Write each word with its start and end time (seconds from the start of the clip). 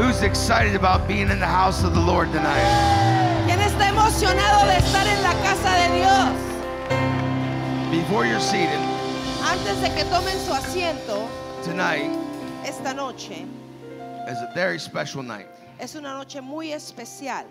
Who's 0.00 0.22
excited 0.22 0.74
about 0.74 1.06
being 1.06 1.28
in 1.28 1.38
the 1.38 1.46
house 1.46 1.84
of 1.84 1.92
the 1.92 2.00
Lord 2.00 2.32
tonight? 2.32 3.44
¿Quién 3.46 3.60
está 3.60 3.90
emocionado 3.90 4.66
de 4.66 4.78
estar 4.78 5.06
en 5.06 5.22
la 5.22 5.34
casa 5.42 5.76
de 5.76 5.88
Dios? 5.98 6.32
Before 7.90 8.24
you're 8.24 8.40
seated 8.40 8.80
Antes 9.42 9.78
de 9.82 9.90
que 9.90 10.04
tomen 10.04 10.38
su 10.38 10.52
asiento, 10.54 11.28
tonight 11.62 12.10
esta 12.64 12.94
noche 12.94 13.44
is 14.26 14.38
a 14.38 14.50
very 14.54 14.78
special 14.78 15.22
night. 15.22 15.48
es 15.78 15.94
una 15.94 16.14
noche 16.14 16.40
muy 16.40 16.72
especial. 16.72 17.44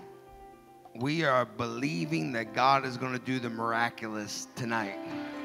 We 0.96 1.24
are 1.24 1.46
believing 1.46 2.32
that 2.32 2.56
God 2.56 2.84
is 2.84 2.98
going 2.98 3.14
to 3.14 3.24
do 3.24 3.38
the 3.40 3.52
miraculous 3.52 4.48
tonight. 4.56 4.98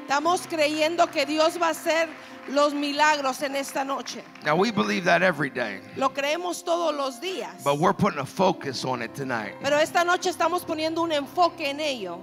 Estamos 0.07 0.45
creyendo 0.47 1.07
que 1.11 1.25
Dios 1.25 1.59
va 1.59 1.67
a 1.67 1.71
hacer 1.71 2.07
los 2.49 2.75
milagros 2.75 3.41
en 3.41 3.55
esta 3.55 3.83
noche. 3.83 4.23
Now, 4.45 4.55
we 4.55 4.69
believe 4.71 5.03
that 5.05 5.23
every 5.23 5.49
day, 5.49 5.79
Lo 5.97 6.09
creemos 6.09 6.63
todos 6.63 6.93
los 6.95 7.19
días. 7.19 7.63
but 7.63 7.79
we're 7.79 7.91
putting 7.93 8.19
a 8.19 8.25
focus 8.25 8.85
on 8.85 9.01
it 9.01 9.15
tonight. 9.15 9.55
Pero 9.63 9.77
esta 9.77 10.03
noche 10.03 10.29
estamos 10.29 10.63
poniendo 10.63 11.01
un 11.01 11.11
enfoque 11.11 11.61
en 11.71 11.79
ello. 11.79 12.19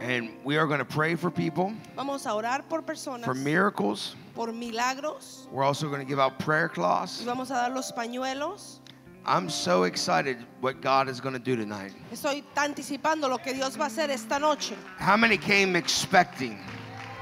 And 0.00 0.30
we 0.44 0.58
are 0.58 0.66
going 0.66 0.80
to 0.80 0.84
pray 0.84 1.14
for 1.14 1.30
people, 1.30 1.72
Vamos 1.96 2.26
a 2.26 2.30
orar 2.34 2.68
por 2.68 2.82
personas, 2.82 3.24
for 3.24 3.32
miracles. 3.34 4.14
por 4.34 4.48
milagros. 4.52 5.48
We're 5.50 5.64
also 5.64 5.88
going 5.88 6.00
to 6.00 6.06
give 6.06 6.18
out 6.20 6.38
prayer 6.38 6.68
Y 6.70 6.74
cloths. 6.74 7.22
vamos 7.24 7.50
a 7.50 7.54
dar 7.54 7.70
los 7.70 7.92
pañuelos. 7.92 8.80
I'm 9.26 9.48
so 9.48 9.84
excited 9.84 10.36
what 10.60 10.82
God 10.82 11.08
is 11.08 11.20
going 11.20 11.32
to 11.32 11.38
do 11.38 11.56
tonight. 11.56 11.92
Estoy 12.12 12.44
anticipando 12.56 13.28
lo 13.28 13.38
que 13.38 13.54
Dios 13.54 13.76
va 13.76 13.84
a 13.84 13.88
hacer 13.88 14.10
esta 14.10 14.38
noche. 14.38 14.74
How 14.98 15.16
many 15.16 15.38
came 15.38 15.76
expecting? 15.76 16.58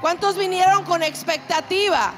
¿Cuántos 0.01 0.35
vinieron 0.35 0.85
con 0.85 1.01
expectativa? 1.01 2.13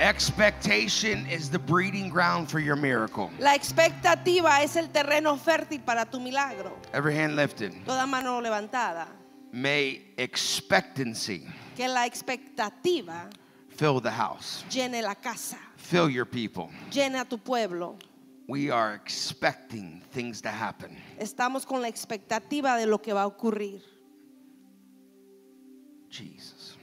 Expectation 0.00 1.26
is 1.26 1.50
the 1.50 1.58
breeding 1.58 2.08
ground 2.08 2.50
for 2.50 2.58
your 2.58 2.74
miracle. 2.74 3.30
La 3.38 3.54
expectativa 3.54 4.62
es 4.62 4.74
el 4.76 4.88
terreno 4.88 5.36
fértil 5.36 5.84
para 5.84 6.06
tu 6.06 6.18
milagro. 6.18 6.72
Every 6.92 7.14
hand 7.14 7.36
lifted. 7.36 7.72
Toda 7.84 8.06
mano 8.06 8.40
levantada. 8.40 9.06
May 9.52 10.02
expectancy 10.16 11.46
Que 11.76 11.88
la 11.88 12.06
expectativa 12.06 13.28
fill 13.80 14.00
the 14.00 14.10
house, 14.10 14.64
llene 14.70 15.02
la 15.02 15.14
casa, 15.14 15.58
fill 15.80 16.08
your 16.10 16.24
people. 16.26 16.70
llene 16.90 17.16
a 17.20 17.24
tu 17.24 17.38
pueblo. 17.38 17.96
We 18.48 18.70
are 18.70 18.94
expecting 18.94 20.02
things 20.12 20.40
to 20.42 20.48
happen. 20.50 20.96
Estamos 21.18 21.64
con 21.64 21.82
la 21.82 21.88
expectativa 21.88 22.76
de 22.76 22.86
lo 22.86 22.98
que 22.98 23.12
va 23.12 23.22
a 23.22 23.26
ocurrir. 23.28 23.80
Jesus, 26.08 26.76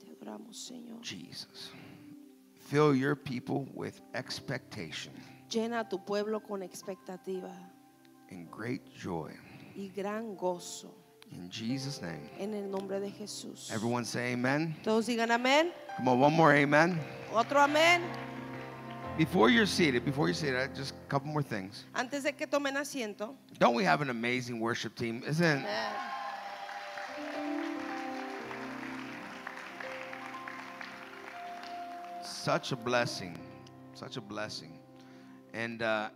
Te 0.00 0.10
adoramos, 0.10 0.56
Señor. 0.56 1.02
Jesus. 1.02 1.70
Fill 2.70 2.94
your 2.94 3.14
people 3.14 3.68
with 3.74 4.00
expectation 4.14 5.12
Llena 5.50 5.80
a 5.80 5.84
tu 5.88 5.98
pueblo 5.98 6.40
con 6.40 6.62
expectativa 6.62 7.52
and 8.30 8.50
great 8.50 8.80
joy. 8.94 9.30
y 9.76 9.90
gran 9.94 10.34
gozo. 10.34 10.94
In 11.30 11.50
Jesus' 11.50 12.00
name. 12.00 12.30
En 12.38 12.54
el 12.54 12.70
nombre 12.70 12.98
de 13.00 13.10
Jesús. 13.10 13.70
Everyone 13.70 14.04
say 14.06 14.32
amen. 14.32 14.74
Todos 14.82 15.06
digan 15.06 15.30
amén. 15.30 15.70
Come 15.96 16.08
on, 16.08 16.18
one 16.18 16.32
more 16.32 16.52
amen. 16.52 16.98
Otro 17.32 17.60
amén. 17.60 18.02
Before 19.16 19.48
you're 19.48 19.66
seated, 19.66 20.04
before 20.04 20.26
you're 20.26 20.34
seated, 20.34 20.74
just 20.74 20.92
a 20.92 21.08
couple 21.08 21.28
more 21.28 21.42
things. 21.42 21.84
Antes 21.94 22.24
de 22.24 22.32
que 22.32 22.46
tomen 22.46 22.74
asiento. 22.76 23.34
Don't 23.58 23.74
we 23.74 23.84
have 23.84 24.00
an 24.00 24.10
amazing 24.10 24.58
worship 24.58 24.96
team? 24.96 25.22
Isn't 25.26 25.64
such 32.44 32.72
a 32.72 32.76
blessing, 32.76 33.38
such 33.94 34.18
a 34.18 34.20
blessing. 34.20 34.78
And 35.54 35.80
uh, 35.80 36.10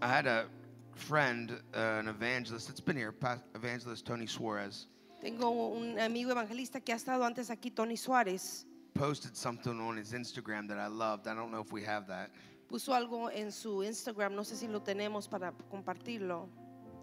I 0.00 0.06
had 0.06 0.26
a 0.26 0.46
friend, 0.94 1.60
uh, 1.74 1.78
an 1.98 2.06
evangelist 2.06 2.68
that's 2.68 2.80
been 2.80 2.96
here, 2.96 3.12
evangelist 3.56 4.06
Tony 4.06 4.26
Suarez, 4.26 4.86
Tengo 5.20 5.50
un 5.50 5.98
amigo 5.98 6.30
evangelista 6.30 6.80
que 6.80 6.92
ha 6.92 6.96
estado 6.96 7.24
antes 7.24 7.50
aquí, 7.50 7.70
Tony 7.70 7.96
Suárez. 7.96 8.66
posted 8.98 9.36
something 9.36 9.78
on 9.80 9.96
his 9.96 10.12
Instagram 10.12 10.66
that 10.68 10.78
I 10.78 10.88
loved. 10.88 11.28
I 11.28 11.34
don't 11.34 11.52
know 11.52 11.60
if 11.60 11.72
we 11.72 11.82
have 11.84 12.08
that. 12.08 12.30
Puso 12.68 12.92
algo 12.92 13.30
en 13.32 13.50
su 13.50 13.82
Instagram, 13.82 14.34
no 14.34 14.42
sé 14.42 14.56
si 14.56 14.66
lo 14.66 14.80
tenemos 14.80 15.30
para 15.30 15.52
compartirlo. 15.72 16.48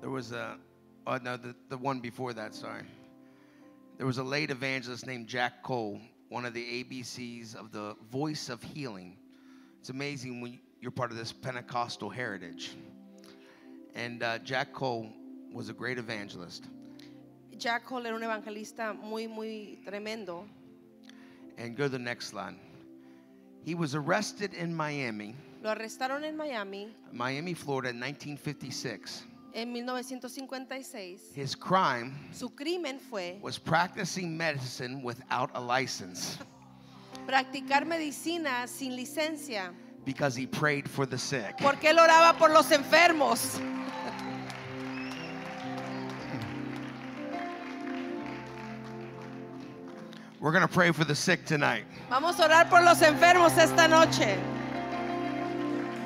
There 0.02 0.10
was 0.10 0.32
a, 0.32 0.58
oh 1.08 1.18
no, 1.18 1.38
the, 1.38 1.56
the 1.70 1.78
one 1.78 2.02
before 2.02 2.34
that, 2.34 2.54
sorry. 2.54 2.84
There 3.98 4.06
was 4.06 4.18
a 4.18 4.24
late 4.24 4.52
evangelist 4.52 5.08
named 5.08 5.28
Jack 5.28 5.64
Coe, 5.64 6.00
one 6.30 6.46
of 6.46 6.54
the 6.54 6.84
ABCs 6.84 7.56
of 7.56 7.72
the 7.72 7.96
Voice 8.12 8.50
of 8.50 8.62
Healing. 8.62 9.18
It's 9.80 9.90
amazing 9.90 10.42
when 10.42 10.60
you're 10.82 10.92
part 10.92 11.12
of 11.12 11.18
this 11.18 11.32
Pentecostal 11.32 12.10
heritage. 12.10 12.72
And 13.96 14.22
uh, 14.22 14.40
Jack 14.40 14.74
Coe 14.74 15.08
was 15.54 15.70
a 15.70 15.74
great 15.74 15.98
evangelist. 15.98 16.66
Jack 17.58 17.86
Hall 17.90 18.06
era 18.06 18.16
un 18.16 18.24
evangelista 18.24 18.94
muy, 18.94 19.28
muy 19.28 19.80
tremendo. 19.86 20.46
And 21.58 21.76
go 21.76 21.84
to 21.84 21.90
the 21.90 22.00
next 22.00 22.28
slide. 22.28 22.56
He 23.64 23.76
was 23.76 23.96
arrested 23.96 24.54
in 24.54 24.76
Miami, 24.76 25.36
Lo 25.64 25.72
arrestaron 25.74 26.24
en 26.24 26.38
Miami 26.38 26.94
Miami, 27.12 27.54
Florida, 27.56 27.90
in 27.90 28.00
1956. 28.00 29.24
en 29.56 29.72
1956. 29.74 31.32
His 31.34 31.56
crime 31.56 32.14
Su 32.32 32.50
crimen 32.50 33.00
fue 33.00 33.40
was 33.42 33.58
practicing 33.58 34.38
medicine 34.38 35.02
without 35.02 35.50
a 35.56 35.60
license 35.60 36.38
practicar 37.26 37.88
medicina 37.88 38.68
sin 38.68 38.96
licencia, 38.96 39.72
because 40.06 40.36
he 40.36 40.46
prayed 40.46 40.88
for 40.88 41.08
the 41.08 41.18
sick. 41.18 41.56
porque 41.60 41.90
él 41.90 41.98
oraba 41.98 42.38
por 42.38 42.50
los 42.50 42.70
enfermos. 42.72 43.60
We're 50.46 50.52
going 50.52 50.62
to 50.62 50.72
pray 50.72 50.92
for 50.92 51.04
the 51.04 51.16
sick 51.16 51.44
tonight. 51.46 51.86
Vamos 52.08 52.38
a 52.40 52.44
orar 52.44 52.70
por 52.70 52.80
los 52.84 53.02
enfermos 53.02 53.58
esta 53.58 53.88
noche. 53.88 54.38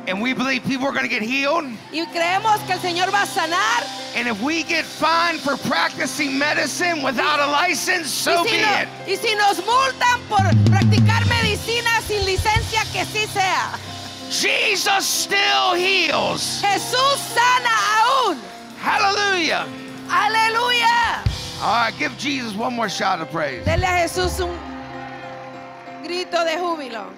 And 0.07 0.21
we 0.21 0.31
believe 0.31 0.63
people 0.63 0.87
are 0.87 0.93
going 0.93 1.03
to 1.03 1.09
get 1.09 1.21
healed. 1.21 1.65
Y 1.91 2.05
creemos 2.05 2.65
que 2.65 2.75
el 2.75 2.79
Señor 2.79 3.11
va 3.11 3.23
a 3.23 3.27
sanar. 3.27 3.83
And 4.15 4.29
if 4.29 4.41
we 4.41 4.63
get 4.63 4.85
fined 4.85 5.41
for 5.41 5.57
practicing 5.67 6.37
medicine 6.39 7.03
without 7.03 7.41
a 7.41 7.47
license, 7.51 8.09
so 8.09 8.45
y, 8.45 8.51
be 8.51 8.61
no- 8.61 8.79
it. 8.79 8.87
y 9.09 9.15
si 9.17 9.35
nos 9.35 9.59
multan 9.65 10.21
por 10.29 10.39
practicar 10.71 11.27
medicina 11.27 11.99
sin 12.07 12.25
licencia, 12.25 12.81
que 12.93 13.03
sí 13.03 13.27
sea. 13.27 13.77
Jesus 14.29 15.05
still 15.05 15.73
heals. 15.73 16.61
Jesús 16.61 17.19
sana 17.35 17.75
aún. 17.99 18.37
Hallelujah. 18.79 19.67
Aleluya. 20.09 21.28
All 21.61 21.65
right, 21.73 21.93
give 21.99 22.17
Jesus 22.17 22.55
one 22.55 22.73
more 22.73 22.87
shout 22.87 23.19
of 23.19 23.29
praise. 23.31 23.65
Dele 23.65 23.83
a 23.83 24.07
Jesús 24.07 24.39
un 24.39 24.57
grito 26.01 26.45
de 26.45 26.55
júbilo. 26.55 27.13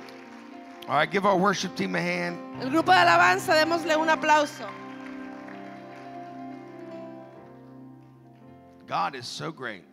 All 0.87 0.95
right, 0.95 1.11
give 1.11 1.27
our 1.27 1.37
worship 1.37 1.75
team 1.75 1.93
a 1.93 2.01
hand. 2.01 2.39
El 2.59 2.71
grupo 2.71 2.87
de 2.87 2.97
alabanza, 2.97 3.53
démosle 3.53 3.95
un 3.95 4.09
aplauso. 4.09 4.67
God 8.87 9.13
is 9.13 9.27
so 9.27 9.51
great. 9.51 9.83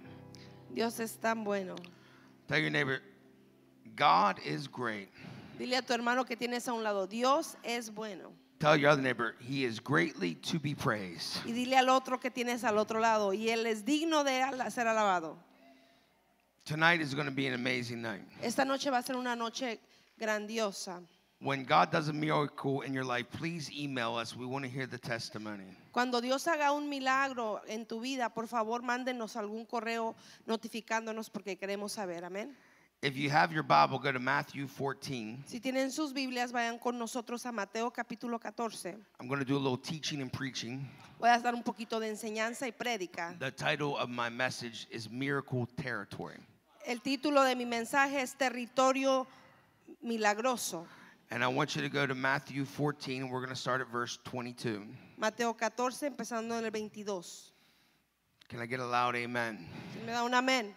Dios 0.75 0.99
es 0.99 1.13
tan 1.17 1.45
bueno. 1.45 1.77
Tell 2.49 2.59
your 2.59 2.71
neighbor, 2.71 3.03
God 3.97 4.41
is 4.47 4.67
great. 4.67 5.11
Dile 5.59 5.77
a 5.77 5.83
tu 5.83 5.93
hermano 5.93 6.25
que 6.25 6.37
tienes 6.37 6.67
a 6.69 6.73
un 6.73 6.83
lado, 6.83 7.07
Dios 7.07 7.55
es 7.63 7.91
bueno. 7.91 8.33
Tell 8.59 8.77
your 8.77 8.91
other 8.91 9.03
neighbor, 9.03 9.35
He 9.39 9.65
is 9.65 9.79
greatly 9.79 10.35
to 10.35 10.59
be 10.59 10.75
praised. 10.75 11.45
Y 11.47 11.53
dile 11.53 11.79
al 11.79 11.89
otro 11.91 12.19
que 12.19 12.31
tienes 12.31 12.65
al 12.65 12.77
otro 12.79 12.99
lado, 13.01 13.33
y 13.33 13.49
Él 13.51 13.67
es 13.67 13.85
digno 13.85 14.25
de 14.25 14.43
ser 14.71 14.87
alabado. 14.87 15.37
Tonight 16.65 17.01
is 17.01 17.15
going 17.15 17.27
to 17.27 17.33
be 17.33 17.47
an 17.47 17.55
amazing 17.55 18.03
night. 18.03 18.23
Esta 18.43 18.65
noche 18.65 18.91
va 18.91 18.99
a 18.99 19.03
ser 19.03 19.17
una 19.17 19.37
noche 19.37 19.79
grandiosa. 20.19 21.01
When 21.41 21.65
God 21.65 21.93
does 21.93 22.09
a 22.09 22.13
miracle 22.13 22.81
in 22.81 22.93
your 22.93 23.05
life, 23.05 23.31
please 23.31 23.71
email 23.71 24.17
us. 24.17 24.37
We 24.37 24.45
want 24.45 24.65
to 24.65 24.71
hear 24.71 24.89
the 24.89 24.99
testimony. 24.99 25.77
Cuando 25.93 26.21
Dios 26.21 26.45
haga 26.49 26.73
un 26.73 26.89
milagro 26.89 27.61
en 27.69 27.87
tu 27.87 28.01
vida, 28.01 28.29
por 28.29 28.49
favor, 28.49 28.83
mándenos 28.83 29.37
algún 29.37 29.65
correo 29.65 30.17
notificándonos 30.47 31.31
porque 31.31 31.57
queremos 31.57 31.93
saber. 31.93 32.25
Amén. 32.25 32.57
If 33.01 33.17
you 33.17 33.31
have 33.31 33.53
your 33.53 33.63
Bible, 33.63 34.01
go 34.01 34.11
to 34.11 34.19
Matthew 34.19 34.67
14. 34.67 35.45
Si 35.47 35.61
tienen 35.61 35.93
sus 35.93 36.13
Biblias, 36.13 36.51
vayan 36.51 36.81
con 36.81 36.99
nosotros 36.99 37.47
a 37.47 37.53
Mateo 37.53 37.91
capítulo 37.91 38.41
14. 38.41 38.97
I'm 39.21 39.29
going 39.29 39.39
to 39.39 39.45
do 39.45 39.57
a 39.57 39.59
little 39.59 39.77
teaching 39.77 40.21
and 40.21 40.33
preaching. 40.33 40.85
Voy 41.21 41.29
a 41.29 41.39
dar 41.39 41.55
un 41.55 41.63
poquito 41.63 42.01
de 42.01 42.09
enseñanza 42.09 42.63
y 42.63 42.73
prédica. 42.73 43.39
The 43.39 43.53
title 43.53 43.97
of 43.97 44.09
my 44.09 44.29
message 44.29 44.89
is 44.91 45.09
Miracle 45.09 45.69
Territory. 45.77 46.39
El 46.85 46.99
título 46.99 47.45
de 47.45 47.55
mi 47.55 47.67
mensaje 47.67 48.21
es 48.21 48.35
Territorio 48.35 49.29
Milagroso. 50.05 50.85
And 51.31 51.45
I 51.45 51.47
want 51.47 51.77
you 51.77 51.83
to 51.83 51.89
go 51.89 52.05
to 52.05 52.17
Matthew 52.17 52.65
14, 52.65 53.23
and 53.23 53.31
we're 53.31 53.39
going 53.39 53.51
to 53.51 53.55
start 53.55 53.81
at 53.81 53.93
verse 53.93 54.19
22. 54.25 54.85
Mateo 55.17 55.53
14, 55.53 56.09
empezando 56.09 56.59
en 56.59 56.65
el 56.65 56.71
22. 56.73 57.53
Can 58.49 58.61
I 58.61 58.67
get 58.67 58.81
a 58.81 58.87
loud 58.87 59.15
amen? 59.15 59.65
Me 60.05 60.11
da 60.11 60.25
un 60.25 60.33
amén. 60.33 60.75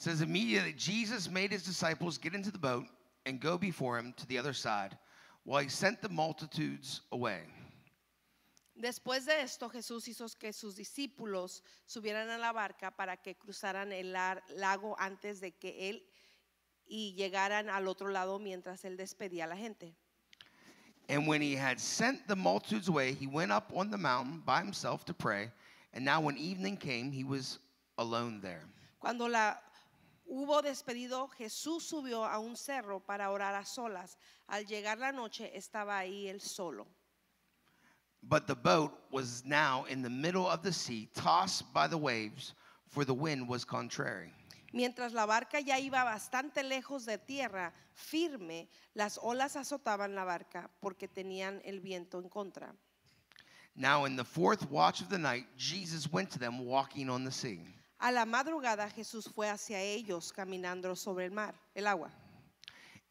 It 0.00 0.04
says, 0.04 0.22
Immediately 0.22 0.72
Jesus 0.78 1.30
made 1.30 1.52
his 1.52 1.62
disciples 1.62 2.16
get 2.16 2.34
into 2.34 2.50
the 2.50 2.58
boat 2.58 2.86
and 3.26 3.38
go 3.38 3.58
before 3.58 3.98
him 3.98 4.14
to 4.16 4.26
the 4.28 4.38
other 4.38 4.54
side 4.54 4.96
while 5.44 5.62
he 5.62 5.68
sent 5.68 6.00
the 6.00 6.08
multitudes 6.08 7.02
away. 7.12 7.40
Después 8.80 9.26
de 9.26 9.42
esto, 9.42 9.68
Jesús 9.68 10.08
hizo 10.08 10.26
que 10.38 10.54
sus 10.54 10.74
discípulos 10.74 11.60
subieran 11.86 12.30
a 12.30 12.38
la 12.38 12.50
barca 12.50 12.90
para 12.90 13.18
que 13.18 13.34
cruzaran 13.34 13.92
el 13.92 14.14
lago 14.56 14.96
antes 14.98 15.38
de 15.38 15.50
que 15.50 15.90
él 15.90 16.00
y 16.88 17.14
llegaran 17.14 17.68
al 17.68 17.86
otro 17.86 18.08
lado 18.08 18.38
mientras 18.38 18.82
él 18.86 18.96
despedía 18.96 19.44
a 19.44 19.48
la 19.48 19.56
gente. 19.56 19.94
And 21.10 21.28
when 21.28 21.42
he 21.42 21.54
had 21.54 21.78
sent 21.78 22.26
the 22.26 22.36
multitudes 22.36 22.88
away, 22.88 23.12
he 23.12 23.26
went 23.26 23.52
up 23.52 23.70
on 23.76 23.90
the 23.90 23.98
mountain 23.98 24.40
by 24.46 24.62
himself 24.62 25.04
to 25.04 25.12
pray. 25.12 25.50
And 25.92 26.06
now, 26.06 26.22
when 26.22 26.38
evening 26.38 26.78
came, 26.78 27.12
he 27.12 27.22
was 27.22 27.58
alone 27.98 28.40
there. 28.40 28.62
Cuando 28.98 29.26
la 29.28 29.56
hubo 30.30 30.62
despedido, 30.62 31.28
Jesús 31.28 31.84
subió 31.84 32.24
a 32.24 32.38
un 32.38 32.56
cerro 32.56 33.00
para 33.00 33.30
orar 33.30 33.54
a 33.54 33.64
solas. 33.64 34.16
Al 34.46 34.64
llegar 34.64 34.98
la 34.98 35.12
noche 35.12 35.50
estaba 35.54 35.98
ahí 35.98 36.28
él 36.28 36.40
solo. 36.40 36.86
But 38.22 38.46
the 38.46 38.54
boat 38.54 38.92
was 39.10 39.44
now 39.44 39.86
in 39.86 40.02
the 40.02 40.10
middle 40.10 40.46
of 40.46 40.62
the 40.62 40.72
sea, 40.72 41.08
tossed 41.14 41.72
by 41.72 41.88
the 41.88 41.96
waves, 41.96 42.54
for 42.86 43.04
the 43.04 43.14
wind 43.14 43.48
was 43.48 43.64
contrary. 43.64 44.32
Mientras 44.72 45.12
la 45.12 45.26
barca 45.26 45.58
ya 45.60 45.78
iba 45.78 46.04
bastante 46.04 46.62
lejos 46.62 47.04
de 47.06 47.18
tierra, 47.18 47.72
firme, 47.94 48.68
las 48.94 49.18
olas 49.20 49.56
azotaban 49.56 50.14
la 50.14 50.24
barca 50.24 50.70
porque 50.80 51.08
tenían 51.08 51.60
el 51.64 51.80
viento 51.80 52.20
en 52.20 52.28
contra. 52.28 52.72
Now, 53.74 54.04
in 54.04 54.16
the 54.16 54.24
fourth 54.24 54.70
watch 54.70 55.00
of 55.00 55.08
the 55.08 55.18
night, 55.18 55.46
Jesus 55.56 56.12
went 56.12 56.30
to 56.30 56.38
them 56.38 56.64
walking 56.64 57.08
on 57.08 57.24
the 57.24 57.32
sea. 57.32 57.66
A 58.00 58.10
la 58.10 58.24
madrugada 58.24 58.88
Jesús 58.90 59.28
fue 59.34 59.48
hacia 59.48 59.78
ellos 59.80 60.32
caminando 60.32 60.96
sobre 60.96 61.26
el 61.26 61.30
mar, 61.32 61.54
el 61.74 61.86
agua. 61.86 62.10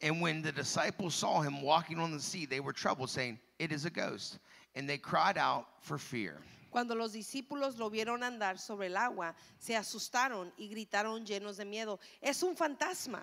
And 0.02 0.20
when 0.20 0.42
the 0.42 0.50
disciples 0.52 1.14
saw 1.14 1.42
him 1.42 1.62
walking 1.62 1.98
on 1.98 2.10
the 2.10 2.20
sea, 2.20 2.46
they 2.46 2.60
were 2.60 2.72
troubled, 2.72 3.10
saying, 3.10 3.38
It 3.58 3.70
is 3.70 3.84
a 3.84 3.90
ghost. 3.90 4.38
And 4.74 4.88
they 4.88 4.98
cried 4.98 5.36
out 5.36 5.66
for 5.80 5.98
fear. 5.98 6.38
Cuando 6.70 6.94
los 6.94 7.12
discípulos 7.12 7.78
lo 7.78 7.90
vieron 7.90 8.22
andar 8.22 8.58
sobre 8.58 8.86
el 8.86 8.96
agua, 8.96 9.34
se 9.58 9.74
asustaron 9.74 10.50
y 10.58 10.68
gritaron 10.68 11.26
llenos 11.26 11.56
de 11.56 11.64
miedo, 11.64 11.98
es 12.22 12.42
un 12.42 12.54
fantasma. 12.56 13.20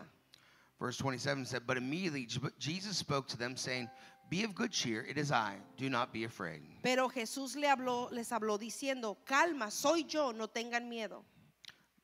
Verse 0.80 0.98
27 1.02 1.46
said, 1.46 1.66
But 1.66 1.78
immediately 1.78 2.26
Je- 2.28 2.40
Jesus 2.60 2.98
spoke 2.98 3.28
to 3.30 3.38
them, 3.38 3.56
saying, 3.56 3.90
Be 4.30 4.44
of 4.44 4.54
good 4.54 4.72
cheer, 4.72 5.06
it 5.10 5.18
is 5.18 5.32
I, 5.32 5.56
do 5.78 5.90
not 5.90 6.12
be 6.14 6.26
afraid. 6.26 6.62
Pero 6.84 7.08
Jesús 7.10 7.56
le 7.56 7.68
habló, 7.68 8.12
les 8.12 8.30
habló 8.30 8.60
diciendo, 8.60 9.16
calma, 9.26 9.72
soy 9.72 10.04
yo, 10.04 10.32
no 10.34 10.48
tengan 10.48 10.88
miedo. 10.90 11.24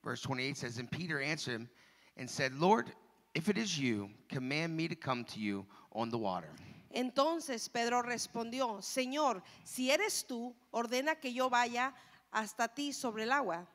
Verse 0.04 0.20
28 0.20 0.56
says, 0.56 0.78
And 0.78 0.90
Peter 0.90 1.20
answered 1.20 1.52
him 1.52 1.68
and 2.16 2.28
said, 2.28 2.54
Lord, 2.54 2.92
if 3.34 3.48
it 3.48 3.58
is 3.58 3.78
you, 3.78 4.10
command 4.28 4.76
me 4.76 4.86
to 4.86 4.94
come 4.94 5.24
to 5.24 5.40
you 5.40 5.64
on 5.92 6.10
the 6.10 6.18
water. 6.18 6.50
Entonces 6.94 7.68
Pedro 7.72 8.02
respondió, 8.02 8.80
Señor, 8.80 9.42
si 9.64 9.90
eres 9.90 10.24
tú, 10.28 10.54
ordena 10.72 11.20
que 11.20 11.32
yo 11.32 11.48
vaya 11.48 11.92
hasta 12.30 12.68
ti 12.68 12.92
sobre 12.92 13.24
el 13.24 13.32
agua. 13.32 13.66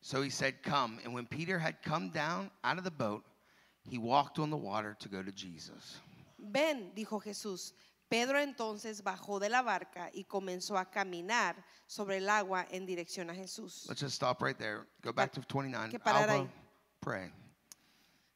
So 0.00 0.22
he 0.22 0.30
said, 0.30 0.62
Come. 0.62 0.98
And 1.04 1.12
when 1.12 1.26
Peter 1.26 1.58
had 1.58 1.82
come 1.82 2.08
down 2.08 2.50
out 2.64 2.78
of 2.78 2.84
the 2.84 2.90
boat, 2.90 3.22
he 3.82 3.98
walked 3.98 4.38
on 4.38 4.48
the 4.48 4.56
water 4.56 4.96
to 5.00 5.08
go 5.08 5.22
to 5.22 5.32
Jesus. 5.32 5.98
Ven, 6.38 6.90
dijo 6.96 7.22
Jesús. 7.22 7.72
Pedro 8.10 8.40
entonces 8.40 9.04
bajó 9.04 9.38
de 9.38 9.48
la 9.48 9.62
barca 9.62 10.10
y 10.12 10.24
comenzó 10.24 10.76
a 10.76 10.90
caminar 10.90 11.64
sobre 11.86 12.16
el 12.16 12.28
agua 12.28 12.66
en 12.68 12.84
dirección 12.84 13.30
a 13.30 13.34
Jesús. 13.36 13.86
Let's 13.88 14.00
just 14.00 14.16
stop 14.16 14.42
right 14.42 14.58
there. 14.58 14.80
Go 15.00 15.12
back 15.12 15.30
to 15.30 15.40
29. 15.42 15.90
que 15.90 16.00
parar 16.00 16.28
Alba, 16.28 16.42
ahí. 16.42 16.50
pray. 16.98 17.32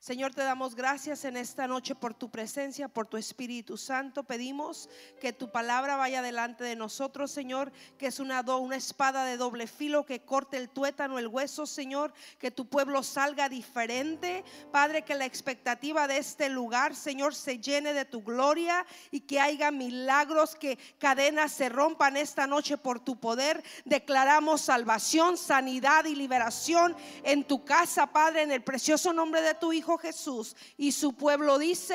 Señor, 0.05 0.35
te 0.35 0.43
damos 0.43 0.75
gracias 0.75 1.25
en 1.25 1.35
esta 1.39 1.67
noche 1.67 1.95
por 1.95 2.13
tu 2.13 2.31
presencia, 2.31 2.89
por 2.89 3.07
tu 3.07 3.17
Espíritu 3.17 3.79
Santo. 3.79 4.23
Pedimos 4.23 4.91
que 5.19 5.33
tu 5.33 5.51
palabra 5.51 5.97
vaya 5.97 6.21
delante 6.21 6.63
de 6.63 6.77
nosotros, 6.77 7.31
Señor, 7.31 7.73
que 7.97 8.09
es 8.09 8.21
una, 8.21 8.43
do- 8.43 8.59
una 8.59 8.77
espada 8.77 9.25
de 9.25 9.39
doble 9.39 9.67
filo 9.67 10.05
que 10.05 10.21
corte 10.21 10.59
el 10.59 10.69
tuétano, 10.69 11.19
el 11.19 11.27
hueso, 11.27 11.65
Señor, 11.65 12.13
que 12.39 12.51
tu 12.51 12.69
pueblo 12.69 13.03
salga 13.03 13.49
diferente. 13.49 14.45
Padre, 14.71 15.07
que 15.07 15.15
la 15.15 15.25
expectativa 15.25 16.07
de 16.07 16.19
este 16.19 16.51
lugar, 16.51 16.95
Señor, 16.95 17.35
se 17.35 17.59
llene 17.59 17.95
de 17.95 18.05
tu 18.05 18.23
gloria 18.23 18.85
y 19.11 19.21
que 19.21 19.41
haya 19.41 19.71
milagros, 19.71 20.55
que 20.55 20.79
cadenas 20.99 21.51
se 21.51 21.71
rompan 21.71 22.19
esta 22.19 22.47
noche 22.47 22.77
por 22.77 23.01
tu 23.01 23.19
poder. 23.19 23.65
Declaramos 23.87 24.61
salvación, 24.61 25.39
sanidad 25.39 26.05
y 26.05 26.15
liberación 26.15 26.95
en 27.23 27.43
tu 27.43 27.65
casa, 27.65 28.13
Padre, 28.13 28.43
en 28.43 28.53
el 28.53 28.63
precioso 28.63 29.15
nombre 29.15 29.41
de 29.41 29.55
tu 29.55 29.73
Hijo 29.73 29.94
Jesús. 29.99 30.55
Y 30.79 30.91
su 30.91 31.13
pueblo 31.13 31.59
dice, 31.59 31.95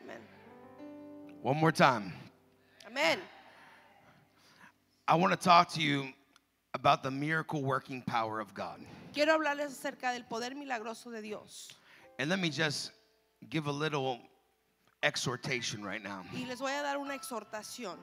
amén. 0.00 0.20
One 1.42 1.58
more 1.58 1.72
time. 1.72 2.12
Amén. 2.86 3.18
I 5.08 5.14
want 5.16 5.32
to 5.32 5.38
talk 5.38 5.68
to 5.72 5.82
you 5.82 6.12
about 6.74 7.02
the 7.02 7.10
miracle 7.10 7.62
working 7.62 8.02
power 8.02 8.40
of 8.40 8.54
God. 8.54 8.80
Quiero 9.12 9.36
hablarles 9.38 9.72
acerca 9.72 10.12
del 10.12 10.24
poder 10.24 10.54
milagroso 10.54 11.10
de 11.10 11.20
Dios. 11.20 11.70
And 12.18 12.30
let 12.30 12.38
me 12.38 12.48
just 12.48 12.92
give 13.50 13.66
a 13.66 13.72
little 13.72 14.20
exhortation 15.02 15.82
right 15.82 16.02
now. 16.02 16.24
Y 16.32 16.46
les 16.48 16.60
voy 16.60 16.70
a 16.70 16.82
dar 16.82 16.98
una 16.98 17.14
exhortación. 17.14 17.96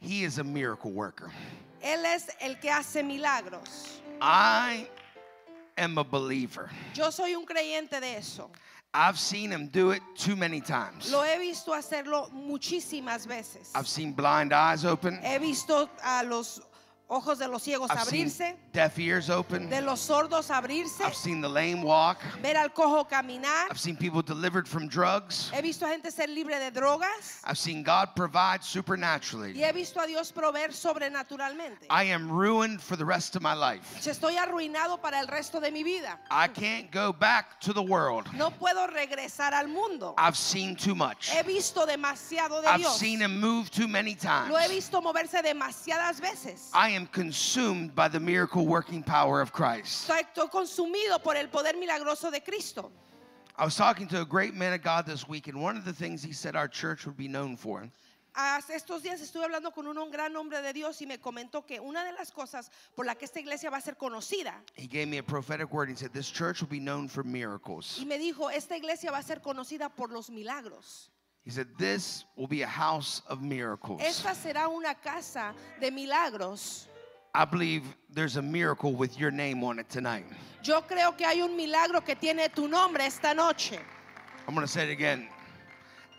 He 0.00 0.24
is 0.24 0.38
a 0.38 0.44
miracle 0.44 0.90
worker. 0.90 1.30
Él 1.82 2.04
es 2.04 2.28
el 2.40 2.54
que 2.56 2.70
hace 2.70 3.02
milagros. 3.02 4.00
I 4.20 4.88
am 5.76 5.98
a 5.98 6.04
believer. 6.04 6.70
Yo 6.94 7.10
soy 7.10 7.34
un 7.34 7.44
creyente 7.44 8.00
de 8.00 8.16
eso. 8.16 8.50
I've 8.92 9.18
seen 9.18 9.50
him 9.50 9.66
do 9.68 9.90
it 9.90 10.02
too 10.16 10.36
many 10.36 10.60
times. 10.60 11.10
Lo 11.10 11.22
he 11.22 11.38
visto 11.38 11.72
hacerlo 11.72 12.30
muchísimas 12.32 13.26
veces. 13.26 13.72
I've 13.74 13.88
seen 13.88 14.12
blind 14.12 14.52
eyes 14.52 14.84
open. 14.84 15.18
He 15.20 15.38
visto 15.38 15.88
a 16.04 16.22
los 16.24 16.60
ojos 17.14 17.38
de 17.38 17.46
los 17.48 17.62
ciegos 17.62 17.90
I've 17.90 18.04
seen 18.04 18.26
abrirse, 18.26 18.54
deaf 18.72 18.98
ears 18.98 19.30
open. 19.30 19.68
de 19.68 19.80
los 19.80 20.00
sordos 20.00 20.50
abrirse, 20.50 21.00
I've 21.04 21.14
seen 21.14 21.40
the 21.40 21.48
lame 21.48 21.82
walk. 21.82 22.18
ver 22.42 22.56
al 22.56 22.70
cojo 22.70 23.04
caminar. 23.08 23.68
I've 23.70 23.78
seen 23.78 23.96
people 23.96 24.22
delivered 24.22 24.66
from 24.66 24.88
drugs. 24.88 25.50
He 25.54 25.60
visto 25.62 25.86
a 25.86 25.90
gente 25.90 26.10
ser 26.10 26.26
libre 26.28 26.58
de 26.58 26.70
drogas 26.70 27.40
I've 27.44 27.58
seen 27.58 27.82
God 27.82 28.10
provide 28.16 28.62
supernaturally. 28.64 29.52
y 29.54 29.62
he 29.64 29.72
visto 29.72 30.00
a 30.00 30.06
Dios 30.06 30.32
proveer 30.32 30.72
sobrenaturalmente. 30.72 31.86
I 31.90 32.04
am 32.04 32.30
ruined 32.30 32.80
for 32.80 32.96
the 32.96 33.04
rest 33.04 33.36
of 33.36 33.42
my 33.42 33.54
life. 33.54 33.82
Estoy 34.04 34.36
arruinado 34.36 35.00
para 35.00 35.18
el 35.20 35.26
resto 35.26 35.60
de 35.60 35.70
mi 35.70 35.82
vida. 35.82 36.18
I 36.30 36.48
can't 36.48 36.90
go 36.90 37.12
back 37.12 37.60
to 37.60 37.72
the 37.72 37.82
world. 37.82 38.26
No 38.34 38.50
puedo 38.50 38.86
regresar 38.88 39.52
al 39.52 39.68
mundo. 39.68 40.14
I've 40.18 40.36
seen 40.36 40.76
too 40.76 40.94
much. 40.94 41.30
He 41.30 41.42
visto 41.42 41.86
demasiado 41.86 42.60
de 42.62 42.68
I've 42.68 42.78
Dios. 42.80 42.98
seen 42.98 43.20
him 43.20 43.40
move 43.40 43.70
too 43.70 43.88
many 43.88 44.14
times. 44.14 44.50
Lo 44.50 44.58
he 44.58 44.68
visto 44.68 45.00
moverse 45.00 45.42
demasiadas 45.42 46.20
veces. 46.20 46.70
I 46.72 46.90
am 46.90 47.03
consumed 47.06 47.94
by 47.94 48.08
the 48.08 48.20
miracle 48.20 48.66
working 48.66 49.02
power 49.02 49.40
of 49.40 49.52
Christ. 49.52 50.08
Estoy, 50.08 50.50
consumido 50.50 51.22
por 51.22 51.36
el 51.36 51.48
poder 51.48 51.74
milagroso 51.74 52.30
de 52.30 52.40
Cristo. 52.40 52.90
I 53.56 53.64
was 53.64 53.76
talking 53.76 54.08
to 54.08 54.20
a 54.20 54.24
great 54.24 54.54
man 54.54 54.72
of 54.72 54.82
God 54.82 55.06
this 55.06 55.28
week, 55.28 55.46
and 55.46 55.60
one 55.62 55.76
of 55.76 55.84
the 55.84 55.92
things 55.92 56.22
he 56.22 56.32
said 56.32 56.56
our 56.56 56.68
church 56.68 57.06
would 57.06 57.16
be 57.16 57.28
known 57.28 57.56
for 57.56 57.88
estos 58.70 59.02
días 59.02 59.20
estuve 59.20 59.44
hablando 59.44 59.72
con 59.72 59.86
un, 59.86 59.96
un 59.98 60.10
gran 60.10 60.34
hombre 60.36 60.60
de 60.60 60.72
Dios 60.72 61.00
y 61.00 61.06
me 61.06 61.18
comentó 61.18 61.64
que 61.64 61.78
una 61.80 62.04
de 62.04 62.12
las 62.12 62.32
cosas 62.32 62.70
por 62.94 63.06
la 63.06 63.14
que 63.14 63.24
esta 63.24 63.40
iglesia 63.40 63.70
va 63.70 63.78
a 63.78 63.80
ser 63.80 63.96
conocida 63.96 64.62
He 64.74 64.86
gave 64.86 65.06
me 65.06 65.18
a 65.18 65.22
prophetic 65.22 65.72
word. 65.72 65.88
He 65.88 65.96
said, 65.96 66.12
This 66.12 66.30
church 66.30 66.60
will 66.60 66.68
be 66.68 66.80
known 66.80 67.08
for 67.08 67.24
miracles. 67.24 67.98
y 68.00 68.04
me 68.04 68.18
dijo, 68.18 68.50
esta 68.50 68.76
iglesia 68.76 69.10
va 69.10 69.18
a 69.18 69.22
ser 69.22 69.40
conocida 69.40 69.88
por 69.88 70.10
los 70.10 70.30
milagros. 70.30 71.10
He 71.44 71.50
said, 71.50 71.68
This 71.78 72.24
will 72.36 72.48
be 72.48 72.62
a 72.62 72.66
house 72.66 73.22
of 73.28 73.40
miracles. 73.40 74.00
Esta 74.02 74.34
será 74.34 74.68
una 74.68 74.94
casa 74.94 75.54
de 75.80 75.90
milagros. 75.90 76.88
I 77.34 77.44
believe 77.44 77.82
there's 78.10 78.36
a 78.36 78.42
miracle 78.42 78.94
with 78.94 79.18
your 79.18 79.32
name 79.32 79.64
on 79.64 79.80
it 79.80 79.88
tonight. 79.90 80.24
Yo 80.62 80.80
creo 80.82 81.16
que 81.16 81.26
hay 81.26 81.40
un 81.42 81.56
milagro 81.56 82.00
que 82.00 82.14
tiene 82.14 82.48
tu 82.54 82.68
nombre 82.68 83.02
esta 83.02 83.34
noche. 83.34 83.78
I'm 84.46 84.54
going 84.54 84.64
to 84.66 84.72
say 84.72 84.84
it 84.84 84.92
again. 84.92 85.28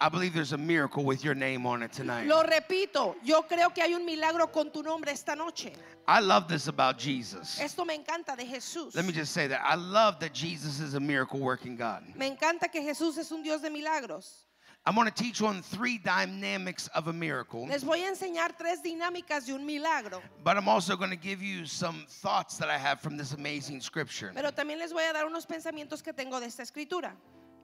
I 0.01 0.09
believe 0.09 0.33
there's 0.33 0.51
a 0.51 0.57
miracle 0.57 1.05
with 1.05 1.23
your 1.23 1.33
name 1.33 1.65
on 1.65 1.81
it 1.81 1.93
tonight. 1.93 2.27
Lo 2.27 2.43
repito, 2.43 3.15
yo 3.23 3.43
creo 3.43 3.73
que 3.73 3.81
hay 3.81 3.93
un 3.93 4.05
milagro 4.05 4.51
con 4.51 4.69
tu 4.71 4.83
nombre 4.83 5.09
esta 5.11 5.35
noche. 5.35 5.71
I 6.05 6.19
love 6.19 6.49
this 6.49 6.67
about 6.67 6.99
Jesus. 6.99 7.59
Esto 7.61 7.85
me 7.85 7.97
encanta 7.97 8.35
de 8.35 8.43
Jesús. 8.45 8.93
Let 8.93 9.05
me 9.05 9.13
just 9.13 9.31
say 9.31 9.47
that. 9.47 9.61
I 9.63 9.75
love 9.75 10.19
that 10.19 10.33
Jesus 10.33 10.81
is 10.81 10.95
a 10.95 10.99
miracle 10.99 11.39
working 11.39 11.77
God. 11.77 12.03
Me 12.15 12.29
encanta 12.29 12.69
que 12.69 12.81
Jesús 12.81 13.17
es 13.17 13.31
un 13.31 13.41
Dios 13.41 13.61
de 13.61 13.69
milagros. 13.69 14.45
I'm 14.87 14.93
going 14.93 15.07
to 15.07 15.13
teach 15.13 15.41
on 15.41 15.63
three 15.63 15.97
dynamics 15.97 16.87
of 16.93 17.07
a 17.07 17.13
miracle, 17.13 17.65
Les 17.67 17.83
voy 17.83 18.03
a 18.03 18.11
enseñar 18.11 18.55
tres 18.55 18.83
dinámicas 18.83 19.47
de 19.47 19.53
un 19.53 19.65
milagro, 19.65 20.21
but 20.43 20.57
I'm 20.57 20.67
also 20.69 20.95
going 20.95 21.09
to 21.09 21.15
give 21.15 21.41
you 21.41 21.65
some 21.65 22.05
thoughts 22.07 22.57
that 22.57 22.69
I 22.69 22.77
have 22.77 22.99
from 23.01 23.17
this 23.17 23.33
amazing 23.33 23.81
scripture. 23.81 24.31
pero 24.35 24.51
también 24.51 24.77
les 24.77 24.91
voy 24.93 25.01
a 25.09 25.13
dar 25.13 25.25
unos 25.25 25.47
pensamientos 25.47 26.03
que 26.03 26.13
tengo 26.13 26.39
de 26.39 26.45
esta 26.45 26.61
escritura. 26.61 27.13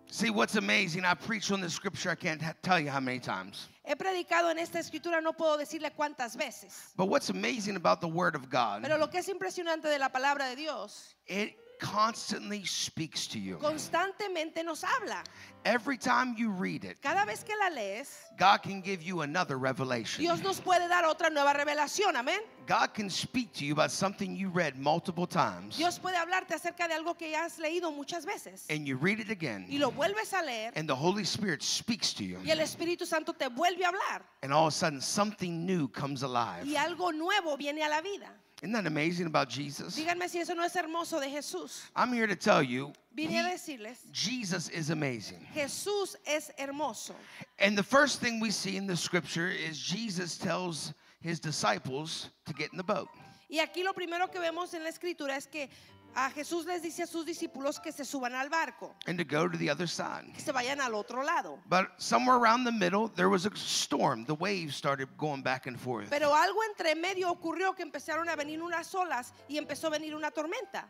See, 0.07 0.31
what's 0.31 0.55
amazing, 0.55 1.05
I 1.05 1.13
preached 1.13 1.51
on 1.51 1.61
this 1.61 1.73
scripture, 1.73 2.09
I 2.09 2.15
can't 2.15 2.41
tell 2.63 2.79
you 2.79 2.89
how 2.89 2.99
many 2.99 3.19
times. 3.19 3.69
He 3.85 3.95
predicado 3.95 4.49
en 4.49 4.57
esta 4.57 4.79
escritura, 4.79 5.21
no 5.21 5.31
puedo 5.33 5.57
decirle 5.59 5.91
cuántas 5.95 6.35
veces, 6.35 6.91
But 6.97 7.05
what's 7.05 7.29
amazing 7.29 7.75
about 7.75 8.01
the 8.01 8.07
Word 8.07 8.35
of 8.35 8.49
God, 8.49 8.81
pero 8.81 8.97
lo 8.97 9.07
que 9.07 9.19
es 9.19 9.29
impresionante 9.29 9.83
de 9.83 9.99
la 9.99 10.09
palabra 10.09 10.49
de 10.49 10.55
Dios 10.55 11.13
it 11.27 11.53
constantly 11.81 12.63
speaks 12.63 13.27
to 13.27 13.39
you. 13.39 13.57
constantemente 13.57 14.63
nos 14.63 14.83
habla. 14.83 15.23
Every 15.65 15.97
time 15.97 16.35
you 16.37 16.49
read 16.49 16.85
it, 16.85 17.01
Cada 17.01 17.25
vez 17.25 17.43
que 17.43 17.55
la 17.59 17.69
lees, 17.75 18.17
God 18.37 18.61
can 18.63 18.81
give 18.81 19.03
you 19.03 19.21
another 19.21 19.57
revelation. 19.57 20.23
Dios 20.23 20.41
nos 20.41 20.59
puede 20.59 20.87
dar 20.87 21.03
otra 21.03 21.29
nueva 21.31 21.53
revelación, 21.53 22.15
amén. 22.15 22.39
God 22.67 22.93
can 22.93 23.09
speak 23.09 23.51
to 23.53 23.65
you 23.65 23.73
about 23.73 23.91
something 23.91 24.35
you 24.35 24.47
read 24.49 24.77
multiple 24.77 25.25
times 25.27 25.75
Dios 25.77 25.99
puede 25.99 26.15
hablarte 26.15 26.53
acerca 26.53 26.87
de 26.87 26.93
algo 26.93 27.17
que 27.17 27.31
ya 27.31 27.43
has 27.43 27.57
leído 27.59 27.91
muchas 27.93 28.23
veces 28.23 28.65
and 28.69 28.87
you 28.87 28.95
read 28.97 29.19
it 29.19 29.29
again. 29.29 29.65
y 29.67 29.77
lo 29.77 29.91
vuelves 29.91 30.31
a 30.33 30.41
leer 30.45 30.71
and 30.75 30.87
the 30.87 30.95
Holy 30.95 31.23
Spirit 31.23 31.61
speaks 31.63 32.13
to 32.13 32.23
you 32.23 32.37
y 32.45 32.51
el 32.51 32.59
Espíritu 32.59 33.05
Santo 33.05 33.33
te 33.33 33.47
vuelve 33.49 33.83
a 33.83 33.87
hablar 33.87 34.21
and 34.43 34.53
all 34.53 34.67
of 34.67 34.73
a 34.73 34.75
sudden 34.75 35.01
something 35.01 35.65
new 35.65 35.87
comes 35.89 36.21
alive. 36.23 36.63
y 36.63 36.75
algo 36.75 37.11
nuevo 37.11 37.57
viene 37.57 37.81
a 37.83 37.89
la 37.89 37.99
vida. 37.99 38.29
Isn't 38.61 38.73
that 38.73 38.85
amazing 38.85 39.25
about 39.25 39.49
Jesus? 39.49 39.97
Díganme 39.97 40.29
si 40.29 40.39
eso 40.39 40.53
no 40.53 40.63
es 40.63 40.75
hermoso 40.75 41.19
de 41.19 41.27
Jesús. 41.27 41.81
I'm 41.95 42.13
here 42.13 42.27
to 42.27 42.35
tell 42.35 42.61
you, 42.61 42.93
Vine 43.15 43.37
a 43.37 43.49
decirles, 43.49 43.97
Jesus 44.11 44.69
is 44.69 44.91
amazing. 44.91 45.45
Jesús 45.55 46.15
es 46.27 46.51
hermoso. 46.59 47.15
And 47.57 47.75
the 47.75 47.83
first 47.83 48.19
thing 48.19 48.39
we 48.39 48.51
see 48.51 48.77
in 48.77 48.85
the 48.85 48.95
scripture 48.95 49.49
is 49.49 49.79
Jesus 49.79 50.37
tells 50.37 50.93
his 51.21 51.39
disciples 51.39 52.29
to 52.45 52.53
get 52.53 52.71
in 52.71 52.77
the 52.77 52.83
boat. 52.83 53.09
Y 53.49 53.57
aquí 53.57 53.83
lo 53.83 53.93
primero 53.93 54.27
que 54.27 54.39
vemos 54.39 54.73
en 54.75 54.83
la 54.83 54.89
escritura 54.91 55.35
es 55.35 55.47
que 55.47 55.67
a 56.15 56.29
Jesús 56.31 56.65
les 56.65 56.81
dice 56.81 57.03
a 57.03 57.07
sus 57.07 57.25
discípulos 57.25 57.81
que 57.81 57.91
se 57.91 58.03
suban 58.03 58.33
al 58.33 58.49
barco, 58.49 58.93
and 59.07 59.17
to 59.17 59.23
go 59.23 59.47
to 59.47 59.57
the 59.57 59.69
other 59.69 59.87
side. 59.87 60.25
que 60.33 60.41
se 60.41 60.51
vayan 60.51 60.79
al 60.81 60.93
otro 60.95 61.23
lado. 61.23 61.59
But 61.69 61.91
somewhere 61.97 62.37
around 62.37 62.63
the 62.65 62.71
middle, 62.71 63.07
there 63.09 63.29
was 63.29 63.45
a 63.45 63.51
storm. 63.55 64.25
The 64.25 64.35
waves 64.35 64.75
started 64.75 65.07
going 65.17 65.41
back 65.41 65.67
and 65.67 65.79
forth. 65.79 66.09
Pero 66.09 66.33
algo 66.33 66.59
entre 66.69 66.95
medio 66.95 67.31
ocurrió 67.31 67.75
que 67.75 67.83
empezaron 67.85 68.29
a 68.29 68.35
venir 68.35 68.61
unas 68.61 68.93
olas 68.95 69.33
y 69.49 69.57
empezó 69.57 69.87
a 69.87 69.91
venir 69.91 70.15
una 70.15 70.31
tormenta. 70.31 70.85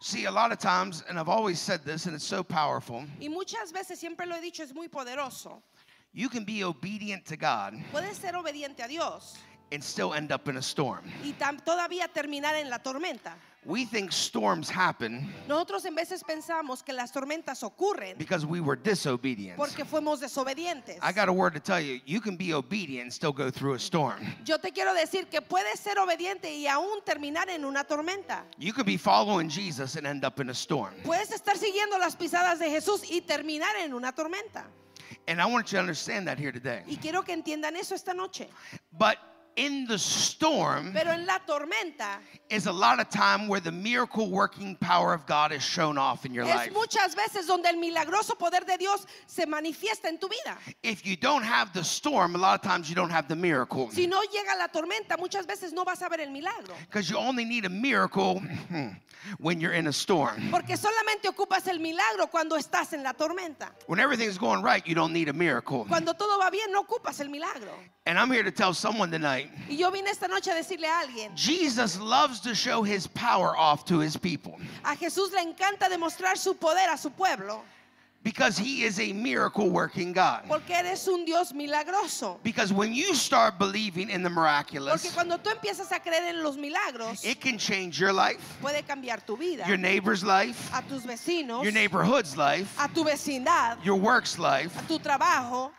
See, 0.00 0.24
a 0.26 0.30
lot 0.30 0.52
of 0.52 0.58
times, 0.58 1.02
and 1.08 1.18
I've 1.18 1.28
always 1.28 1.58
said 1.60 1.84
this, 1.84 2.06
and 2.06 2.14
it's 2.14 2.24
so 2.24 2.42
powerful, 2.42 3.04
Y 3.20 3.28
muchas 3.28 3.72
veces, 3.72 3.98
siempre 3.98 4.26
lo 4.26 4.34
he 4.36 4.40
dicho, 4.40 4.62
es 4.62 4.74
muy 4.74 4.88
poderoso. 4.88 5.62
you 6.12 6.28
can 6.28 6.44
be 6.44 6.62
obedient 6.62 7.24
to 7.26 7.36
God 7.36 7.74
Puedes 7.92 8.16
ser 8.18 8.32
obediente 8.36 8.82
a 8.84 8.88
Dios 8.88 9.36
and 9.72 9.82
still 9.82 10.12
end 10.14 10.30
up 10.32 10.48
in 10.48 10.56
a 10.56 10.62
storm. 10.62 11.02
y 11.24 11.32
tam- 11.38 11.58
todavía 11.64 12.08
terminar 12.08 12.54
en 12.56 12.68
la 12.70 12.78
tormenta. 12.78 13.34
We 13.66 13.86
think 13.86 14.12
storms 14.12 14.68
happen 14.68 15.32
Nosotros 15.48 15.86
en 15.86 15.94
veces 15.94 16.22
pensamos 16.22 16.84
que 16.84 16.92
las 16.92 17.10
tormentas 17.10 17.62
ocurren 17.62 18.18
because 18.18 18.44
we 18.44 18.60
were 18.60 18.76
disobedient. 18.76 19.56
porque 19.56 19.86
fuimos 19.86 20.20
desobedientes. 20.20 20.98
I 21.02 21.12
got 21.12 21.30
a 21.30 21.32
word 21.32 21.54
to 21.54 21.60
tell 21.60 21.80
you. 21.80 21.98
You 22.04 22.20
can 22.20 22.36
be 22.36 22.52
obedient 22.52 23.04
and 23.04 23.10
still 23.12 23.32
go 23.32 23.50
through 23.50 23.72
a 23.72 23.78
storm. 23.78 24.18
Yo 24.44 24.58
te 24.58 24.70
quiero 24.70 24.92
decir 24.92 25.28
que 25.30 25.40
puedes 25.40 25.80
ser 25.80 25.98
obediente 25.98 26.54
y 26.54 26.66
aún 26.66 27.02
terminar 27.06 27.48
en 27.48 27.64
una 27.64 27.84
tormenta. 27.84 28.42
You 28.58 28.74
could 28.74 28.84
be 28.84 28.98
following 28.98 29.48
Jesus 29.48 29.96
and 29.96 30.06
end 30.06 30.26
up 30.26 30.38
in 30.40 30.50
a 30.50 30.54
storm. 30.54 30.92
Puedes 31.02 31.30
estar 31.30 31.56
siguiendo 31.56 31.96
las 31.98 32.16
pisadas 32.16 32.58
de 32.58 32.68
Jesús 32.68 33.00
y 33.10 33.22
terminar 33.22 33.74
en 33.82 33.94
una 33.94 34.12
tormenta. 34.12 34.66
And 35.26 35.40
I 35.40 35.46
want 35.46 35.72
you 35.72 35.76
to 35.76 35.80
understand 35.80 36.28
that 36.28 36.38
here 36.38 36.52
today. 36.52 36.82
Y 36.86 36.96
quiero 37.00 37.22
que 37.22 37.32
entiendan 37.32 37.76
eso 37.76 37.94
esta 37.94 38.12
noche. 38.12 38.46
But 38.92 39.16
in 39.56 39.86
the 39.86 39.98
storm 39.98 40.92
Pero 40.92 41.10
en 41.12 41.26
la 41.26 41.38
tormenta 41.46 42.18
is 42.50 42.66
a 42.66 42.72
lot 42.72 43.00
of 43.00 43.08
time 43.08 43.48
where 43.48 43.60
the 43.60 43.72
miracle 43.72 44.30
working 44.30 44.76
power 44.76 45.14
of 45.14 45.26
God 45.26 45.52
is 45.52 45.62
shown 45.62 45.96
off 45.98 46.24
in 46.24 46.34
your 46.34 46.44
es 46.44 46.54
life. 46.54 46.72
muchas 46.72 47.14
veces 47.14 47.46
donde 47.46 47.66
el 47.68 47.76
milagroso 47.76 48.36
poder 48.38 48.64
de 48.66 48.76
Dios 48.78 49.06
se 49.26 49.46
manifiesta 49.46 50.08
en 50.08 50.18
tu 50.18 50.28
vida. 50.28 50.56
If 50.82 51.06
you 51.06 51.16
don't 51.16 51.44
have 51.44 51.72
the 51.72 51.84
storm, 51.84 52.34
a 52.34 52.38
lot 52.38 52.54
of 52.54 52.62
times 52.62 52.88
you 52.88 52.94
don't 52.94 53.10
have 53.10 53.28
the 53.28 53.36
miracle. 53.36 53.90
Si 53.90 54.06
no 54.06 54.20
llega 54.22 54.56
la 54.58 54.68
tormenta, 54.68 55.16
muchas 55.18 55.46
veces 55.46 55.72
no 55.72 55.84
vas 55.84 56.02
a 56.02 56.08
ver 56.08 56.20
el 56.20 56.30
milagro. 56.30 56.74
Because 56.86 57.08
you 57.08 57.16
only 57.16 57.44
need 57.44 57.64
a 57.64 57.70
miracle 57.70 58.42
when 59.38 59.60
you're 59.60 59.72
in 59.72 59.86
a 59.86 59.92
storm. 59.92 60.50
Porque 60.50 60.76
solamente 60.76 61.28
ocupas 61.28 61.66
el 61.68 61.78
milagro 61.78 62.28
cuando 62.30 62.56
estás 62.56 62.92
en 62.92 63.02
la 63.02 63.12
tormenta. 63.12 63.70
When 63.86 64.00
everything's 64.00 64.38
going 64.38 64.62
right, 64.62 64.86
you 64.86 64.94
don't 64.94 65.12
need 65.12 65.28
a 65.28 65.32
miracle. 65.32 65.84
Cuando 65.88 66.14
todo 66.14 66.38
va 66.38 66.50
bien, 66.50 66.70
no 66.72 66.80
ocupas 66.82 67.20
el 67.20 67.28
milagro. 67.28 67.72
And 68.06 68.18
I'm 68.18 68.30
here 68.30 68.42
to 68.42 68.50
tell 68.50 68.74
someone 68.74 69.10
tonight 69.10 69.50
Y 69.66 69.76
yo 69.76 69.90
vine 69.90 70.06
esta 70.08 70.28
noche 70.28 70.48
a 70.48 70.54
decirle 70.54 70.84
a 70.84 71.06
alguien, 71.06 71.34
Jesus 71.34 71.98
loves 71.98 72.40
to 72.40 72.54
show 72.54 72.82
his 72.82 73.06
power 73.06 73.56
off 73.56 73.86
to 73.86 73.98
his 73.98 74.14
people 74.16 74.58
a 74.84 74.94
Jesús 74.94 75.32
le 75.32 75.40
encanta 75.40 75.88
demostrar 75.88 76.36
su 76.36 76.52
poder 76.54 76.90
a 76.92 76.98
su 76.98 77.08
pueblo, 77.08 77.62
because 78.22 78.58
he 78.58 78.84
is 78.84 79.00
a 79.00 79.12
miracle 79.14 79.70
working 79.70 80.12
God. 80.12 80.42
porque 80.48 80.70
eres 80.72 81.06
un 81.08 81.24
Dios 81.24 81.52
milagroso. 81.52 82.36
Because 82.42 82.74
when 82.74 82.92
you 82.92 83.14
start 83.14 83.58
believing 83.58 84.10
in 84.10 84.22
the 84.22 84.28
Porque 84.28 84.74
miraculous, 84.74 85.12
cuando 85.14 85.38
tú 85.38 85.50
empiezas 85.50 85.90
a 85.90 85.98
creer 85.98 86.28
en 86.28 86.42
los 86.42 86.58
milagros, 86.58 87.24
it 87.24 87.40
can 87.40 87.56
change 87.56 87.98
your 87.98 88.12
life, 88.12 88.58
puede 88.60 88.82
cambiar 88.86 89.24
tu 89.24 89.34
vida, 89.38 89.64
your 89.66 89.78
neighbor's 89.78 90.22
life, 90.22 90.70
a 90.74 90.82
tus 90.82 91.04
vecinos, 91.04 91.62
your 91.62 91.72
neighborhood's 91.72 92.36
life, 92.36 92.76
a 92.78 92.88
tu 92.94 93.02
vecindad, 93.02 93.82
your 93.82 93.96
work's 93.96 94.38
life. 94.38 94.78
a 94.78 94.86
tu 94.86 94.98
trabajo. 94.98 95.70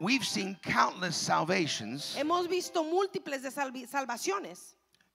We've 0.00 0.24
seen 0.24 0.56
countless 0.62 1.14
salvations 1.14 2.16
Hemos 2.16 2.48
visto 2.48 2.82
múltiples 2.82 3.42
de 3.42 3.50
salvi- 3.50 3.86
salvaciones 3.86 4.74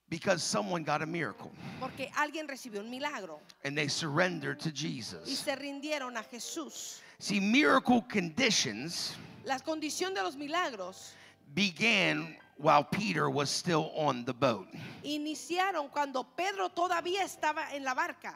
because 0.10 0.44
someone 0.44 0.84
got 0.84 1.02
a 1.02 1.06
miracle 1.08 1.52
porque 1.80 2.12
alguien 2.16 2.48
recibió 2.48 2.82
un 2.82 2.92
milagro 2.92 3.40
and 3.64 3.76
they 3.76 3.88
surrendered 3.88 4.60
to 4.60 4.70
y 4.70 4.74
Jesus. 4.76 5.40
se 5.40 5.56
rindieron 5.56 6.16
a 6.18 6.22
Jesús. 6.24 7.00
See, 7.20 7.40
miracle 7.40 8.02
conditions 8.08 9.16
La 9.44 9.58
condición 9.58 10.14
de 10.14 10.22
los 10.22 10.36
milagros 10.36 11.14
began 11.56 12.36
while 12.58 12.84
Peter 12.84 13.30
was 13.30 13.50
still 13.50 13.92
on 13.96 14.24
the 14.26 14.34
boat. 14.34 14.68
iniciaron 15.04 15.90
cuando 15.92 16.24
Pedro 16.24 16.70
todavía 16.70 17.24
estaba 17.24 17.74
en 17.74 17.84
la 17.84 17.96
barca. 17.96 18.36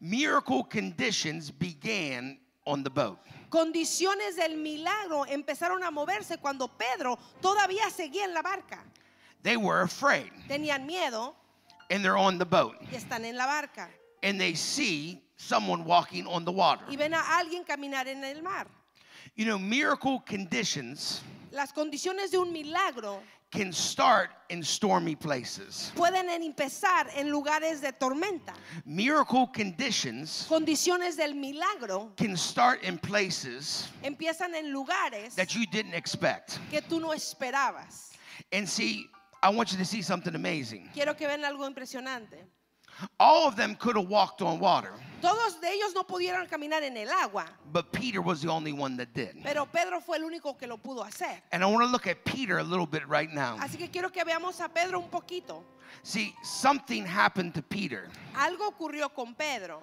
Miracle 0.00 0.62
conditions 0.64 1.50
began 1.50 2.38
on 2.66 2.82
the 2.84 2.90
boat. 2.90 3.18
Condiciones 3.50 4.36
del 4.36 4.56
milagro 4.56 5.24
empezaron 5.26 5.82
a 5.82 5.90
moverse 5.90 6.38
cuando 6.38 6.68
Pedro 6.68 7.18
todavía 7.40 7.88
seguía 7.90 8.24
en 8.24 8.34
la 8.34 8.42
barca. 8.42 8.84
They 9.42 9.56
were 9.56 9.82
afraid 9.82 10.30
Tenían 10.48 10.84
miedo 10.86 11.34
and 11.90 12.02
they're 12.04 12.16
on 12.18 12.38
the 12.38 12.44
boat 12.44 12.74
y 12.90 12.96
están 12.96 13.24
en 13.24 13.36
la 13.36 13.46
barca. 13.46 13.88
and 14.22 14.38
they 14.38 14.54
see 14.54 15.22
someone 15.36 15.84
walking 15.84 16.26
on 16.26 16.44
the 16.44 16.52
water. 16.52 16.84
Y 16.90 16.96
ven 16.96 17.14
a 17.14 17.22
alguien 17.38 17.64
caminar 17.64 18.06
en 18.08 18.22
el 18.24 18.42
mar. 18.42 18.66
You 19.36 19.44
know, 19.44 19.58
miracle 19.58 20.20
conditions 20.26 21.22
Las 21.52 21.72
condiciones 21.72 22.30
de 22.30 22.38
un 22.38 22.52
milagro 22.52 23.20
can 23.50 23.72
start 23.72 24.30
in 24.50 24.62
stormy 24.62 25.14
places. 25.14 25.90
pueden 25.94 26.28
empezar 26.28 27.08
en 27.16 27.30
lugares 27.30 27.80
de 27.80 27.92
tormenta. 27.92 28.52
Miracle 28.84 29.46
conditions 29.54 30.46
Condiciones 30.48 31.16
del 31.16 31.34
milagro 31.34 32.12
can 32.16 32.36
start 32.36 32.82
in 32.84 32.98
places 32.98 33.88
empiezan 34.02 34.54
en 34.54 34.72
lugares 34.72 35.34
that 35.34 35.54
you 35.54 35.64
didn't 35.72 35.94
expect. 35.94 36.58
que 36.70 36.80
tú 36.82 37.00
no 37.00 37.08
esperabas. 37.12 38.12
And 38.52 38.68
see, 38.68 39.06
I 39.42 39.50
want 39.50 39.72
you 39.72 39.78
to 39.78 39.84
see 39.84 40.02
something 40.02 40.34
amazing. 40.34 40.90
Quiero 40.92 41.14
que 41.14 41.26
vean 41.26 41.44
algo 41.44 41.66
impresionante. 41.66 42.44
All 43.20 43.46
of 43.48 43.56
them 43.56 43.74
could 43.76 43.96
have 43.96 44.08
walked 44.08 44.42
on 44.42 44.58
water, 44.58 44.92
Todos 45.20 45.60
de 45.60 45.66
ellos 45.68 45.92
no 45.94 46.04
pudieron 46.04 46.48
caminar 46.48 46.82
en 46.84 46.96
el 46.96 47.10
agua, 47.10 47.44
but 47.72 47.90
Peter 47.92 48.20
was 48.20 48.40
the 48.40 48.48
only 48.48 48.72
one 48.72 48.96
that 48.96 49.12
did. 49.14 49.42
pero 49.42 49.66
Pedro 49.66 50.00
fue 50.00 50.16
el 50.16 50.22
único 50.22 50.56
que 50.56 50.66
lo 50.68 50.76
pudo 50.76 51.04
hacer. 51.04 51.42
And 51.50 51.62
I 51.62 51.66
want 51.66 51.82
to 51.84 51.90
look 51.90 52.06
at 52.06 52.24
Peter 52.24 52.58
a 52.58 52.62
little 52.62 52.86
bit 52.86 53.06
right 53.08 53.32
now. 53.32 53.56
Así 53.58 53.76
que 53.78 53.88
quiero 53.88 54.10
que 54.10 54.22
veamos 54.24 54.60
a 54.60 54.68
Pedro 54.68 55.00
un 55.00 55.08
poquito. 55.10 55.64
See, 56.04 56.34
something 56.44 57.04
happened 57.04 57.54
to 57.54 57.62
Peter. 57.62 58.08
Algo 58.34 58.68
ocurrió 58.68 59.12
con 59.12 59.34
Pedro. 59.34 59.82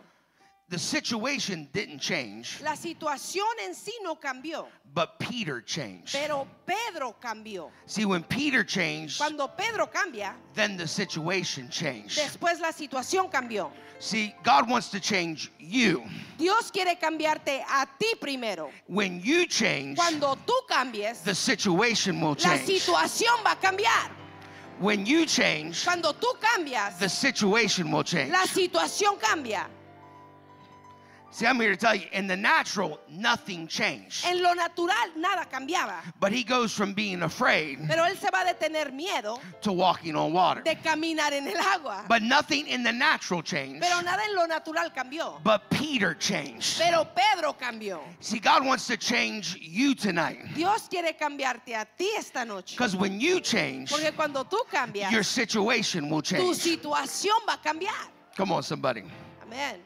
The 0.67 0.79
situation 0.79 1.69
didn't 1.73 1.99
change, 1.99 2.59
La 2.63 2.75
situación 2.75 3.45
en 3.63 3.75
sí 3.75 3.91
no 4.01 4.15
cambió, 4.15 4.65
but 4.95 5.19
Peter 5.19 5.61
changed. 5.61 6.11
pero 6.11 6.47
Pedro 6.65 7.15
cambió. 7.21 7.69
See, 7.85 8.03
when 8.03 8.23
Peter 8.23 8.63
changed, 8.63 9.19
Cuando 9.19 9.47
Pedro 9.47 9.85
cambia, 9.85 10.33
then 10.55 10.75
the 10.75 10.87
situation 10.87 11.69
changed. 11.69 12.17
después 12.17 12.59
la 12.59 12.71
situación 12.71 13.29
cambió. 13.31 13.69
See, 13.99 14.33
God 14.43 14.67
wants 14.67 14.89
to 14.89 14.99
change 14.99 15.51
you. 15.59 16.03
Dios 16.39 16.71
quiere 16.71 16.95
cambiarte 16.99 17.61
a 17.69 17.87
ti 17.99 18.15
primero. 18.19 18.71
When 18.87 19.21
you 19.21 19.45
change, 19.45 19.97
Cuando 19.99 20.35
tú 20.47 20.53
cambies, 20.67 21.21
the 21.23 21.35
situation 21.35 22.19
will 22.19 22.29
la 22.31 22.35
change. 22.57 22.65
situación 22.81 23.43
va 23.45 23.51
a 23.51 23.55
cambiar. 23.55 24.09
When 24.79 25.05
you 25.05 25.27
change, 25.27 25.85
Cuando 25.85 26.11
tú 26.11 26.33
cambias, 26.41 26.97
the 26.97 27.07
situation 27.07 27.91
will 27.91 28.03
change. 28.03 28.31
la 28.31 28.45
situación 28.47 29.19
cambia. 29.19 29.67
See, 31.35 31.45
I'm 31.45 31.59
here 31.59 31.71
to 31.71 31.75
tell 31.75 31.93
you, 31.93 32.07
in 32.13 32.27
the 32.27 32.37
natural, 32.37 32.97
nothing 33.09 33.67
changed. 33.67 34.25
En 34.25 34.41
lo 34.41 34.53
natural 34.53 35.09
nada 35.17 35.45
cambiaba, 35.51 35.95
But 36.17 36.31
he 36.31 36.45
goes 36.45 36.71
from 36.71 36.93
being 36.93 37.23
afraid 37.23 37.77
pero 37.89 38.05
él 38.05 38.17
se 38.17 38.29
va 38.31 38.49
a 38.49 38.53
tener 38.53 38.93
miedo 38.93 39.41
to 39.59 39.73
walking 39.73 40.15
on 40.15 40.31
water. 40.31 40.61
de 40.61 40.75
caminar 40.75 41.33
en 41.33 41.45
el 41.45 41.57
agua. 41.57 42.05
But 42.07 42.21
nothing 42.21 42.67
in 42.67 42.83
the 42.83 42.93
natural 42.93 43.41
changed. 43.41 43.81
Pero 43.81 43.99
nada 43.99 44.23
en 44.23 44.33
lo 44.33 44.45
natural 44.45 44.91
cambió. 44.95 45.43
But 45.43 45.69
Peter 45.69 46.13
changed. 46.13 46.79
Pero 46.79 47.03
Pedro 47.03 47.51
cambió. 47.51 47.99
See, 48.21 48.39
God 48.39 48.65
wants 48.65 48.87
to 48.87 48.95
change 48.95 49.57
you 49.59 49.93
tonight. 49.93 50.39
Dios 50.55 50.87
quiere 50.87 51.17
cambiarte 51.19 51.75
a 51.75 51.85
ti 51.97 52.11
esta 52.17 52.45
noche. 52.45 52.77
Because 52.77 52.95
when 52.95 53.19
you 53.19 53.41
change, 53.41 53.89
Porque 53.91 54.13
cuando 54.15 54.45
tú 54.45 54.59
cambias, 54.71 55.11
your 55.11 55.23
situation 55.23 56.09
will 56.09 56.21
change. 56.21 56.41
tu 56.41 56.53
situación 56.53 57.35
va 57.45 57.55
a 57.55 57.57
cambiar. 57.57 58.07
Come 58.37 58.53
on, 58.53 58.63
somebody. 58.63 59.03
Amén. 59.43 59.81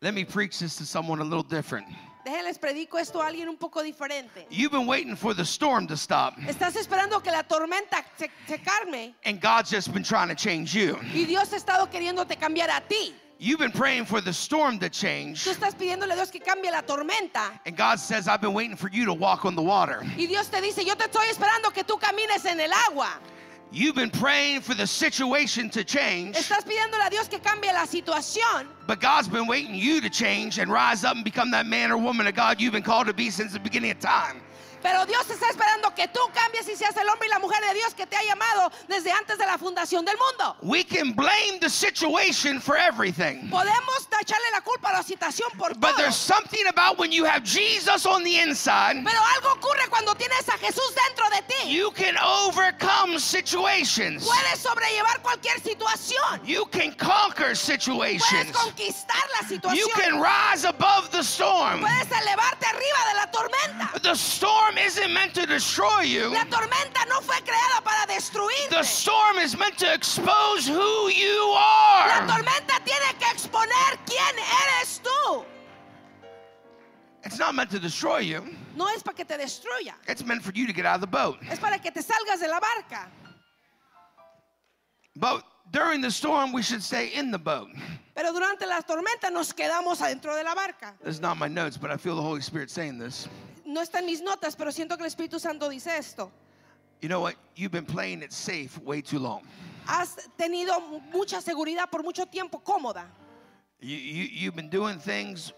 Let 0.00 0.14
me 0.14 0.24
preach 0.24 0.60
this 0.60 0.76
to 0.76 0.84
someone 0.86 1.20
a 1.20 1.24
little 1.24 1.42
different. 1.42 1.86
Déjenles 2.24 2.58
predico 2.60 2.98
esto 3.00 3.20
a 3.20 3.26
alguien 3.26 3.48
un 3.48 3.56
poco 3.56 3.82
diferente. 3.82 4.46
You've 4.48 4.70
been 4.70 4.86
waiting 4.86 5.16
for 5.16 5.34
the 5.34 5.44
storm 5.44 5.86
to 5.88 5.96
stop, 5.96 6.36
Estás 6.46 6.76
esperando 6.76 7.20
que 7.22 7.32
la 7.32 7.42
tormenta 7.42 8.04
se, 8.16 8.30
se 8.46 8.58
calme 8.58 9.14
and 9.24 9.40
God's 9.40 9.70
just 9.70 9.92
been 9.92 10.04
trying 10.04 10.28
to 10.28 10.34
change 10.36 10.72
you. 10.74 10.96
y 11.14 11.24
Dios 11.24 11.50
ha 11.52 11.56
estado 11.56 11.90
queriéndote 11.90 12.36
cambiar 12.38 12.68
a 12.70 12.80
ti. 12.88 13.12
You've 13.40 13.58
been 13.60 13.72
praying 13.72 14.04
for 14.04 14.20
the 14.20 14.32
storm 14.32 14.78
to 14.80 14.88
change, 14.88 15.42
Tú 15.44 15.50
estás 15.50 15.74
pidiéndole 15.74 16.12
a 16.12 16.16
Dios 16.16 16.30
que 16.30 16.40
cambie 16.40 16.70
la 16.70 16.82
tormenta. 16.82 17.58
and 17.66 17.76
God 17.76 17.98
says, 17.98 18.28
I've 18.28 18.40
been 18.40 18.54
waiting 18.54 18.76
for 18.76 18.90
you 18.90 19.04
to 19.06 19.14
walk 19.14 19.44
on 19.44 19.56
the 19.56 19.62
water. 19.62 20.02
Y 20.16 20.26
Dios 20.26 20.46
te 20.48 20.60
dice, 20.60 20.84
yo 20.84 20.94
te 20.94 21.06
estoy 21.06 21.26
esperando 21.30 21.72
que 21.72 21.82
tú 21.82 21.98
camines 21.98 22.44
en 22.44 22.60
el 22.60 22.70
agua. 22.88 23.18
You've 23.70 23.94
been 23.96 24.10
praying 24.10 24.62
for 24.62 24.72
the 24.74 24.86
situation 24.86 25.68
to 25.70 25.84
change, 25.84 26.36
Estás 26.36 26.64
pidiéndole 26.64 27.06
a 27.06 27.10
Dios 27.10 27.28
que 27.28 27.38
cambie 27.38 27.70
la 27.72 27.84
situación. 27.84 28.66
but 28.86 28.98
God's 29.00 29.28
been 29.28 29.46
waiting 29.46 29.74
you 29.74 30.00
to 30.00 30.08
change 30.08 30.58
and 30.58 30.70
rise 30.72 31.04
up 31.04 31.16
and 31.16 31.24
become 31.24 31.50
that 31.50 31.66
man 31.66 31.92
or 31.92 31.98
woman 31.98 32.26
of 32.26 32.34
God 32.34 32.60
you've 32.60 32.72
been 32.72 32.82
called 32.82 33.06
to 33.08 33.12
be 33.12 33.28
since 33.30 33.52
the 33.52 33.60
beginning 33.60 33.90
of 33.90 34.00
time. 34.00 34.40
Pero 34.82 35.04
Dios 35.06 35.28
está 35.30 35.48
esperando 35.50 35.94
que 35.94 36.08
tú 36.08 36.20
cambies 36.32 36.68
y 36.68 36.76
seas 36.76 36.96
el 36.96 37.08
hombre 37.08 37.26
y 37.28 37.30
la 37.30 37.38
mujer 37.38 37.62
de 37.64 37.74
Dios 37.74 37.94
que 37.94 38.06
te 38.06 38.16
ha 38.16 38.22
llamado 38.22 38.70
desde 38.86 39.10
antes 39.12 39.38
de 39.38 39.46
la 39.46 39.58
fundación 39.58 40.04
del 40.04 40.16
mundo. 40.16 40.56
We 40.62 40.84
can 40.84 41.12
blame 41.14 41.58
the 41.60 41.70
situation 41.70 42.60
for 42.60 42.76
everything. 42.76 43.48
Podemos 43.50 44.08
la 44.52 44.60
culpa 44.60 44.90
a 44.90 44.92
la 44.92 45.02
situación 45.02 45.48
por 45.56 45.74
But 45.74 45.90
todo. 45.90 45.96
there's 45.98 46.16
something 46.16 46.66
about 46.68 46.98
when 46.98 47.12
you 47.12 47.24
have 47.24 47.44
Jesus 47.44 48.06
on 48.06 48.24
the 48.24 48.38
inside, 48.40 49.04
Pero 49.04 49.20
algo 49.36 49.52
ocurre 49.54 49.88
cuando 49.88 50.14
tienes 50.14 50.48
a 50.48 50.58
Jesús 50.58 50.94
dentro 50.94 51.28
de 51.30 51.42
ti. 51.42 51.68
you 51.70 51.90
can 51.92 52.16
overcome 52.18 53.18
situations. 53.18 54.26
Puedes 54.26 54.58
sobrellevar 54.60 55.20
cualquier 55.22 55.60
situación. 55.60 56.40
You 56.44 56.66
can 56.66 56.92
conquer 56.94 57.54
Puedes 57.54 57.58
situations. 57.58 58.52
conquistar 58.52 59.24
la 59.40 59.48
situación. 59.48 59.76
You 59.76 59.88
can 59.94 60.20
rise 60.20 60.64
above 60.64 61.10
the 61.10 61.22
storm. 61.22 61.80
Puedes 61.80 62.10
elevarte 62.10 62.66
arriba 62.66 63.00
de 63.08 63.14
la 63.14 63.26
tormenta. 63.30 64.02
The 64.02 64.14
storm 64.16 64.67
isn't 64.76 65.12
meant 65.12 65.34
to 65.34 65.46
destroy 65.46 66.00
you. 66.02 66.28
La 66.32 66.44
tormenta 66.44 67.06
no 67.08 67.20
fue 67.20 67.36
creada 67.42 67.82
para 67.82 68.06
destruirte. 68.12 68.70
The 68.70 68.82
storm 68.82 69.38
is 69.38 69.56
meant 69.56 69.78
to 69.78 69.92
expose 69.94 70.66
who 70.66 71.08
you 71.08 71.48
La 71.54 72.18
are. 72.20 72.26
tormenta 72.26 72.82
tiene 72.84 73.18
que 73.18 73.26
exponer 73.32 73.98
quién 74.04 74.34
eres 74.36 75.00
tú. 75.02 75.44
It's 77.24 77.38
not 77.38 77.54
meant 77.54 77.70
to 77.70 77.78
destroy 77.78 78.18
you. 78.18 78.44
No 78.76 78.86
es 78.88 79.02
para 79.02 79.14
que 79.16 79.24
te 79.24 79.36
destruya. 79.36 79.94
It's 80.06 80.24
meant 80.24 80.42
for 80.42 80.52
you 80.52 80.66
to 80.66 80.72
get 80.72 80.86
out 80.86 80.96
of 80.96 81.00
the 81.00 81.06
boat. 81.06 81.38
Es 81.50 81.58
para 81.58 81.78
que 81.78 81.90
te 81.90 82.00
salgas 82.00 82.40
de 82.40 82.48
la 82.48 82.60
barca. 82.60 83.08
But 85.16 85.42
during 85.72 86.00
the 86.00 86.10
storm, 86.10 86.52
we 86.52 86.62
should 86.62 86.82
stay 86.82 87.08
in 87.08 87.30
the 87.30 87.38
boat. 87.38 87.68
Pero 88.14 88.32
durante 88.32 88.66
la 88.66 88.80
tormenta 88.82 89.30
nos 89.32 89.52
quedamos 89.52 90.00
adentro 90.00 90.34
de 90.36 90.44
la 90.44 90.54
barca. 90.54 90.94
This 91.04 91.16
is 91.16 91.20
not 91.20 91.36
my 91.38 91.48
notes, 91.48 91.76
but 91.76 91.90
I 91.90 91.96
feel 91.96 92.14
the 92.16 92.22
Holy 92.22 92.40
Spirit 92.40 92.70
saying 92.70 92.98
this. 92.98 93.28
No 93.68 93.82
está 93.82 93.98
en 93.98 94.06
mis 94.06 94.22
notas, 94.22 94.56
pero 94.56 94.72
siento 94.72 94.96
que 94.96 95.02
el 95.02 95.08
Espíritu 95.08 95.38
Santo 95.38 95.68
dice 95.68 95.98
esto. 95.98 96.32
You 97.02 97.08
know 97.08 97.20
what? 97.20 97.34
You've 97.54 97.70
been 97.70 97.84
playing 97.84 98.22
it 98.22 98.32
safe 98.32 98.80
way 98.82 99.02
too 99.02 99.18
long. 99.18 99.42
Has 99.86 100.16
tenido 100.38 100.80
mucha 101.12 101.42
seguridad 101.42 101.90
por 101.90 102.02
mucho 102.02 102.24
tiempo 102.24 102.60
cómoda. 102.60 103.04
You, 103.80 103.94
you, 103.94 104.24
you've 104.32 104.56
been 104.56 104.70
doing 104.70 104.98
things 104.98 105.52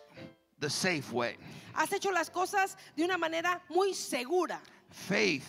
the 0.58 0.68
safe 0.68 1.12
way. 1.12 1.36
Has 1.72 1.92
hecho 1.92 2.10
las 2.10 2.28
cosas 2.30 2.76
de 2.96 3.04
una 3.04 3.16
manera 3.16 3.60
muy 3.70 3.94
segura. 3.94 4.60
Faith 4.90 5.46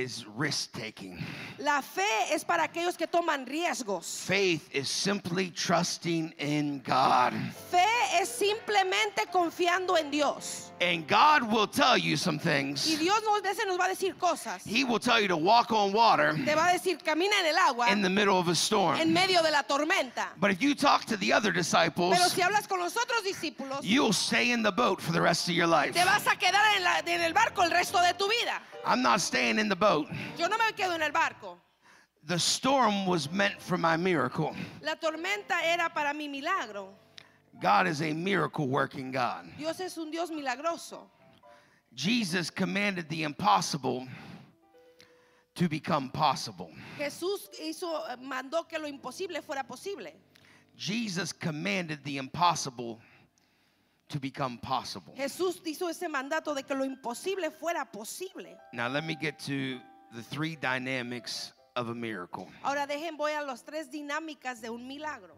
is 0.00 0.24
risk 0.36 0.72
taking. 0.72 1.18
La 1.58 1.82
fe 1.82 2.32
es 2.32 2.44
para 2.44 2.64
aquellos 2.64 2.96
que 2.96 3.06
toman 3.06 3.46
riesgos. 3.46 4.04
Faith 4.26 4.68
is 4.74 4.88
simply 4.88 5.50
trusting 5.50 6.32
in 6.38 6.80
God. 6.82 7.32
Fe 7.70 7.84
es 8.20 8.28
simplemente 8.28 9.26
confiando 9.32 9.96
en 9.98 10.10
Dios. 10.10 10.66
And 10.80 11.06
God 11.06 11.42
will 11.52 11.66
tell 11.66 11.98
you 11.98 12.16
some 12.16 12.36
Y 12.36 12.42
things. 12.42 12.98
Dios 12.98 13.20
nos, 13.22 13.42
veces 13.42 13.66
nos 13.66 13.78
va 13.78 13.84
a 13.84 13.88
decir 13.88 14.14
cosas. 14.16 14.62
He 14.64 14.82
will 14.84 14.98
tell 14.98 15.20
you 15.20 15.28
to 15.28 15.36
walk 15.36 15.70
on 15.72 15.92
water 15.92 16.32
Te 16.44 16.54
va 16.54 16.68
a 16.68 16.72
decir, 16.72 16.96
camina 17.04 17.38
en 17.40 17.46
el 17.46 17.58
agua 17.58 17.90
in 17.90 18.00
the 18.00 18.08
middle 18.08 18.38
of 18.38 18.46
a 18.46 18.50
en 18.52 18.56
storm. 18.56 19.12
medio 19.12 19.42
de 19.42 19.50
la 19.50 19.62
tormenta. 19.62 20.28
But 20.38 20.50
if 20.52 20.62
you 20.62 20.74
talk 20.74 21.04
to 21.06 21.18
the 21.18 21.34
other 21.34 21.50
Pero 21.52 21.60
disciples, 21.62 22.32
si 22.32 22.40
hablas 22.40 22.66
con 22.66 22.78
los 22.78 22.94
otros 22.96 23.22
discípulos, 23.22 23.80
you'll 23.82 24.14
stay 24.14 24.52
in 24.52 24.62
the 24.62 24.72
boat 24.72 25.02
for 25.02 25.12
the 25.12 25.20
rest 25.20 25.48
of 25.48 25.54
your 25.54 25.66
life. 25.66 25.92
te 25.92 26.02
vas 26.04 26.26
a 26.26 26.36
quedar 26.36 26.76
en, 26.76 26.82
la- 26.84 27.00
en 27.04 27.20
el 27.20 27.34
barco 27.34 27.62
el 27.62 27.70
resto 27.70 28.00
de 28.00 28.14
tu 28.14 28.26
vida. 28.28 28.62
I'm 28.84 29.02
not 29.02 29.20
staying 29.20 29.58
in 29.58 29.68
the 29.68 29.76
boat. 29.76 30.08
Yo 30.36 30.46
no 30.46 30.56
me 30.56 30.72
quedo 30.72 30.94
en 30.94 31.02
el 31.02 31.10
barco. 31.10 31.56
The 32.24 32.38
storm 32.38 33.06
was 33.06 33.30
meant 33.30 33.60
for 33.60 33.78
my 33.78 33.96
miracle. 33.96 34.54
La 34.82 34.94
tormenta 34.94 35.62
era 35.64 35.90
para 35.92 36.12
mi 36.14 36.28
milagro. 36.28 36.88
God 37.60 37.86
is 37.86 38.02
a 38.02 38.12
miracle 38.12 38.68
working 38.68 39.10
God. 39.10 39.46
Dios 39.58 39.80
es 39.80 39.96
un 39.98 40.10
Dios 40.10 40.30
milagroso. 40.30 41.00
Jesus 41.94 42.50
commanded 42.50 43.08
the 43.08 43.24
impossible 43.24 44.06
to 45.54 45.68
become 45.68 46.10
possible. 46.10 46.70
Jesús 46.98 47.48
hizo, 47.60 48.08
eh, 48.08 48.16
mandó 48.16 48.68
que 48.68 48.78
lo 48.78 48.86
imposible 48.86 49.42
fuera 49.42 49.66
posible. 49.66 50.12
Jesus 50.76 51.32
commanded 51.32 52.02
the 52.04 52.16
impossible 52.16 53.00
to 54.10 54.20
become 54.20 54.58
possible. 54.58 55.14
Jesús 55.16 55.60
hizo 55.64 55.88
ese 55.88 56.08
mandato 56.08 56.54
de 56.54 56.62
que 56.62 56.74
lo 56.74 56.84
imposible 56.84 57.50
fuera 57.50 57.84
posible. 57.90 58.56
Now, 58.72 58.88
let 58.88 59.04
me 59.04 59.14
get 59.14 59.38
to 59.46 59.80
the 60.14 60.22
three 60.22 60.56
dynamics 60.56 61.52
of 61.76 61.88
a 61.88 61.94
miracle. 61.94 62.48
Ahora 62.62 62.86
dejen 62.86 63.16
voy 63.16 63.32
a 63.32 63.42
las 63.42 63.62
tres 63.62 63.88
dinámicas 63.90 64.60
de 64.60 64.70
un 64.70 64.86
milagro. 64.86 65.36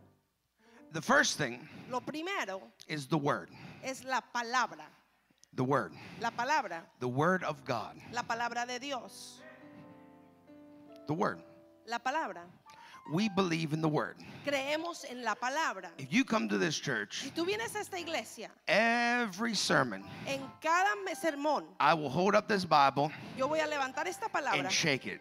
The 0.93 1.03
first 1.03 1.39
thing 1.39 1.67
Lo 1.91 2.01
primero 2.01 2.61
is 2.89 3.07
the 3.07 3.17
Word. 3.17 3.49
es 3.83 4.05
la 4.05 4.21
palabra. 4.35 4.85
The 5.55 5.65
Word. 5.65 5.93
La 6.21 6.31
palabra. 6.31 6.83
The 7.01 7.09
Word 7.09 7.45
of 7.45 7.65
God. 7.65 7.97
La 8.13 8.23
palabra 8.23 8.67
de 8.67 8.79
Dios. 8.79 9.41
The 11.07 11.15
Word. 11.15 11.41
La 11.87 11.99
palabra. 11.99 12.43
We 13.11 13.29
believe 13.29 13.73
in 13.73 13.81
the 13.81 13.89
Word. 13.89 14.17
Creemos 14.47 15.05
en 15.11 15.23
la 15.25 15.35
palabra. 15.35 15.91
If 15.99 16.13
you 16.13 16.25
come 16.25 16.49
to 16.49 16.59
this 16.59 16.79
church, 16.79 17.23
Si 17.23 17.31
tú 17.31 17.45
vienes 17.45 17.75
a 17.75 17.81
esta 17.81 17.99
iglesia, 17.99 18.51
every 18.69 19.55
sermon, 19.55 20.05
en 20.27 20.41
cada 20.61 20.93
sermón, 21.15 21.65
I 21.81 21.95
will 21.95 22.09
hold 22.09 22.35
up 22.35 22.49
this 22.49 22.65
Bible 22.65 23.13
yo 23.37 23.49
voy 23.49 23.61
a 23.61 23.67
levantar 23.67 24.07
esta 24.07 24.29
palabra 24.29 24.59
and 24.59 24.71
shake 24.71 25.07
it. 25.07 25.21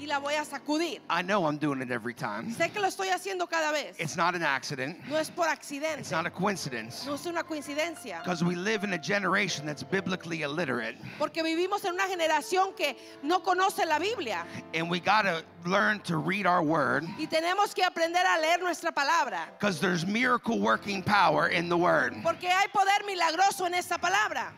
Y 0.00 0.06
la 0.06 0.18
voy 0.18 0.34
a 0.34 0.44
sacudir. 0.44 1.00
I 1.10 1.22
know 1.22 1.44
I'm 1.46 1.58
doing 1.58 1.82
it 1.82 1.90
every 1.90 2.14
time. 2.14 2.54
Sé 2.56 2.72
que 2.72 2.80
lo 2.80 2.88
estoy 2.88 3.08
haciendo 3.10 3.48
cada 3.48 3.70
vez. 3.70 3.94
It's 3.98 4.16
not 4.16 4.34
an 4.34 4.42
accident, 4.42 4.96
No 5.08 5.16
es 5.16 5.28
por 5.30 5.46
it's 5.46 5.52
accidente. 5.70 6.10
not 6.10 6.26
a 6.26 6.30
coincidence. 6.30 7.04
No 7.06 7.14
es 7.14 7.26
una 7.26 7.42
coincidencia. 7.42 8.18
Because 8.22 8.42
we 8.42 8.54
live 8.54 8.82
in 8.84 8.94
a 8.94 8.98
generation 8.98 9.66
that's 9.66 9.82
biblically 9.82 10.42
illiterate. 10.42 10.96
Porque 11.18 11.42
vivimos 11.42 11.84
en 11.84 11.92
una 11.94 12.08
generación 12.08 12.74
que 12.74 12.96
no 13.22 13.40
conoce 13.40 13.84
la 13.86 13.98
Biblia. 13.98 14.46
And 14.74 14.88
we 14.88 15.00
got 15.00 15.22
to 15.22 15.44
learn 15.66 16.00
to 16.00 16.16
read 16.16 16.46
our 16.46 16.62
word 16.62 17.04
Y 17.18 17.26
tenemos 17.26 17.74
que 17.74 17.84
aprender 17.84 18.24
a 18.24 18.40
leer 18.40 18.58
nuestra 18.60 18.92
palabra. 18.92 19.48
because 19.58 19.80
there's 19.80 20.06
miracle 20.06 20.58
working 20.58 21.02
power 21.02 21.48
in 21.48 21.68
the 21.68 21.76
word. 21.76 22.14
Porque 22.22 22.48
hay 22.48 22.68
poder 22.72 23.04
milagroso 23.06 23.66
en 23.66 23.74
esa 23.74 23.98
palabra. 23.98 24.52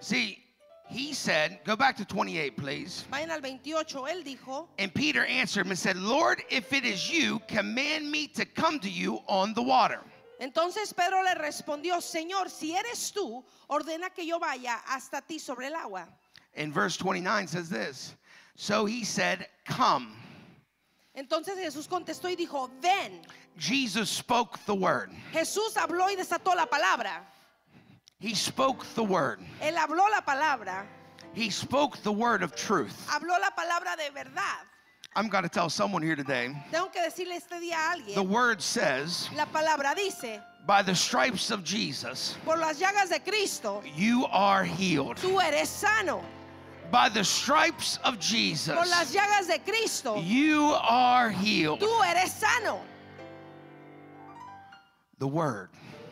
See, 0.00 0.43
he 0.86 1.12
said, 1.12 1.60
go 1.64 1.76
back 1.76 1.96
to 1.96 2.04
28, 2.04 2.56
please. 2.56 3.04
Vayan 3.10 3.30
al 3.30 3.40
28. 3.40 4.06
Él 4.06 4.24
dijo, 4.24 4.66
And 4.78 4.92
Peter 4.92 5.24
answered 5.24 5.66
him 5.66 5.70
and 5.70 5.78
said, 5.78 5.96
Lord, 5.96 6.42
if 6.50 6.72
it 6.72 6.84
is 6.84 7.10
you, 7.10 7.40
command 7.48 8.10
me 8.10 8.26
to 8.28 8.44
come 8.44 8.78
to 8.80 8.90
you 8.90 9.20
on 9.26 9.54
the 9.54 9.62
water. 9.62 10.00
entonces 10.40 10.94
Pedro 10.94 11.22
le 11.22 11.34
respondió, 11.36 12.00
Señor, 12.02 12.50
si 12.50 12.74
eres 12.74 13.12
tú, 13.12 13.42
ordena 13.68 14.14
que 14.14 14.26
yo 14.26 14.38
vaya 14.38 14.80
hasta 14.86 15.22
ti 15.26 15.38
sobre 15.38 15.66
el 15.66 15.74
agua. 15.74 16.06
And 16.56 16.72
verse 16.72 16.96
29 16.96 17.46
says 17.48 17.68
this 17.68 18.14
So 18.56 18.84
he 18.84 19.04
said, 19.04 19.46
Come. 19.66 20.12
Entonces 21.16 21.56
Jesús 21.56 21.88
contestó 21.88 22.28
y 22.28 22.36
dijo, 22.36 22.70
ven. 22.80 23.20
Jesus 23.56 24.10
spoke 24.10 24.58
the 24.66 24.74
word. 24.74 25.10
Jesús 25.32 25.76
habló 25.76 26.10
y 26.10 26.16
desató 26.16 26.54
la 26.56 26.66
palabra. 26.66 27.24
He 28.24 28.32
spoke 28.32 28.86
the 28.94 29.04
word. 29.04 29.38
Él 29.60 29.74
habló 29.74 30.08
la 30.10 30.22
palabra. 30.22 30.86
He 31.34 31.50
spoke 31.50 31.98
the 31.98 32.10
word 32.10 32.42
of 32.42 32.56
truth. 32.56 33.06
Habló 33.06 33.38
la 33.38 33.50
palabra 33.50 33.98
de 33.98 34.10
verdad. 34.14 34.64
I'm 35.14 35.28
going 35.28 35.44
to 35.44 35.50
tell 35.50 35.68
someone 35.68 36.00
here 36.02 36.16
today 36.16 36.48
Tengo 36.72 36.86
que 36.86 37.02
decirle 37.02 37.36
este 37.36 37.60
día 37.60 37.74
a 37.74 37.96
alguien. 37.96 38.14
the 38.14 38.22
word 38.22 38.62
says, 38.62 39.28
La 39.36 39.44
palabra 39.44 39.94
dice, 39.94 40.40
by 40.66 40.80
the 40.80 40.94
stripes 40.94 41.50
of 41.50 41.64
Jesus, 41.64 42.34
por 42.46 42.56
las 42.56 42.80
llagas 42.80 43.10
de 43.10 43.20
Cristo, 43.20 43.82
you 43.94 44.24
are 44.30 44.64
healed. 44.64 45.18
tú 45.18 45.38
eres 45.46 45.68
sano. 45.68 46.24
By 46.90 47.10
the 47.10 47.24
stripes 47.24 47.98
of 48.04 48.18
Jesus. 48.18 48.74
Por 48.74 48.86
las 48.86 49.14
llagas 49.14 49.48
de 49.48 49.58
Cristo, 49.70 50.18
you 50.22 50.72
are 50.80 51.28
healed. 51.28 51.80
tú 51.80 52.02
eres 52.10 52.32
sano. 52.32 52.80
The 55.18 55.28
word, 55.28 55.68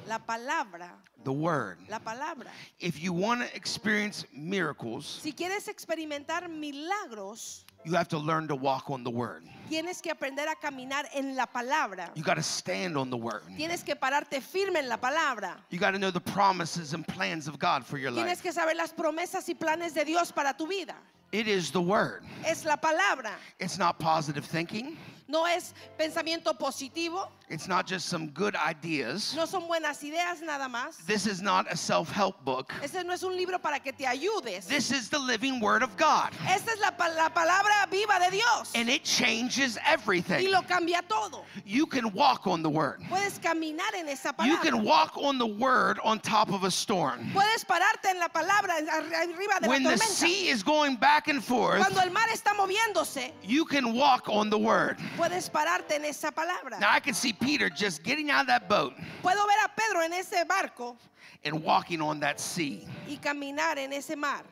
La 0.08 0.18
palabra, 0.18 0.90
the 1.24 1.32
word. 1.32 1.78
la 1.88 1.98
palabra. 1.98 2.48
If 2.80 3.00
you 3.02 3.12
want 3.12 3.40
to 3.42 3.56
experience 3.56 4.24
miracles, 4.34 5.20
Si 5.22 5.32
quieres 5.32 5.68
experimentar 5.68 6.48
milagros, 6.48 7.64
you 7.84 7.94
have 7.94 8.08
to 8.08 8.18
learn 8.18 8.48
to 8.48 8.56
walk 8.56 8.90
on 8.90 9.04
the 9.04 9.10
word. 9.10 9.44
Tienes 9.70 10.02
que 10.02 10.12
aprender 10.12 10.46
a 10.48 10.54
caminar 10.56 11.04
en 11.14 11.34
la 11.36 11.46
palabra. 11.46 12.10
You 12.14 12.22
got 12.22 12.34
to 12.34 12.42
stand 12.42 12.96
on 12.96 13.10
the 13.10 13.16
word. 13.16 13.42
Tienes 13.56 13.84
que 13.84 13.94
pararte 13.94 14.40
firme 14.42 14.76
en 14.78 14.88
la 14.88 14.96
palabra. 14.96 15.56
You 15.70 15.78
got 15.78 15.92
to 15.92 15.98
know 15.98 16.10
the 16.10 16.20
promises 16.20 16.94
and 16.94 17.06
plans 17.06 17.48
of 17.48 17.58
God 17.58 17.84
for 17.86 17.98
your 17.98 18.10
Tienes 18.10 18.26
life. 18.26 18.42
que 18.42 18.52
saber 18.52 18.74
las 18.76 18.92
promesas 18.92 19.48
y 19.48 19.54
planes 19.54 19.94
de 19.94 20.04
Dios 20.04 20.32
para 20.32 20.54
tu 20.56 20.66
vida. 20.66 20.94
It 21.32 21.48
is 21.48 21.70
the 21.70 21.80
word. 21.80 22.24
Es 22.44 22.64
la 22.66 22.76
palabra. 22.76 23.32
It's 23.58 23.78
not 23.78 23.98
positive 23.98 24.44
thinking. 24.44 24.98
No 25.28 25.46
es 25.46 25.72
pensamiento 25.98 26.58
positivo. 26.58 27.28
It's 27.48 27.68
not 27.68 27.86
just 27.86 28.08
some 28.08 28.28
good 28.28 28.56
ideas. 28.56 29.34
No 29.36 29.44
son 29.44 29.66
buenas 29.68 30.02
ideas 30.02 30.40
nada 30.42 30.68
más. 30.68 31.04
This 31.06 31.26
is 31.26 31.42
not 31.42 31.70
a 31.70 31.76
self-help 31.76 32.42
book. 32.44 32.72
Este 32.82 33.04
no 33.04 33.12
es 33.12 33.22
un 33.22 33.36
libro 33.36 33.58
para 33.58 33.78
que 33.78 33.92
te 33.92 34.04
ayudes. 34.06 34.66
This 34.66 34.90
is 34.90 35.10
the 35.10 35.18
living 35.18 35.60
word 35.60 35.82
of 35.82 35.96
God. 35.98 36.30
Esta 36.48 36.70
es 36.72 36.80
la, 36.80 36.90
la 37.14 37.28
palabra 37.28 37.86
viva 37.90 38.18
de 38.20 38.30
Dios. 38.30 38.72
And 38.74 38.88
it 38.88 39.04
changes 39.04 39.76
Y 39.76 39.92
everything. 39.92 40.50
lo 40.50 40.62
cambia 40.62 41.02
todo. 41.06 41.44
You 41.66 41.86
can 41.86 42.12
walk 42.14 42.46
on 42.46 42.62
the 42.62 42.70
word. 42.70 43.00
Puedes 43.10 43.38
caminar 43.38 43.94
en 43.98 44.08
esa 44.08 44.28
You 44.44 44.56
palabra. 44.56 44.62
can 44.62 44.82
walk 44.84 45.16
on 45.18 45.36
the 45.38 45.46
word 45.46 45.98
on 46.02 46.20
top 46.20 46.50
of 46.52 46.64
a 46.64 46.70
storm. 46.70 47.30
Puedes 47.34 47.64
pararte 47.66 48.08
en 48.10 48.18
la 48.18 48.28
palabra 48.28 48.72
arriba 48.80 49.60
de 49.60 49.68
When 49.68 49.84
la 49.84 49.90
the 49.90 49.96
tormenta. 49.96 50.06
sea 50.16 50.48
is 50.48 50.62
going 50.62 50.96
back 50.96 51.28
and 51.28 51.44
forth, 51.44 51.78
Cuando 51.80 52.00
el 52.00 52.10
mar 52.10 52.28
está 52.32 52.54
moviéndose, 52.54 53.30
you 53.42 53.64
can 53.66 53.92
walk 53.94 54.28
on 54.30 54.48
the 54.48 54.58
word. 54.58 54.96
Puedes 55.16 55.48
pararte 55.50 55.96
en 55.96 56.04
esa 56.04 56.30
palabra. 56.30 56.78
Now 56.80 56.90
I 56.92 57.00
can 57.00 57.14
see 57.14 57.32
Peter 57.32 57.68
just 57.70 58.02
getting 58.02 58.30
out 58.30 58.42
of 58.42 58.46
that 58.48 58.68
boat 58.68 58.94
Puedo 59.22 59.46
ver 59.46 59.64
a 59.64 59.68
Pedro 59.74 60.00
en 60.02 60.12
ese 60.12 60.44
barco 60.48 60.96
and 61.44 61.62
walking 61.62 62.00
on 62.00 62.20
that 62.20 62.38
sea, 62.40 62.86
y 63.08 63.16
caminar 63.16 63.78
en 63.78 63.92
ese 63.92 64.16
mar. 64.16 64.42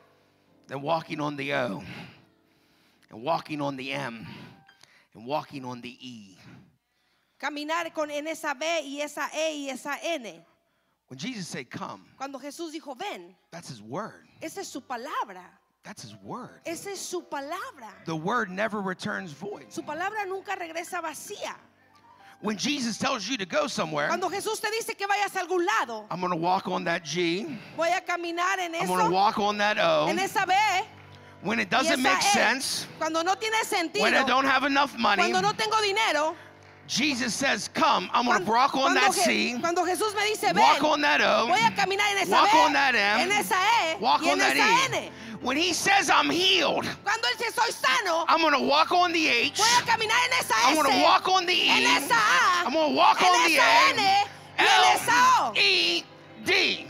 then 0.67 0.81
walking 0.81 1.19
on 1.19 1.35
the 1.35 1.53
O, 1.53 1.83
and 3.09 3.21
walking 3.23 3.61
on 3.61 3.75
the 3.77 3.91
M, 3.91 4.25
and 5.13 5.25
walking 5.25 5.65
on 5.65 5.81
the 5.81 5.97
E. 5.99 6.37
Caminar 7.41 7.91
con, 7.93 8.11
en 8.11 8.27
esa 8.27 8.53
B 8.53 8.65
y 8.85 9.01
esa 9.01 9.29
E 9.33 9.65
y 9.65 9.69
esa 9.69 9.97
N. 10.03 10.45
When 11.07 11.17
Jesus 11.17 11.47
said, 11.47 11.69
Come, 11.69 12.05
Cuando 12.17 12.39
Jesús 12.39 12.71
dijo, 12.73 12.97
ven, 12.97 13.35
that's 13.51 13.67
his 13.67 13.81
word. 13.81 14.27
esa 14.41 14.61
es 14.61 14.67
su 14.67 14.79
palabra. 14.81 15.43
That's 15.83 16.03
his 16.03 16.15
word. 16.23 16.61
Esa 16.65 16.91
es 16.91 16.99
su 16.99 17.21
palabra. 17.21 17.89
The 18.05 18.15
word 18.15 18.51
never 18.51 18.81
returns 18.81 19.31
void. 19.31 19.65
Su 19.69 19.81
palabra 19.81 20.25
nunca 20.27 20.55
regresa 20.55 21.01
vacía. 21.01 21.55
When 22.41 22.57
Jesus 22.57 22.97
tells 22.97 23.27
you 23.27 23.37
to 23.37 23.45
go 23.45 23.67
somewhere, 23.67 24.07
Cuando 24.07 24.27
Jesús 24.29 24.59
te 24.59 24.67
dice 24.71 24.97
que 24.97 25.07
vayas 25.07 25.35
a 25.35 25.45
algún 25.45 25.65
lado, 25.65 26.05
I'm 26.09 26.19
going 26.19 26.31
to 26.31 26.37
walk 26.37 26.67
on 26.67 26.83
that 26.85 27.03
G. 27.05 27.57
voy 27.77 27.89
a 27.89 28.01
caminar 28.01 28.57
en 28.59 28.73
I'm 28.75 28.87
going 28.87 29.05
to 29.05 29.11
walk 29.11 29.37
on 29.37 29.57
that 29.59 29.77
O. 29.77 30.07
en 30.09 30.17
esa 30.19 30.45
B 30.47 30.53
When 31.43 31.59
it 31.59 31.69
doesn't 31.69 32.01
make 32.01 32.17
E. 32.17 32.21
sense, 32.21 32.87
Cuando 32.99 33.21
no 33.23 33.35
tiene 33.35 33.63
sentido, 33.63 34.01
when 34.01 34.15
I 34.15 34.23
don't 34.25 34.45
have 34.45 34.63
enough 34.63 34.97
money, 34.97 35.21
cuando 35.31 35.41
no 35.41 35.53
tengo 35.53 35.81
dinero, 35.81 36.35
Jesus 36.87 37.33
says, 37.33 37.67
Come, 37.67 38.09
I'm 38.11 38.25
going 38.25 38.43
to 38.43 38.51
walk 38.51 38.75
on 38.75 38.95
that 38.95 39.13
C, 39.13 39.57
cuando 39.59 39.83
Jesús 39.85 40.15
me 40.15 40.33
dice, 40.33 40.51
walk 40.55 40.83
on 40.83 41.01
that 41.01 41.21
O, 41.21 41.47
voy 41.47 41.59
a 41.59 41.71
caminar 41.71 42.11
en 42.11 42.17
esa 42.23 42.31
walk 42.31 42.51
B, 42.51 42.57
on 42.57 42.73
that 42.73 42.95
M, 42.95 43.21
en 43.21 43.31
esa 43.31 43.55
E 43.55 43.97
walk 43.99 44.21
y 44.21 44.31
on 44.31 44.33
en 44.33 44.39
that 44.39 44.57
esa 44.57 44.95
E. 44.95 45.05
N. 45.05 45.11
When 45.41 45.57
he 45.57 45.73
says 45.73 46.09
I'm 46.09 46.29
healed, 46.29 46.85
Cuando 47.03 47.27
Él 47.27 47.37
dice 47.39 47.55
soy 47.55 47.71
sano, 47.71 48.25
I'm 48.27 48.41
going 48.41 48.53
to 48.53 48.61
walk 48.67 48.91
on 48.91 49.11
the 49.11 49.27
H, 49.27 49.57
voy 49.57 49.65
a 49.65 49.81
caminar 49.85 50.17
en 50.25 50.33
esa 50.39 50.53
I'm 50.55 50.75
going 50.75 50.91
to 50.91 51.03
walk 51.03 51.27
on 51.27 51.47
the 51.47 51.53
E, 51.53 51.67
en 51.67 51.83
esa 52.03 52.13
A, 52.13 52.65
I'm 52.67 52.73
going 52.73 52.91
to 52.91 52.95
walk 52.95 53.21
on 53.23 53.47
the 53.47 53.57
N 53.57 53.99
A, 53.99 54.01
y 54.01 54.27
en 54.59 54.95
esa 54.95 55.11
O. 55.39 55.47
L, 55.47 55.53
E, 55.57 56.03
D. 56.45 56.87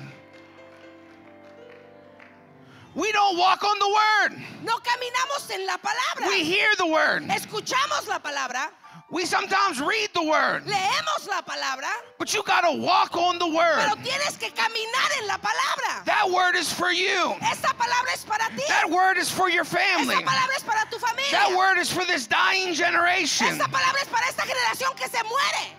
We 2.94 3.10
don't 3.14 3.38
walk 3.38 3.64
on 3.64 3.80
the 3.80 3.88
word. 3.88 4.44
No 4.64 4.78
caminamos 4.80 5.50
en 5.50 5.66
la 5.66 5.78
palabra. 5.78 6.28
We 6.28 6.44
hear 6.44 6.68
the 6.78 6.88
word. 6.88 7.24
Escuchamos 7.30 8.06
la 8.10 8.20
palabra, 8.20 8.70
We 9.12 9.26
sometimes 9.26 9.82
read 9.82 10.10
the 10.14 10.24
word. 10.24 10.64
leemos 10.66 11.28
la 11.28 11.42
palabra, 11.42 11.92
But 12.18 12.34
you 12.34 12.44
got 12.44 12.62
to 12.62 12.78
walk 12.78 13.18
on 13.18 13.40
the 13.40 13.48
word. 13.48 13.76
pero 13.78 13.96
tienes 13.96 14.40
que 14.40 14.50
caminar 14.52 15.22
en 15.22 15.28
la 15.28 15.38
palabra. 15.38 16.06
That 16.06 16.30
word 16.32 16.56
is 16.56 16.72
for 16.72 16.92
you. 16.92 17.36
Palabra 17.42 18.14
es 18.14 18.24
para 18.24 18.48
ti. 18.56 18.64
That 18.70 18.90
word 18.90 19.18
is 19.18 19.30
for 19.30 19.50
your 19.50 19.66
family. 19.66 20.16
Palabra 20.16 20.56
es 20.56 20.64
para 20.64 20.90
tu 20.90 20.98
familia. 20.98 21.30
That 21.32 21.56
word 21.58 21.78
is 21.78 21.92
for 21.92 22.06
this 22.06 22.26
dying 22.26 22.74
generation. 22.74 23.58
Palabra 23.60 24.02
es 24.02 24.08
para 24.08 24.26
esta 24.28 24.44
generación 24.44 24.96
que 24.96 25.10
se 25.10 25.22
muere. 25.24 25.74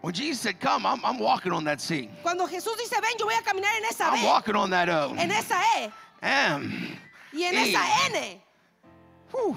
When 0.00 0.14
Jesus 0.14 0.40
said, 0.40 0.60
Come, 0.60 0.86
I'm, 0.86 1.04
I'm 1.04 1.18
walking 1.18 1.50
on 1.50 1.64
that 1.64 1.80
sea. 1.80 2.08
Cuando 2.22 2.46
Jesús 2.46 2.76
dice, 2.78 2.94
ven, 3.02 3.18
yo 3.18 3.26
voy 3.26 3.34
a 3.34 3.42
caminar 3.42 3.76
en 3.76 3.84
esa 3.86 4.04
I'm 4.04 4.20
B, 4.20 4.24
walking 4.24 4.54
on 4.54 4.70
that 4.70 4.88
O. 4.88 5.16
en 5.18 5.32
esa 5.32 5.60
E 5.78 5.90
M. 6.22 6.96
y 7.32 7.42
en 7.42 7.54
E. 7.56 7.72
esa 7.72 8.06
N. 8.14 8.40
Whew. 9.32 9.56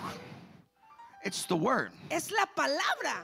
It's 1.23 1.45
the 1.45 1.55
word. 1.55 1.91
Es 2.09 2.31
la 2.31 2.45
palabra. 2.57 3.23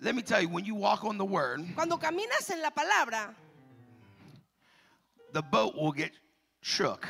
Let 0.00 0.14
me 0.14 0.22
tell 0.22 0.40
you, 0.40 0.48
when 0.48 0.64
you 0.64 0.74
walk 0.74 1.04
on 1.04 1.18
the 1.18 1.24
word, 1.24 1.60
Cuando 1.74 1.96
caminas 1.96 2.50
en 2.50 2.60
la 2.62 2.70
palabra, 2.70 3.34
the 5.32 5.42
boat 5.42 5.74
will 5.76 5.92
get 5.92 6.12
shook. 6.62 7.06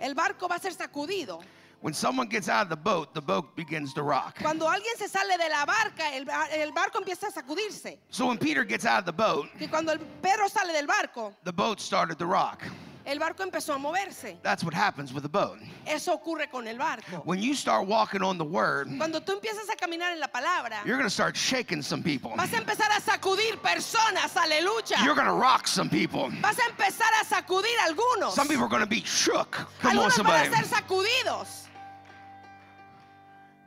el 0.00 0.14
barco 0.14 0.48
va 0.48 0.56
a 0.56 0.60
ser 0.60 0.70
sacudido. 0.72 1.42
When 1.80 1.92
someone 1.92 2.28
gets 2.28 2.48
out 2.48 2.62
of 2.62 2.70
the 2.70 2.76
boat, 2.76 3.12
the 3.12 3.20
boat 3.20 3.54
begins 3.56 3.92
to 3.94 4.02
rock. 4.02 4.38
Cuando 4.40 4.64
alguien 4.66 4.96
se 4.96 5.06
sale 5.06 5.36
de 5.36 5.48
la 5.50 5.66
barca, 5.66 6.14
el, 6.14 6.24
el 6.58 6.72
barco 6.72 6.98
empieza 6.98 7.24
a 7.28 7.32
sacudirse. 7.32 7.98
So 8.10 8.26
when 8.26 8.38
Peter 8.38 8.64
gets 8.64 8.86
out 8.86 9.00
of 9.00 9.04
the 9.04 9.12
boat, 9.12 9.48
Que 9.58 9.68
cuando 9.68 9.92
el 9.92 9.98
Pedro 10.22 10.48
sale 10.48 10.72
del 10.72 10.86
barco, 10.86 11.34
the 11.44 11.52
boat 11.52 11.80
started 11.80 12.18
to 12.18 12.26
rock. 12.26 12.62
El 13.06 13.18
barco 13.18 13.42
empezó 13.42 13.74
a 13.74 13.78
moverse. 13.78 14.36
That's 14.42 14.64
what 14.64 14.72
happens 14.74 15.12
with 15.12 15.24
a 15.24 15.28
boat. 15.28 15.58
Eso 15.86 16.12
ocurre 16.14 16.50
con 16.50 16.66
el 16.66 16.76
barco. 16.78 17.22
When 17.24 17.42
you 17.42 17.54
start 17.54 17.86
walking 17.86 18.22
on 18.22 18.38
the 18.38 18.44
word, 18.44 18.88
Cuando 18.96 19.20
tú 19.20 19.32
empiezas 19.32 19.68
a 19.70 19.76
caminar 19.76 20.12
en 20.12 20.20
la 20.20 20.28
palabra, 20.28 20.84
you're 20.84 20.96
going 20.96 21.08
to 21.08 21.14
start 21.14 21.36
shaking 21.36 21.82
some 21.82 22.02
people. 22.02 22.32
vas 22.36 22.52
a 22.52 22.56
empezar 22.56 22.90
a 22.96 23.00
sacudir 23.00 23.58
personas, 23.58 24.34
aleluya. 24.36 25.04
You're 25.04 25.14
going 25.14 25.26
to 25.26 25.34
rock 25.34 25.66
some 25.66 25.88
people. 25.90 26.30
Vas 26.40 26.58
a 26.58 26.70
empezar 26.70 27.10
a 27.20 27.24
sacudir 27.24 27.76
algunos. 27.86 28.32
Some 28.32 28.48
people 28.48 28.64
are 28.64 28.68
going 28.70 28.82
to 28.82 28.86
be 28.88 29.02
shook. 29.04 29.52
Come 29.80 29.98
on, 29.98 30.10
Algunos 30.10 30.24
van 30.24 30.52
a 30.52 30.56
ser 30.56 30.64
sacudidos. 30.64 31.60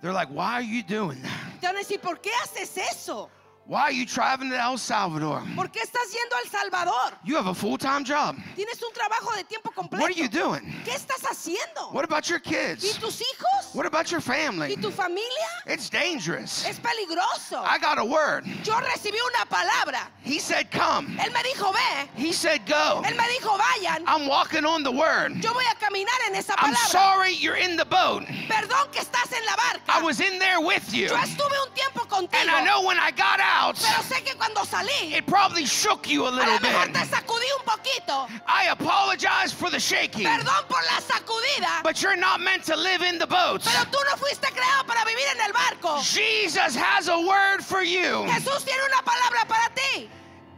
They're 0.02 0.14
like, 0.14 0.30
why 0.30 0.54
are 0.54 0.62
you 0.62 0.84
doing 0.84 1.22
that? 1.24 1.32
Te 1.60 1.68
van 1.68 1.76
a 1.76 1.80
decir, 1.80 2.00
¿por 2.00 2.18
qué 2.22 2.30
haces 2.44 2.78
eso? 2.78 3.30
Why 3.68 3.82
are 3.82 3.92
you 3.92 4.06
traveling 4.06 4.52
to 4.52 4.58
El 4.58 4.78
Salvador? 4.78 5.44
¿Por 5.54 5.68
qué 5.68 5.82
estás 5.82 6.08
yendo 6.14 6.38
a 6.38 6.40
El 6.40 6.50
Salvador? 6.50 7.12
You 7.26 7.36
have 7.36 7.48
a 7.48 7.54
full 7.54 7.76
time 7.78 8.06
job. 8.06 8.38
Tienes 8.56 8.82
un 8.82 8.94
trabajo 8.94 9.36
de 9.36 9.44
tiempo 9.44 9.72
completo. 9.76 10.02
What 10.02 10.12
are 10.12 10.14
you 10.14 10.30
doing? 10.30 10.74
¿Qué 10.86 10.94
estás 10.96 11.22
haciendo? 11.30 11.92
What 11.92 12.06
about 12.06 12.30
your 12.30 12.40
¿Y 12.40 12.44
kids? 12.44 12.98
tus 12.98 13.20
hijos? 13.20 13.74
What 13.76 13.86
about 13.86 14.10
your 14.10 14.22
family? 14.22 14.74
¿Y 14.74 14.82
tu 14.82 14.90
familia? 14.90 15.28
It's 15.66 15.90
dangerous. 15.90 16.66
Es 16.66 16.80
peligroso. 16.80 17.62
I 17.62 17.78
got 17.78 17.98
a 18.00 18.06
word. 18.06 18.46
Yo 18.64 18.74
recibí 18.80 19.18
una 19.36 19.46
palabra. 19.50 20.08
He 20.24 20.40
said, 20.40 20.72
Come. 20.72 21.18
Él 21.20 21.34
me 21.34 21.44
dijo, 21.44 21.74
ve. 21.74 22.08
He 22.16 22.32
said, 22.32 22.66
Go. 22.66 23.02
Él 23.06 23.18
me 23.18 23.24
dijo, 23.38 23.58
vayan. 23.58 24.02
I'm 24.08 24.30
walking 24.30 24.64
on 24.64 24.84
the 24.84 24.92
word. 24.92 25.44
Yo 25.44 25.52
voy 25.52 25.66
a 25.70 25.76
caminar 25.76 26.30
en 26.30 26.36
esa 26.36 26.54
I'm 26.58 26.74
palabra. 26.74 26.88
sorry 26.90 27.34
you're 27.34 27.58
in 27.58 27.76
the 27.76 27.84
boat. 27.86 28.24
Perdón 28.48 28.90
que 28.94 29.02
estás 29.02 29.30
en 29.38 29.46
la 29.46 29.58
barca. 29.58 29.82
I 29.90 30.02
was 30.02 30.22
in 30.22 30.40
there 30.40 30.62
with 30.62 30.94
you. 30.94 31.08
Yo 31.08 31.18
estuve 31.18 31.52
un 31.68 31.74
tiempo 31.76 32.06
contigo. 32.08 32.40
And 32.40 32.50
I 32.50 32.64
know 32.64 32.84
when 32.86 32.98
I 32.98 33.12
got 33.12 33.42
out, 33.42 33.57
Pero 33.58 34.04
sé 34.04 34.24
que 34.24 34.36
cuando 34.36 34.62
salí, 34.66 35.14
it 35.18 35.26
probably 35.26 35.66
shook 35.66 36.08
you 36.08 36.26
a 36.26 36.30
a 36.30 36.32
little 36.32 36.60
mejor 36.60 36.86
bit. 36.88 36.94
te 36.96 37.06
sacudí 37.06 37.48
un 37.60 37.66
poquito. 37.66 38.30
I 38.48 38.68
apologize 38.70 39.52
for 39.52 39.70
the 39.70 39.80
shaking, 39.80 40.26
Perdón 40.26 40.68
por 40.68 40.82
la 40.84 41.00
sacudida. 41.02 41.84
but 41.84 42.02
you're 42.02 42.16
not 42.16 42.40
meant 42.40 42.64
to 42.66 42.76
live 42.76 43.02
in 43.02 43.18
the 43.18 43.28
boat. 43.28 43.64
Pero 43.64 43.84
tú 43.86 43.98
no 44.10 44.16
fuiste 44.18 44.48
creado 44.52 44.86
para 44.86 45.04
vivir 45.06 45.28
en 45.36 45.42
el 45.46 45.54
barco. 45.54 46.02
Jesus 46.02 46.76
has 46.76 47.08
a 47.08 47.20
word 47.20 47.64
for 47.64 47.82
you, 47.82 48.26
Jesús 48.30 48.64
tiene 48.64 48.82
una 48.86 49.02
palabra 49.04 49.48
para 49.48 49.74
ti. 49.76 50.10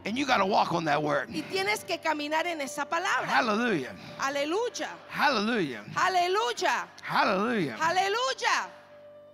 and 0.06 0.18
you 0.18 0.26
got 0.26 0.38
to 0.38 0.46
walk 0.46 0.74
on 0.74 0.86
that 0.86 1.02
word. 1.02 1.30
Y 1.30 1.44
tienes 1.44 1.86
que 1.86 1.98
caminar 2.00 2.46
en 2.46 2.62
esa 2.62 2.86
palabra. 2.86 3.26
Hallelujah. 3.28 3.94
Aleluya. 4.20 4.88
Hallelujah. 5.10 5.84
Aleluya. 5.96 6.88
Hallelujah. 7.04 7.76
Aleluya. 7.80 8.70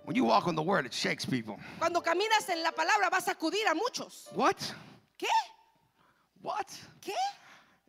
When 0.06 0.14
you 0.14 0.24
walk 0.24 0.46
on 0.46 0.54
the 0.54 0.62
word, 0.62 0.86
it 0.86 0.94
shakes 0.94 1.24
people. 1.26 1.58
Cuando 1.80 2.00
caminas 2.00 2.48
en 2.48 2.62
la 2.62 2.70
palabra 2.70 3.10
vas 3.10 3.26
a 3.26 3.34
acudir 3.34 3.66
a 3.68 3.74
muchos. 3.74 4.28
What? 4.34 4.56
¿Qué? 5.18 5.26
What? 6.42 6.68
¿Qué? 7.02 7.12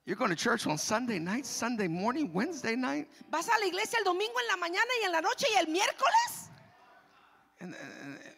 You're 0.06 0.16
going 0.16 0.32
to 0.32 0.36
church 0.36 0.66
on 0.66 0.78
Sunday 0.80 1.20
night, 1.20 1.46
Sunday 1.46 1.88
morning, 1.88 2.32
Wednesday 2.34 2.76
night, 2.76 3.08
¿Vas 3.30 3.48
a 3.48 3.60
la 3.60 3.68
iglesia 3.68 4.00
el 4.00 4.04
domingo 4.06 4.34
en 4.40 4.48
la 4.48 4.58
mañana 4.68 4.90
y 5.02 5.06
en 5.06 5.12
la 5.12 5.20
noche 5.22 5.46
y 5.54 5.60
el 5.60 5.66
miércoles? 5.68 6.50
and, 7.60 7.76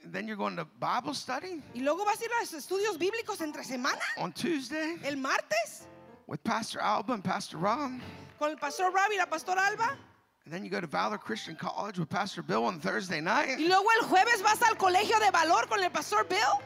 and 0.04 0.14
then 0.14 0.28
you're 0.28 0.36
going 0.36 0.56
to 0.58 0.66
Bible 0.80 1.14
study 1.14 1.62
Y 1.76 1.82
luego 1.82 2.04
vas 2.06 2.20
a 2.20 2.26
ir 2.26 2.32
a 2.32 2.40
los 2.42 2.54
estudios 2.54 2.98
bíblicos 2.98 3.40
entre 3.42 3.64
semana, 3.64 4.02
on 4.18 4.34
Tuesday 4.34 4.98
el 5.06 5.16
martes, 5.16 5.88
with 6.28 6.44
Pastor 6.44 6.82
Alba 6.82 7.14
and 7.14 7.24
Pastor 7.24 7.58
Rob. 7.58 7.92
con 8.40 8.50
el 8.52 8.58
pastor 8.58 8.92
Rob 8.92 9.12
y 9.14 9.18
la 9.18 9.28
pastora 9.28 9.66
Alba. 9.68 9.96
And 10.50 10.56
then 10.56 10.64
you 10.64 10.72
go 10.72 10.82
to 10.82 10.88
Valor 10.88 11.20
Christian 11.20 11.56
College 11.56 12.00
with 12.00 12.10
Pastor 12.10 12.42
Bill 12.42 12.66
on 12.66 12.80
Thursday 12.80 13.22
night. 13.22 13.60
Y 13.60 13.68
luego 13.68 13.86
el 14.02 14.08
jueves 14.08 14.42
vas 14.42 14.60
al 14.64 14.78
colegio 14.78 15.20
de 15.20 15.30
valor 15.30 15.68
con 15.70 15.80
el 15.84 15.92
pastor 15.92 16.24
Bill. 16.24 16.60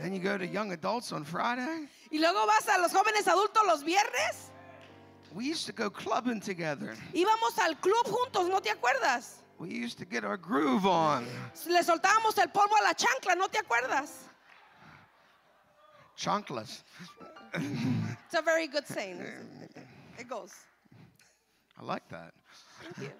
Then 0.00 0.14
you 0.14 0.20
go 0.20 0.38
to 0.38 0.46
young 0.46 0.72
adults 0.72 1.12
on 1.12 1.22
Friday. 1.22 1.86
Y 2.10 2.18
luego 2.18 2.46
vas 2.46 2.66
a 2.68 2.80
los 2.80 2.94
jóvenes 2.94 3.26
adultos 3.26 3.66
los 3.66 3.82
viernes. 3.82 4.48
We 5.34 5.44
used 5.44 5.66
to 5.66 5.72
go 5.72 5.90
clubbing 5.90 6.40
together. 6.40 6.96
Íbamos 7.12 7.58
al 7.58 7.74
club 7.74 8.06
juntos, 8.06 8.48
¿no 8.48 8.58
te 8.60 8.70
acuerdas? 8.70 9.34
We 9.58 9.68
used 9.68 9.98
to 9.98 10.06
get 10.06 10.24
our 10.24 10.38
groove 10.38 10.86
on. 10.86 11.26
Le 11.66 11.82
soltábamos 11.82 12.38
el 12.38 12.48
polvo 12.48 12.74
a 12.80 12.84
la 12.84 12.94
chancla, 12.94 13.36
¿no 13.36 13.48
te 13.48 13.58
acuerdas? 13.58 14.12
Chanclas. 16.16 16.84
It's 17.52 18.34
a 18.34 18.40
very 18.40 18.66
good 18.66 18.86
saying. 18.86 19.22
It 20.18 20.26
goes. 20.26 20.54
I 21.78 21.84
like 21.84 22.08
that. 22.08 22.32
Thank 22.82 22.98
you. 22.98 23.12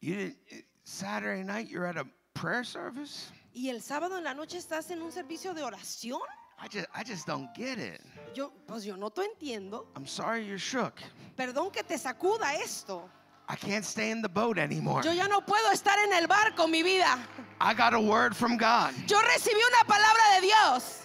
You 0.00 0.14
didn't, 0.16 0.36
Saturday 0.84 1.44
night, 1.44 1.68
you're 1.68 1.86
at 1.86 1.96
a 1.96 2.06
prayer 2.34 2.64
service? 2.64 3.30
¿Y 3.54 3.68
el 3.68 3.80
sábado 3.80 4.18
en 4.18 4.24
la 4.24 4.34
noche 4.34 4.58
estás 4.58 4.90
en 4.90 5.00
un 5.00 5.12
servicio 5.12 5.54
de 5.54 5.62
oración? 5.62 6.20
I 6.58 6.68
just, 6.68 6.86
I 6.94 7.04
just 7.04 7.26
don't 7.26 7.48
get 7.54 7.78
it. 7.78 8.00
Yo, 8.34 8.52
pues 8.66 8.84
yo 8.84 8.96
no 8.96 9.10
te 9.10 9.22
entiendo. 9.22 9.86
I'm 9.94 10.06
sorry 10.06 10.44
you're 10.44 10.58
shook. 10.58 10.94
Perdón 11.36 11.72
que 11.72 11.82
te 11.82 11.96
sacuda 11.98 12.54
esto. 12.62 13.08
I 13.48 13.56
can't 13.56 13.84
stay 13.84 14.10
in 14.10 14.22
the 14.22 14.28
boat 14.28 14.58
anymore. 14.58 15.02
Yo 15.02 15.12
ya 15.12 15.26
no 15.26 15.40
puedo 15.40 15.70
estar 15.72 15.98
en 16.04 16.12
el 16.14 16.26
barco, 16.26 16.68
mi 16.68 16.82
vida. 16.82 17.18
I 17.60 17.74
got 17.74 17.94
a 17.94 18.00
word 18.00 18.34
from 18.34 18.56
God. 18.56 18.92
Yo 19.06 19.20
recibí 19.20 19.60
una 19.60 19.84
palabra 19.86 20.22
de 20.36 20.46
Dios. 20.46 21.01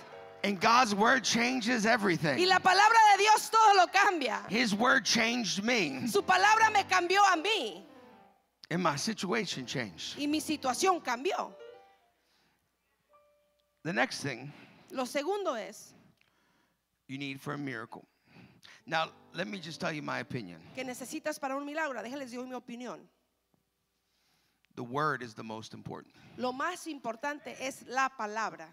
And 0.47 0.61
God's 0.61 0.95
word 0.95 1.25
changes 1.25 1.85
Y 1.85 1.91
everything. 1.91 2.47
la 2.47 2.59
palabra 2.59 2.95
de 3.11 3.23
Dios 3.23 3.49
todo 3.49 3.75
lo 3.75 3.87
cambia. 3.87 4.49
His 4.49 4.73
word 4.73 5.03
changed 5.03 5.61
me. 5.61 6.07
Su 6.07 6.21
palabra 6.21 6.71
me 6.71 6.83
cambió 6.83 7.19
a 7.33 7.35
mí. 7.35 7.83
And 8.71 8.81
my 8.81 8.95
situation 8.95 9.65
changed. 9.65 10.17
Y 10.17 10.25
mi 10.25 10.39
situación 10.39 11.03
cambió. 11.03 11.51
The 13.83 13.91
next 13.91 14.21
thing 14.21 14.53
Lo 14.91 15.03
segundo 15.03 15.53
es 15.55 15.93
you 17.09 17.17
need 17.17 17.41
for 17.41 17.53
a 17.53 17.57
miracle. 17.57 18.05
Now, 18.85 19.09
let 19.33 19.49
me 19.49 19.59
just 19.59 19.81
tell 19.81 19.91
you 19.91 20.01
my 20.01 20.19
opinion. 20.19 20.61
que 20.73 20.85
necesitas 20.85 21.41
para 21.41 21.57
un 21.57 21.65
milagro. 21.65 22.01
Déjenles 22.01 22.31
doy 22.31 22.45
mi 22.45 22.55
opinión. 22.55 22.99
The 24.77 24.83
word 24.83 25.21
is 25.23 25.33
the 25.33 25.43
most 25.43 25.73
important. 25.73 26.15
Lo 26.37 26.53
más 26.53 26.87
importante 26.87 27.53
es 27.59 27.83
la 27.89 28.07
palabra. 28.17 28.67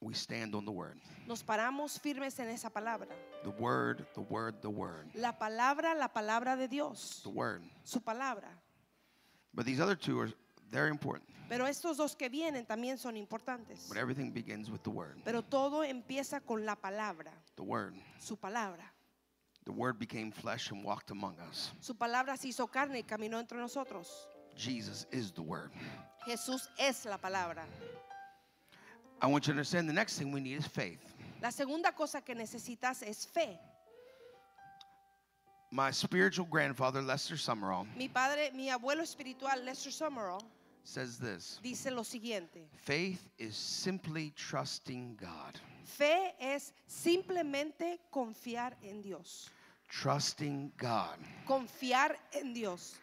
We 0.00 0.14
stand 0.14 0.54
on 0.54 0.64
the 0.64 0.72
word. 0.72 0.98
Nos 1.26 1.42
paramos 1.42 2.00
firmes 2.00 2.38
en 2.38 2.48
esa 2.48 2.70
palabra. 2.70 3.08
The 3.42 3.50
word, 3.50 4.06
the 4.14 4.22
word, 4.22 4.62
the 4.62 4.70
word. 4.70 5.10
La 5.14 5.32
palabra, 5.32 5.94
la 5.94 6.08
palabra 6.08 6.56
de 6.56 6.68
Dios. 6.68 7.20
The 7.22 7.28
word. 7.28 7.62
Su 7.84 8.00
palabra. 8.00 8.48
But 9.52 9.66
these 9.66 9.78
other 9.78 9.94
two 9.96 10.18
are 10.20 10.32
very 10.70 10.90
important. 10.90 11.28
Pero 11.50 11.66
estos 11.66 11.98
dos 11.98 12.14
que 12.14 12.30
vienen 12.30 12.64
también 12.64 12.96
son 12.96 13.16
importantes. 13.16 13.88
But 13.88 13.98
everything 13.98 14.30
begins 14.30 14.70
with 14.70 14.82
the 14.84 14.90
word. 14.90 15.20
Pero 15.24 15.42
todo 15.42 15.82
empieza 15.82 16.40
con 16.40 16.64
la 16.64 16.76
palabra. 16.76 17.32
The 17.56 17.62
word. 17.62 17.94
Su 18.18 18.36
palabra. 18.36 18.84
The 19.64 19.72
word 19.72 19.98
became 19.98 20.30
flesh 20.32 20.70
and 20.70 20.82
walked 20.82 21.10
among 21.10 21.36
us. 21.50 21.72
Su 21.80 21.94
palabra 21.94 22.38
se 22.38 22.48
hizo 22.48 22.66
carne 22.68 23.00
y 23.00 23.02
caminó 23.02 23.38
entre 23.38 23.58
nosotros. 23.58 24.28
Jesus 24.56 25.06
is 25.12 25.32
the 25.32 25.42
word. 25.42 25.70
Jesús 26.24 26.68
es 26.78 27.04
la 27.04 27.18
palabra. 27.18 27.66
I 29.22 29.26
want 29.26 29.46
you 29.46 29.52
to 29.52 29.58
understand 29.58 29.88
the 29.88 29.92
next 29.92 30.18
thing 30.18 30.32
we 30.32 30.40
need 30.40 30.56
is 30.58 30.66
faith. 30.66 30.98
La 31.42 31.50
segunda 31.50 31.92
cosa 31.92 32.20
que 32.20 32.34
necesitas 32.34 33.02
es 33.02 33.24
fe. 33.26 33.58
My 35.72 35.90
spiritual 35.92 36.46
grandfather, 36.50 37.00
Lester 37.00 37.36
Summerall, 37.36 37.86
Mi 37.96 38.08
padre, 38.08 38.50
mi 38.54 38.70
abuelo 38.70 39.02
espiritual, 39.02 39.62
Lester 39.64 39.90
Summerall, 39.92 40.42
says 40.82 41.18
this 41.18 41.60
dice 41.62 41.86
lo 41.90 42.02
siguiente. 42.02 42.66
faith 42.76 43.28
is 43.38 43.54
simply 43.56 44.32
trusting 44.36 45.16
God. 45.20 45.58
Fe 45.84 46.34
es 46.40 46.72
simplemente 46.88 47.98
confiar 48.12 48.72
en 48.82 49.02
Dios. 49.02 49.50
Trusting 49.88 50.72
God. 50.76 51.18
Confiar 51.46 52.16
en 52.32 52.52
Dios. 52.52 52.96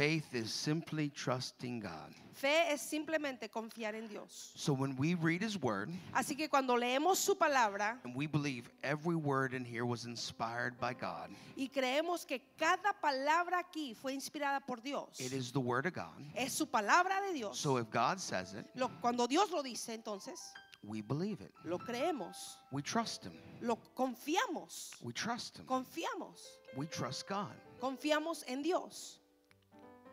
Faith 0.00 0.34
is 0.34 0.50
simply 0.50 1.10
trusting 1.10 1.80
God. 1.80 2.14
Fe 2.32 2.72
es 2.72 2.80
simplemente 2.80 3.50
confiar 3.50 3.94
en 3.94 4.08
Dios. 4.08 4.50
So 4.56 4.72
when 4.72 4.96
we 4.96 5.12
read 5.14 5.42
His 5.42 5.60
Word, 5.60 5.90
Así 6.14 6.34
que 6.38 6.48
cuando 6.48 6.74
leemos 6.74 7.16
su 7.18 7.34
palabra 7.34 7.98
and 8.04 8.14
we 8.16 8.26
believe 8.26 8.70
every 8.82 9.14
word 9.14 9.52
in 9.52 9.62
here 9.62 9.84
was 9.84 10.06
inspired 10.06 10.80
by 10.80 10.94
God, 10.94 11.28
y 11.54 11.68
creemos 11.68 12.26
que 12.26 12.40
cada 12.58 12.94
palabra 13.04 13.58
aquí 13.62 13.94
fue 13.94 14.14
inspirada 14.14 14.60
por 14.66 14.76
Dios, 14.76 15.20
it 15.20 15.34
is 15.34 15.52
the 15.52 15.60
Word 15.60 15.84
of 15.84 15.92
God. 15.92 16.24
es 16.34 16.54
su 16.54 16.64
palabra 16.64 17.20
de 17.28 17.34
Dios. 17.34 17.58
So 17.60 17.76
if 17.76 17.90
God 17.90 18.18
says 18.18 18.54
it, 18.54 18.64
Lo- 18.74 18.90
cuando 19.02 19.26
Dios 19.26 19.50
lo 19.50 19.62
dice, 19.62 19.90
entonces 19.94 20.38
we 20.82 21.02
believe 21.02 21.42
it. 21.42 21.52
lo 21.66 21.76
creemos, 21.76 22.56
We 22.72 22.80
trust 22.80 23.24
Him. 23.26 23.34
lo 23.60 23.76
confiamos, 23.94 24.92
We 25.02 25.12
trust 25.12 25.58
Him. 25.58 25.66
confiamos, 25.66 26.40
We 26.74 26.86
trust 26.86 27.28
God. 27.28 27.52
confiamos 27.82 28.44
en 28.48 28.62
Dios. 28.62 29.18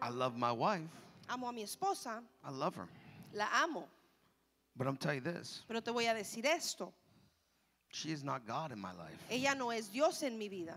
I 0.02 0.10
love 0.10 0.38
my 0.38 0.52
wife. 0.52 0.82
Amo 1.30 1.48
a 1.48 1.54
mi 1.54 1.64
esposa, 1.64 2.22
I 2.46 2.52
love 2.52 2.76
her. 2.76 2.88
la 3.34 3.46
amo, 3.64 3.84
But 4.78 4.88
I'm 4.88 4.96
telling 4.98 5.18
you 5.18 5.32
this 5.32 5.62
pero 5.68 5.80
te 5.82 5.92
voy 5.92 6.06
a 6.10 6.14
decir 6.14 6.46
esto, 6.46 6.94
she 7.90 8.12
is 8.12 8.24
not 8.24 8.46
God 8.48 8.72
in 8.72 8.80
my 8.80 8.92
life. 8.94 9.18
ella 9.30 9.56
no 9.58 9.72
es 9.72 9.88
Dios 9.88 10.24
en 10.24 10.38
mi 10.38 10.48
vida. 10.50 10.76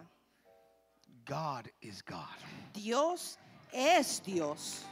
God 1.26 1.70
is 1.82 2.02
God. 2.02 2.26
Dios 2.72 3.36
es 3.72 4.20
Dios. 4.20 4.84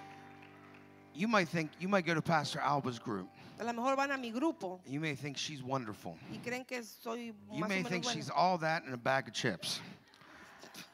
You 1.14 1.26
might 1.26 1.48
think, 1.48 1.70
you 1.80 1.88
might 1.88 2.06
go 2.06 2.14
to 2.14 2.22
Pastor 2.22 2.60
Alba's 2.60 2.98
group. 3.00 3.28
A 3.58 3.64
lo 3.64 3.72
mejor 3.72 3.96
van 3.96 4.12
a 4.12 4.18
mi 4.18 4.30
grupo 4.30 4.78
You 4.86 5.00
may 5.00 5.16
think 5.16 5.36
she's 5.36 5.62
wonderful. 5.64 6.16
y 6.32 6.38
creen 6.44 6.64
que 6.64 6.80
soy 6.82 7.32
You 7.52 7.64
may 7.64 7.82
think 7.82 8.04
buena. 8.04 8.16
she's 8.16 8.30
all 8.30 8.58
that 8.58 8.84
in 8.84 8.92
a 8.92 8.96
bag 8.96 9.26
of 9.26 9.34
chips. 9.34 9.80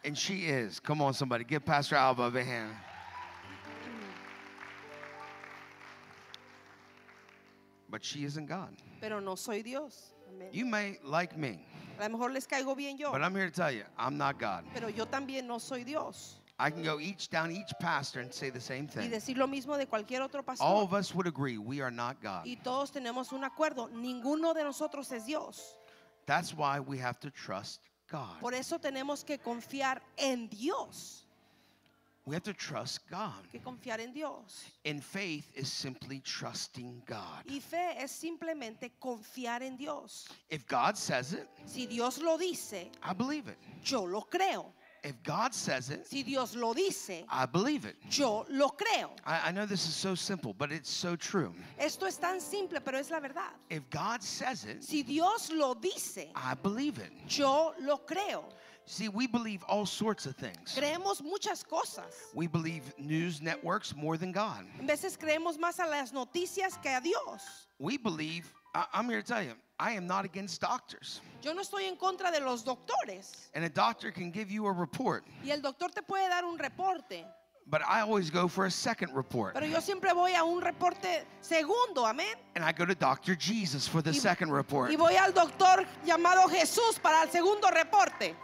And 0.02 0.16
she 0.16 0.46
is. 0.46 0.80
Come 0.80 1.02
on, 1.02 1.12
somebody. 1.12 1.44
Give 1.44 1.62
Pastor 1.62 1.96
Alba 1.96 2.32
a 2.34 2.42
hand. 2.44 2.72
But 7.94 8.02
she 8.04 8.24
isn't 8.24 8.46
God. 8.46 8.74
pero 9.00 9.20
no 9.20 9.36
soy 9.36 9.62
Dios. 9.62 10.14
Amén. 10.28 10.48
You 10.50 10.66
may 10.66 10.98
like 11.04 11.36
me, 11.38 11.60
A 12.00 12.02
lo 12.02 12.08
mejor 12.08 12.32
les 12.32 12.44
caigo 12.44 12.74
bien 12.76 12.98
yo, 12.98 13.12
but 13.12 13.22
I'm 13.22 13.32
here 13.32 13.48
to 13.48 13.54
tell 13.54 13.70
you, 13.70 13.84
I'm 13.96 14.18
not 14.18 14.36
God. 14.36 14.64
pero 14.74 14.88
yo 14.88 15.04
también 15.06 15.46
no 15.46 15.58
soy 15.58 15.84
Dios. 15.84 16.40
I 16.58 16.70
can 16.70 16.82
go 16.82 16.98
each 16.98 17.30
down 17.30 17.52
each 17.52 17.72
pastor 17.78 18.18
and 18.18 18.34
say 18.34 18.50
the 18.50 18.58
same 18.58 18.86
Y 18.86 19.02
thing. 19.02 19.10
decir 19.12 19.36
lo 19.36 19.46
mismo 19.46 19.78
de 19.78 19.86
cualquier 19.86 20.22
otro 20.22 20.42
All 20.58 20.82
of 20.82 20.92
us 20.92 21.14
would 21.14 21.28
agree 21.28 21.56
we 21.56 21.80
are 21.80 21.92
not 21.92 22.20
God. 22.20 22.46
Y 22.46 22.56
todos 22.64 22.90
tenemos 22.90 23.32
un 23.32 23.44
acuerdo. 23.44 23.88
Ninguno 23.92 24.54
de 24.54 24.64
nosotros 24.64 25.12
es 25.12 25.24
Dios. 25.24 25.76
That's 26.26 26.52
why 26.52 26.80
we 26.80 26.98
have 26.98 27.20
to 27.20 27.30
trust 27.30 27.80
God. 28.10 28.40
Por 28.40 28.54
eso 28.54 28.80
tenemos 28.80 29.24
que 29.24 29.38
confiar 29.38 30.00
en 30.18 30.48
Dios. 30.48 31.23
We 32.26 32.34
have 32.34 32.42
to 32.44 32.54
trust 32.54 33.00
God. 33.10 33.34
Que 33.52 33.60
confiar 33.60 34.00
en 34.00 34.12
Dios. 34.14 34.64
And 34.86 35.04
faith 35.04 35.50
is 35.54 35.70
simply 35.70 36.20
trusting 36.20 37.02
God. 37.06 37.44
Y 37.50 37.58
fe 37.60 37.96
es 37.98 38.12
simplemente 38.12 38.92
confiar 38.98 39.60
en 39.62 39.76
Dios. 39.76 40.28
If 40.48 40.66
God 40.66 40.96
says 40.96 41.34
it, 41.34 41.46
Si 41.66 41.84
Dios 41.86 42.18
lo 42.22 42.38
dice, 42.38 42.88
I 43.02 43.12
believe 43.12 43.48
it. 43.48 43.58
yo 43.84 44.04
lo 44.04 44.22
creo. 44.22 44.72
If 45.02 45.22
God 45.22 45.52
says 45.52 45.90
it, 45.90 46.06
Si 46.06 46.22
Dios 46.22 46.56
lo 46.56 46.72
dice, 46.72 47.24
I 47.30 47.44
believe 47.44 47.84
it. 47.84 47.96
yo 48.08 48.46
lo 48.48 48.70
creo. 48.70 49.10
I, 49.26 49.48
I 49.48 49.52
know 49.52 49.66
this 49.66 49.86
is 49.86 49.94
so 49.94 50.14
simple, 50.14 50.54
but 50.54 50.72
it's 50.72 50.88
so 50.88 51.16
true. 51.16 51.52
Esto 51.78 52.06
es 52.06 52.16
tan 52.16 52.40
simple, 52.40 52.80
pero 52.80 52.96
es 52.98 53.10
la 53.10 53.20
verdad. 53.20 53.52
If 53.68 53.82
God 53.90 54.22
says 54.22 54.64
it, 54.64 54.82
Si 54.82 55.02
Dios 55.02 55.50
lo 55.52 55.74
dice, 55.74 56.28
I 56.34 56.54
believe 56.54 56.98
it. 57.00 57.12
yo 57.28 57.74
lo 57.82 57.98
creo. 57.98 58.44
See, 58.86 59.08
we 59.08 59.26
believe 59.26 59.62
all 59.64 59.86
sorts 59.86 60.26
of 60.26 60.36
things. 60.36 60.76
Creemos 60.76 61.22
muchas 61.22 61.62
cosas. 61.64 62.04
We 62.34 62.46
believe 62.46 62.82
news 62.98 63.40
networks 63.40 63.94
more 63.96 64.18
than 64.18 64.30
God. 64.30 64.66
En 64.78 64.86
veces 64.86 65.16
creemos 65.16 65.56
más 65.58 65.78
a 65.78 65.88
las 65.88 66.12
noticias 66.12 66.80
que 66.82 66.90
a 66.94 67.00
Dios. 67.00 67.40
We 67.78 67.96
believe, 67.96 68.52
I, 68.74 68.84
I'm 68.92 69.08
here 69.08 69.22
to 69.22 69.26
tell 69.26 69.42
you, 69.42 69.52
I 69.78 69.92
am 69.92 70.06
not 70.06 70.24
against 70.26 70.60
doctors. 70.60 71.20
Yo 71.42 71.52
no 71.54 71.62
estoy 71.62 71.88
en 71.88 71.96
contra 71.96 72.30
de 72.30 72.40
los 72.44 72.62
doctores. 72.62 73.48
And 73.54 73.64
a 73.64 73.70
doctor 73.70 74.10
can 74.10 74.30
give 74.30 74.50
you 74.50 74.66
a 74.66 74.72
report, 74.72 75.24
Y 75.42 75.50
el 75.50 75.60
doctor 75.62 75.88
te 75.88 76.02
puede 76.02 76.28
dar 76.28 76.44
un 76.44 76.58
reporte. 76.58 77.24
but 77.66 77.80
I 77.88 78.00
always 78.02 78.28
go 78.28 78.46
for 78.48 78.66
a 78.66 78.70
second 78.70 79.14
report. 79.14 79.54
Pero 79.54 79.66
yo 79.66 79.80
siempre 79.80 80.12
voy 80.12 80.34
a 80.34 80.44
un 80.44 80.60
reporte 80.60 81.24
segundo, 81.40 82.04
amén. 82.04 82.34
And 82.54 82.62
I 82.62 82.72
go 82.72 82.84
to 82.84 82.94
Dr. 82.94 83.34
Jesus 83.34 83.88
for 83.88 84.02
the 84.02 84.10
Y- 84.10 84.18
second 84.18 84.50
report. 84.52 84.90
Y 84.90 84.96
voy 84.96 85.16
al 85.16 85.32
doctor 85.32 85.86
llamado 86.04 86.46
Jesús 86.50 87.00
para 87.02 87.22
el 87.22 87.30
segundo 87.30 87.68
reporte. 87.70 88.36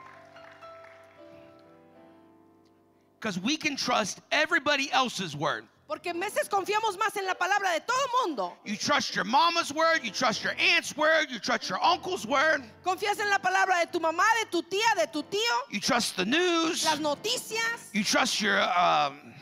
Because 3.20 3.38
we 3.38 3.56
can 3.56 3.76
trust 3.76 4.20
everybody 4.32 4.90
else's 4.92 5.36
word. 5.36 5.64
Porque 5.86 6.06
en 6.06 6.20
veces 6.20 6.48
confiamos 6.48 6.96
más 6.96 7.16
en 7.16 7.26
la 7.26 7.34
palabra 7.34 7.74
de 7.74 7.80
todo 7.80 8.06
mundo. 8.22 8.52
You 8.64 8.76
trust 8.76 9.14
your 9.14 9.24
mama's 9.24 9.72
word, 9.72 10.00
you 10.04 10.10
trust 10.10 10.42
your 10.44 10.54
aunt's 10.58 10.96
word, 10.96 11.26
you 11.30 11.38
trust 11.38 11.68
your 11.68 11.82
uncle's 11.82 12.26
word, 12.26 12.62
Confías 12.84 13.18
en 13.18 13.28
la 13.28 13.38
palabra 13.38 13.84
de 13.84 13.90
tu 13.92 13.98
mamá, 13.98 14.24
de 14.40 14.50
tu 14.50 14.62
tía, 14.62 14.94
de 14.96 15.06
tu 15.12 15.22
tío, 15.24 15.38
you 15.68 15.80
trust 15.80 16.16
the 16.16 16.24
news, 16.24 16.84
las 16.84 17.00
noticias, 17.00 17.92
you 17.92 18.04
trust 18.04 18.40
your 18.40 18.62
um, 18.62 19.34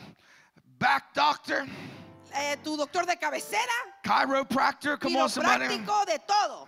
back 0.79 1.13
doctor, 1.13 1.67
eh, 2.33 2.55
tu 2.63 2.75
doctor 2.75 3.05
de 3.05 3.15
cabecera, 3.15 3.61
chiropractor. 4.03 4.99
Come 4.99 5.17
on, 5.17 5.29
somebody. 5.29 5.67
de 5.67 6.19
todo. 6.27 6.67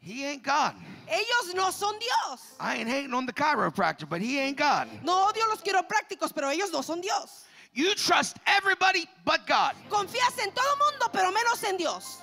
He 0.00 0.24
ain't 0.24 0.42
God. 0.42 0.74
Ellos 1.08 1.54
no 1.54 1.70
son 1.70 1.94
Dios. 1.98 2.54
I 2.58 2.76
ain't 2.76 2.88
hating 2.88 3.12
on 3.12 3.26
the 3.26 3.32
chiropractor, 3.32 4.08
but 4.08 4.20
he 4.20 4.38
ain't 4.38 4.56
God. 4.56 4.88
No 5.04 5.28
odio 5.28 5.46
los 5.48 5.60
quiroprácticos, 5.60 6.34
pero 6.34 6.48
ellos 6.48 6.72
no 6.72 6.80
son 6.80 7.00
Dios. 7.00 7.44
You 7.74 7.94
trust 7.94 8.38
everybody 8.46 9.06
but 9.24 9.46
God. 9.46 9.74
Confías 9.90 10.38
en 10.42 10.50
todo 10.52 10.76
mundo, 10.78 11.08
pero 11.12 11.30
menos 11.30 11.62
en 11.68 11.76
Dios. 11.76 12.18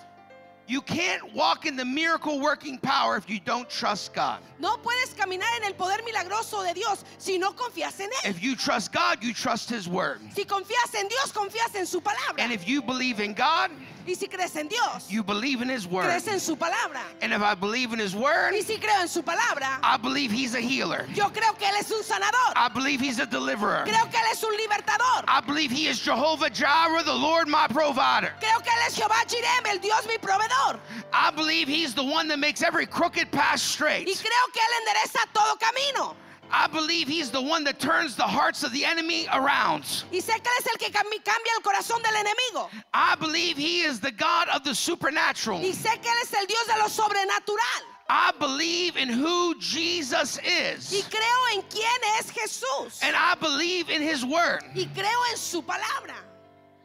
You 0.68 0.82
can't 0.82 1.34
walk 1.34 1.66
in 1.66 1.78
the 1.78 1.86
miracle 1.86 2.42
working 2.42 2.78
power 2.78 3.16
if 3.16 3.30
you 3.30 3.40
don't 3.40 3.70
trust 3.70 4.14
God. 4.14 4.40
No 4.60 4.76
puedes 4.78 5.16
caminar 5.16 5.48
en 5.58 5.64
el 5.64 5.74
poder 5.74 6.00
milagroso 6.04 6.62
de 6.68 6.74
Dios 6.74 7.06
si 7.18 7.38
no 7.38 7.54
confías 7.54 8.02
en 8.02 8.10
Él. 8.10 8.30
If 8.30 8.44
you 8.44 8.54
trust 8.54 8.92
God, 8.92 9.24
you 9.24 9.34
trust 9.34 9.70
His 9.70 9.88
word. 9.88 10.20
Si 10.36 10.44
confías 10.44 10.94
en 11.00 11.08
Dios, 11.08 11.32
confías 11.32 11.74
en 11.76 11.86
su 11.86 12.02
palabra. 12.02 12.40
And 12.40 12.52
if 12.52 12.68
you 12.68 12.82
believe 12.82 13.22
in 13.22 13.34
God, 13.34 13.72
Y 14.08 14.14
si 14.16 14.28
crees 14.28 14.56
en 14.56 14.68
Dios, 14.70 15.10
you 15.10 15.22
believe 15.24 15.62
in 15.62 15.70
His 15.70 15.86
word. 15.86 16.06
crees 16.06 16.28
en 16.28 16.40
su 16.40 16.56
palabra. 16.56 17.02
And 17.22 17.34
if 17.34 17.42
I 17.42 17.54
believe 17.56 17.92
in 17.94 18.00
His 18.00 18.16
word, 18.16 18.54
Y 18.54 18.62
si 18.62 18.78
creo 18.78 19.02
en 19.02 19.08
su 19.10 19.22
palabra, 19.22 19.80
I 19.84 19.98
believe 19.98 20.32
He's 20.32 20.56
a 20.56 20.62
healer. 20.62 21.06
yo 21.14 21.26
creo 21.30 21.54
que 21.58 21.68
Él 21.68 21.76
es 21.80 21.92
un 21.92 22.04
sanador. 22.04 22.54
I 22.56 22.70
believe 22.74 23.02
He's 23.02 23.20
a 23.20 23.26
deliverer. 23.26 23.84
Creo 23.86 24.10
que 24.10 24.18
Él 24.18 24.32
es 24.32 24.42
un 24.44 24.56
libertador. 24.58 25.26
I 25.28 25.42
believe 25.42 25.72
He 25.72 25.88
is 25.88 26.00
Jehovah 26.00 26.50
Jireh, 26.50 27.04
the 27.04 27.14
Lord 27.14 27.48
my 27.50 27.68
provider. 27.68 28.32
Creo 28.40 28.64
que 28.64 28.72
Él 28.72 28.88
es 28.88 28.96
Jehová 28.98 29.28
Jireh, 29.28 29.72
el 29.72 29.80
Dios 29.80 30.08
mi 30.08 30.18
proveedor. 30.18 30.80
I 31.12 31.32
believe 31.32 31.68
He's 31.68 31.94
the 31.94 32.04
one 32.04 32.28
that 32.30 32.40
makes 32.40 32.62
every 32.62 32.86
crooked 32.86 33.30
path 33.32 33.56
Y 33.56 33.58
straight. 33.58 34.06
creo 34.08 34.52
que 34.54 34.62
Él 34.62 34.88
endereza 34.88 35.20
todo 35.34 35.58
camino. 35.58 36.16
I 36.52 36.68
believe 36.68 37.08
He's 37.08 37.30
the 37.32 37.42
one 37.42 37.64
that 37.66 37.80
turns 37.80 38.16
the 38.16 38.24
hearts 38.24 38.64
of 38.64 38.72
the 38.72 38.86
enemy 38.86 39.28
around. 39.34 39.84
Y 40.12 40.20
sé 40.20 40.42
que 40.42 40.52
es 40.60 40.68
el 40.68 40.78
que 40.78 40.92
cambia 40.92 41.52
el 41.56 41.62
corazón 41.62 42.02
del 42.02 42.14
enemigo. 42.14 42.70
I 42.94 43.16
believe 43.16 43.58
He 43.58 43.82
is 43.82 44.00
the 44.00 44.12
God 44.12 44.48
of 44.50 44.64
the 44.64 44.74
supernatural. 44.74 45.60
Y 45.60 45.72
sé 45.74 46.02
que 46.02 46.10
Él 46.10 46.22
es 46.22 46.34
el 46.34 46.46
Dios 46.46 46.68
de 46.68 46.78
lo 46.80 46.88
sobrenatural. 46.88 47.84
I 48.10 48.32
believe 48.40 48.96
in 48.96 49.10
who 49.10 49.56
Jesus 49.60 50.40
is. 50.40 50.94
Y 50.94 51.02
creo 51.10 51.56
en 51.56 51.62
quién 51.64 52.20
es 52.20 52.32
Jesús. 52.32 53.04
And 53.04 53.16
I 53.16 53.36
believe 53.36 53.90
in 53.90 54.02
His 54.02 54.24
word. 54.24 54.64
Y 54.74 54.86
creo 54.96 55.32
en 55.32 55.38
su 55.38 55.62
palabra. 55.62 56.16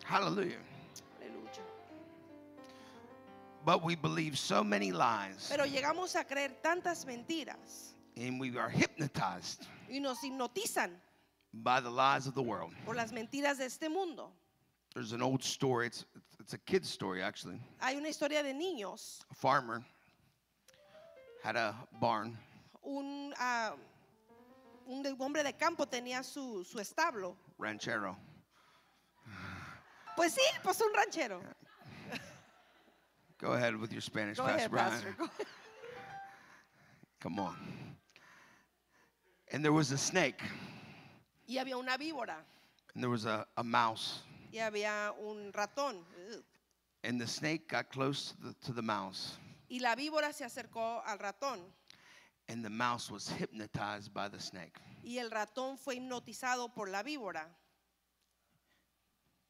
Hallelujah. 0.05 0.59
Aleluya. 1.20 1.62
But 3.64 3.85
we 3.85 3.94
believe 3.94 4.37
so 4.37 4.64
many 4.64 4.90
lies 4.90 5.48
Pero 5.48 5.64
llegamos 5.64 6.16
a 6.16 6.25
creer 6.25 6.61
tantas 6.61 7.07
mentiras 7.07 7.92
and 8.16 8.38
we 8.40 8.57
are 8.59 8.68
hypnotized 8.68 9.66
y 9.90 9.98
nos 9.98 10.18
hipnotizan 10.22 10.90
by 11.55 11.81
the 11.81 11.90
lies 11.90 12.27
of 12.27 12.35
the 12.35 12.42
world. 12.42 12.72
por 12.85 12.94
las 12.94 13.12
mentiras 13.12 13.59
de 13.59 13.64
este 13.64 13.88
mundo. 13.90 14.31
There's 14.94 15.12
an 15.12 15.22
old 15.22 15.42
story, 15.42 15.87
it's, 15.87 16.05
it's 16.38 16.53
a 16.53 16.59
kid's 16.59 16.88
story 16.88 17.22
actually. 17.22 17.59
Hay 17.81 17.96
una 17.96 18.09
historia 18.09 18.42
de 18.42 18.53
niños. 18.53 19.20
A 19.31 19.35
farmer 19.35 19.83
had 21.42 21.57
a 21.57 21.75
barn 22.01 22.37
Un, 22.85 23.33
ah, 23.38 23.72
un 24.88 25.05
hombre 25.20 25.42
de 25.44 25.53
campo 25.53 25.85
tenía 25.87 26.22
su, 26.25 26.64
su 26.64 26.79
establo. 26.79 27.37
ranchero. 27.59 28.16
Pues 30.16 30.35
sí, 30.35 30.42
pues 30.62 30.81
un 30.81 30.92
ranchero. 30.94 31.40
Go 33.38 33.53
ahead 33.55 33.75
with 33.77 33.92
your 33.92 34.01
Spanish, 34.03 34.37
Go 34.37 34.44
Pastor 34.44 34.57
ahead, 34.59 34.70
Brian. 34.70 34.90
Pastor. 34.90 35.14
Go 35.18 35.25
ahead. 35.25 35.46
Come 37.20 37.38
on. 37.40 37.57
And 39.53 39.62
there 39.62 39.73
was 39.73 39.93
a 39.93 39.99
snake, 39.99 40.41
Y 41.47 41.59
había 41.59 41.77
una 41.77 41.97
víbora 41.99 42.37
and 42.95 43.03
there 43.03 43.11
was 43.11 43.27
a, 43.27 43.47
a 43.57 43.62
mouse, 43.65 44.23
y 44.53 44.59
había 44.59 45.12
un 45.19 45.53
ratón. 45.53 46.03
Ugh. 46.31 46.43
and 47.05 47.21
the 47.21 47.27
snake 47.27 47.69
got 47.69 47.91
close 47.91 48.33
to 48.33 48.49
the, 48.49 48.55
to 48.67 48.73
the 48.73 48.83
mouse, 48.83 49.37
Y 49.71 49.79
la 49.81 49.95
víbora 49.95 50.33
se 50.33 50.45
acercó 50.45 51.03
al 51.07 51.19
ratón. 51.19 51.61
and 52.49 52.65
the 52.65 52.71
mouse 52.71 53.11
was 53.11 53.29
hypnotized 53.29 54.12
by 54.15 54.29
the 54.29 54.41
snake. 54.41 54.79
Y 55.05 55.19
el 55.19 55.31
ratón 55.31 55.79
fue 55.79 55.97
hipnotizado 55.97 56.73
por 56.75 56.88
la 56.88 57.03
víbora. 57.03 57.45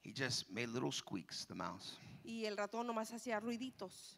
He 0.03 0.13
just 0.13 0.51
made 0.51 0.69
little 0.69 0.91
squeaks, 0.93 1.45
the 1.45 1.55
mouse. 1.55 1.97
Y 2.25 2.45
el 2.47 2.57
ratón 2.57 2.87
nomás 2.87 3.13
hacía 3.13 3.41
ruiditos. 3.41 4.15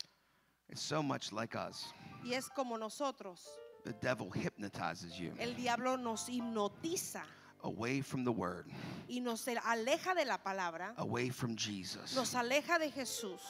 It's 0.71 0.81
so 0.81 1.03
much 1.03 1.31
like 1.33 1.55
us. 1.55 1.93
Y 2.25 2.33
es 2.33 2.49
como 2.49 2.77
nosotros. 2.79 3.47
The 3.85 3.93
devil 3.95 4.31
hypnotizes 4.31 5.19
you 5.19 5.33
El 5.39 5.53
diablo 5.55 5.97
nos 5.97 6.29
hipnotiza 6.29 7.23
away 7.65 8.01
from 8.01 8.25
the 8.25 8.33
word, 8.33 8.67
y 9.09 9.21
nos 9.21 9.47
aleja 9.47 10.15
de 10.15 10.25
la 10.25 10.39
palabra, 10.39 10.95
away 10.99 11.31
from 11.31 11.57
Jesus. 11.57 12.15
nos 12.15 12.35
aleja 12.35 12.79
de 12.79 12.91
Jesús. 12.91 13.41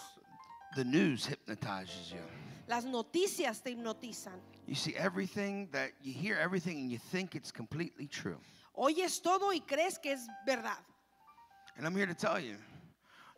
The 0.77 0.85
news 0.85 1.25
hypnotizes 1.27 2.13
you. 2.13 2.21
Las 2.67 2.85
noticias 2.85 3.63
te 3.63 3.75
hipnotizan. 3.75 4.41
You 4.67 4.75
see 4.75 4.97
everything 4.97 5.69
that 5.73 5.93
you 6.03 6.13
hear 6.13 6.37
everything 6.37 6.79
and 6.79 6.91
you 6.91 6.99
think 6.99 7.35
it's 7.35 7.53
completely 7.53 8.07
true. 8.07 8.39
Oyes 8.77 9.23
todo 9.23 9.53
y 9.53 9.61
crees 9.61 9.99
que 9.99 10.13
es 10.13 10.27
verdad. 10.47 10.79
And 11.77 11.87
I'm 11.87 11.95
here 11.95 12.07
to 12.07 12.15
tell 12.15 12.41
you 12.41 12.57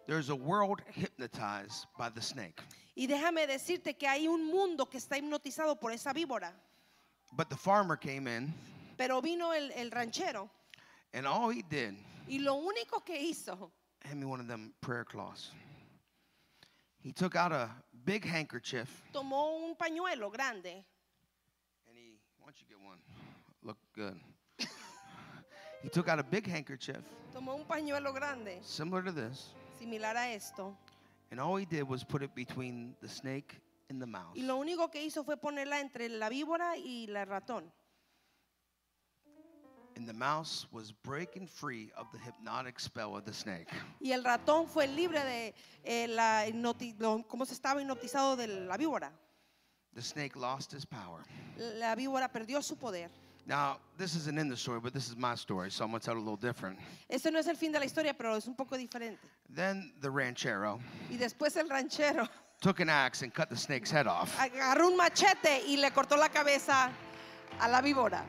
there's 0.07 0.31
a 0.31 0.37
world 0.37 0.81
hypnotized 0.87 1.87
by 1.99 2.09
the 2.11 2.23
snake. 2.23 2.61
Y 2.97 3.07
déjame 3.07 3.47
decirte 3.47 3.99
que 3.99 4.09
hay 4.09 4.29
un 4.29 4.47
mundo 4.47 4.87
que 4.87 4.99
está 4.99 5.19
hipnotizado 5.19 5.79
por 5.79 5.91
esa 5.91 6.13
víbora. 6.13 6.53
But 7.33 7.51
the 7.51 7.57
farmer 7.57 7.97
came 7.97 8.27
in 8.27 8.53
Pero 8.97 9.21
vino 9.21 9.51
el, 9.51 9.71
el 9.75 9.91
ranchero 9.91 10.49
and 11.13 11.27
all 11.27 11.49
he 11.51 11.63
did, 11.63 11.95
y 12.29 12.39
lo 12.39 12.55
único 12.55 13.05
que 13.05 13.17
hizo, 13.17 13.71
hand 14.05 14.21
me 14.21 14.27
one 14.27 14.41
of 14.41 14.49
them 14.49 14.73
prayer 14.81 15.05
cloths. 15.05 15.51
He 17.01 17.13
took 17.13 17.37
out 17.37 17.53
a 17.53 17.71
big 18.05 18.25
handkerchief 18.25 19.03
tomó 19.13 19.65
un 19.65 19.75
pañuelo 19.77 20.31
grande 20.33 20.85
and 21.89 21.97
he, 21.97 22.19
why 22.39 22.47
don't 22.47 22.57
you 22.61 22.67
get 22.69 22.79
one? 22.85 22.99
Look 23.63 23.79
good. 23.95 24.19
he 25.83 25.89
took 25.89 26.09
out 26.09 26.19
a 26.19 26.25
big 26.25 26.47
handkerchief 26.47 27.03
tomó 27.35 27.55
un 27.55 27.65
pañuelo 27.65 28.15
grande, 28.15 28.59
similar 28.63 29.03
to 29.03 29.13
this, 29.13 29.53
similar 29.79 30.15
a 30.17 30.35
esto, 30.35 30.77
and 31.31 31.41
all 31.41 31.57
he 31.57 31.65
did 31.65 31.83
was 31.89 32.03
put 32.05 32.23
it 32.23 32.35
between 32.35 32.95
the 33.01 33.09
snake 33.09 33.57
and 33.91 34.01
the 34.01 34.07
mouse. 34.07 34.35
y 34.35 34.43
lo 34.43 34.57
único 34.57 34.91
que 34.91 35.05
hizo 35.05 35.25
fue 35.25 35.37
ponerla 35.37 35.81
entre 35.81 36.09
la 36.09 36.29
víbora 36.29 36.77
y 36.77 37.07
el 37.09 37.27
ratón. 37.27 37.71
And 39.97 40.07
the 40.07 40.13
mouse 40.13 40.67
was 40.73 40.93
breaking 40.93 41.47
free 41.47 41.91
of 41.97 42.13
the 42.13 42.19
hypnotic 42.19 42.79
spell 42.79 43.17
of 43.17 43.25
the 43.25 43.33
snake. 43.33 43.69
Y 43.99 44.13
el 44.13 44.23
ratón 44.23 44.69
fue 44.69 44.87
libre 44.87 45.25
de 45.25 45.55
eh, 45.85 46.07
la 46.09 46.45
cómo 47.27 47.47
se 47.47 47.55
estaba 47.55 47.81
hipnotizado 47.81 48.37
de 48.37 48.47
la 48.47 48.77
víbora. 48.77 49.11
The 49.95 50.03
snake 50.03 50.37
lost 50.37 50.73
his 50.73 50.85
power. 50.85 51.25
La 51.57 51.95
víbora 51.95 52.31
perdió 52.31 52.63
su 52.63 52.77
poder. 52.77 53.09
Now, 53.47 53.79
this 53.97 54.15
isn't 54.17 54.39
in 54.39 54.49
the 54.49 54.57
story, 54.57 54.81
but 54.81 54.93
this 54.93 55.09
is 55.09 55.17
my 55.17 55.37
story, 55.37 55.71
so 55.71 55.85
I'm 55.85 55.91
going 55.91 56.01
to 56.01 56.05
tell 56.05 56.17
it 56.17 56.19
a 56.19 56.21
little 56.21 56.37
different. 56.37 56.79
Este 57.09 57.31
no 57.31 57.39
es 57.39 57.47
el 57.47 57.55
fin 57.55 57.73
de 57.73 57.79
la 57.79 57.87
historia, 57.87 58.13
pero 58.13 58.35
es 58.35 58.47
un 58.47 58.55
poco 58.55 58.77
diferente. 58.77 59.21
Then 59.49 59.93
the 60.01 60.11
ranchero 60.11 60.81
Y 61.09 61.17
después 61.17 61.57
el 61.57 61.71
ranchero 61.71 62.29
took 62.61 62.81
an 62.81 62.89
axe 62.89 63.23
and 63.23 63.33
cut 63.33 63.51
the 63.51 63.57
snake's 63.57 63.91
head 63.91 64.07
off. 64.07 64.37
agarró 64.39 64.89
un 64.89 64.97
machete 64.97 65.63
y 65.67 65.77
le 65.77 65.91
cortó 65.91 66.17
la 66.17 66.29
cabeza 66.29 66.91
a 67.61 67.69
la 67.69 67.81
víbora. 67.81 68.25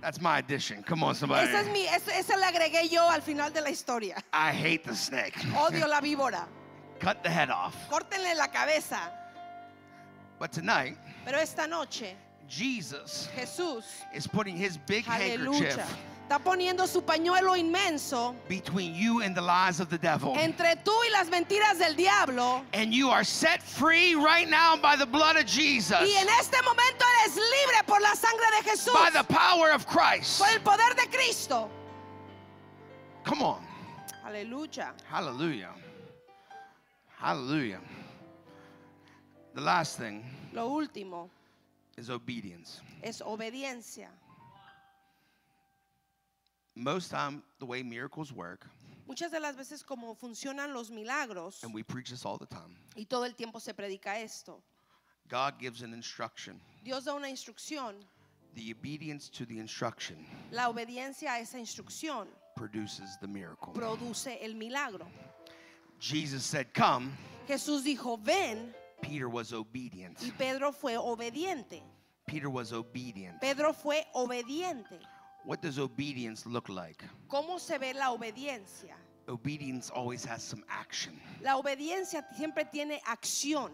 That's 0.00 0.20
my 0.20 0.38
addition. 0.38 0.82
Come 0.82 1.02
on, 1.02 1.14
somebody. 1.14 1.48
Esa 1.48 1.60
es 1.60 1.68
mi, 1.68 1.86
esa, 1.86 2.10
esa 2.18 2.36
le 2.36 2.44
agregué 2.44 2.90
yo 2.90 3.08
al 3.08 3.22
final 3.22 3.50
de 3.50 3.62
la 3.62 3.70
historia. 3.70 4.22
I 4.34 4.52
hate 4.52 4.84
the 4.84 4.94
snake. 4.94 5.34
Odio 5.56 5.88
la 5.88 6.00
víbora. 6.00 6.46
cut 7.00 7.22
the 7.22 7.30
head 7.30 7.50
off. 7.50 7.74
Córtenle 7.90 8.36
la 8.36 8.48
cabeza. 8.48 9.00
But 10.38 10.52
tonight, 10.52 10.98
Pero 11.24 11.38
esta 11.38 11.66
noche 11.66 12.16
Jesus 12.46 13.28
Jesús, 13.34 13.84
is 14.14 14.26
putting 14.26 14.56
his 14.56 14.76
big 14.76 15.04
aleluya, 15.06 15.70
handkerchief 15.70 15.96
está 16.24 16.38
poniendo 16.38 16.86
su 16.86 17.02
pañuelo 17.02 17.54
inmenso 17.56 18.34
between 18.48 18.94
you 18.94 19.20
and 19.22 19.36
the 19.36 19.40
lies 19.40 19.78
of 19.80 19.88
the 19.90 19.98
devil. 19.98 20.34
entre 20.38 20.74
tú 20.76 20.92
y 21.04 21.10
las 21.12 21.28
mentiras 21.28 21.78
del 21.78 21.94
diablo. 21.94 22.64
And 22.72 22.92
you 22.94 23.10
are 23.10 23.24
set 23.24 23.62
free 23.62 24.14
right 24.14 24.48
now 24.48 24.76
by 24.76 24.96
the 24.96 25.06
blood 25.06 25.36
of 25.36 25.46
Jesus, 25.46 26.00
Y 26.00 26.16
en 26.16 26.28
este 26.40 26.56
momento 26.62 27.04
eres 27.22 27.36
libre 27.36 27.82
por 27.86 28.00
la 28.00 28.14
sangre 28.14 28.46
de 28.58 28.70
Jesús, 28.70 28.94
by 28.94 29.10
the 29.10 29.24
power 29.24 29.70
of 29.72 29.86
Christ. 29.86 30.38
por 30.38 30.48
el 30.48 30.60
poder 30.60 30.94
de 30.96 31.06
Cristo. 31.10 31.70
Come 33.24 33.42
on. 33.42 33.62
Aleluya. 34.26 34.92
Hallelujah. 35.10 35.70
Hallelujah. 37.18 37.80
The 39.54 39.60
last 39.60 39.98
thing 39.98 40.24
Lo 40.52 40.68
último 40.68 41.28
is 41.96 42.08
obedience. 42.10 42.80
es 43.02 43.20
obediencia. 43.20 44.08
Most 46.76 47.10
time, 47.10 47.42
the 47.60 47.66
way 47.66 47.82
miracles 47.82 48.32
work, 48.32 48.66
Muchas 49.06 49.30
de 49.30 49.38
las 49.38 49.54
veces 49.54 49.84
como 49.84 50.14
funcionan 50.14 50.72
los 50.72 50.90
milagros, 50.90 51.62
and 51.62 51.72
we 51.74 51.82
preach 51.82 52.10
this 52.10 52.24
all 52.24 52.38
the 52.38 52.46
time, 52.46 52.74
y 52.96 53.04
todo 53.04 53.24
el 53.24 53.32
tiempo 53.34 53.58
se 53.60 53.72
predica 53.72 54.18
esto, 54.22 54.60
God 55.28 55.54
gives 55.58 55.82
an 55.82 55.92
instruction. 55.94 56.60
Dios 56.82 57.04
da 57.04 57.14
una 57.14 57.28
instrucción, 57.28 57.94
The 58.54 58.72
obedience 58.72 59.28
to 59.30 59.44
the 59.46 59.58
instruction 59.58 60.16
la 60.52 60.68
obediencia 60.70 61.28
a 61.34 61.40
esa 61.40 61.58
instrucción 61.58 62.26
produces 62.56 63.18
the 63.20 63.26
miracle. 63.28 63.72
produce 63.74 64.38
el 64.42 64.54
milagro. 64.54 65.06
Jesus 66.00 66.44
said, 66.44 66.72
Come. 66.74 67.12
Jesús 67.48 67.82
dijo, 67.84 68.16
ven, 68.22 68.74
Peter 69.00 69.28
was 69.28 69.52
obedient. 69.52 70.18
y 70.22 70.30
Pedro 70.36 70.72
fue 70.72 70.96
obediente. 70.96 71.82
Peter 72.26 72.48
was 72.48 72.72
obedient. 72.72 73.40
Pedro 73.40 73.72
fue 73.72 74.04
obediente. 74.14 74.98
What 75.44 75.60
does 75.60 75.78
obedience 75.78 76.46
look 76.46 76.68
like? 76.68 77.04
¿Cómo 77.28 77.60
se 77.60 77.78
ve 77.78 77.92
la 77.92 78.12
obediencia? 78.12 78.94
Obedience 79.28 79.90
always 79.90 80.24
has 80.24 80.42
some 80.42 80.64
action. 80.68 81.18
La 81.42 81.56
obediencia 81.60 82.24
siempre 82.36 82.64
tiene 82.64 83.00
acción. 83.06 83.70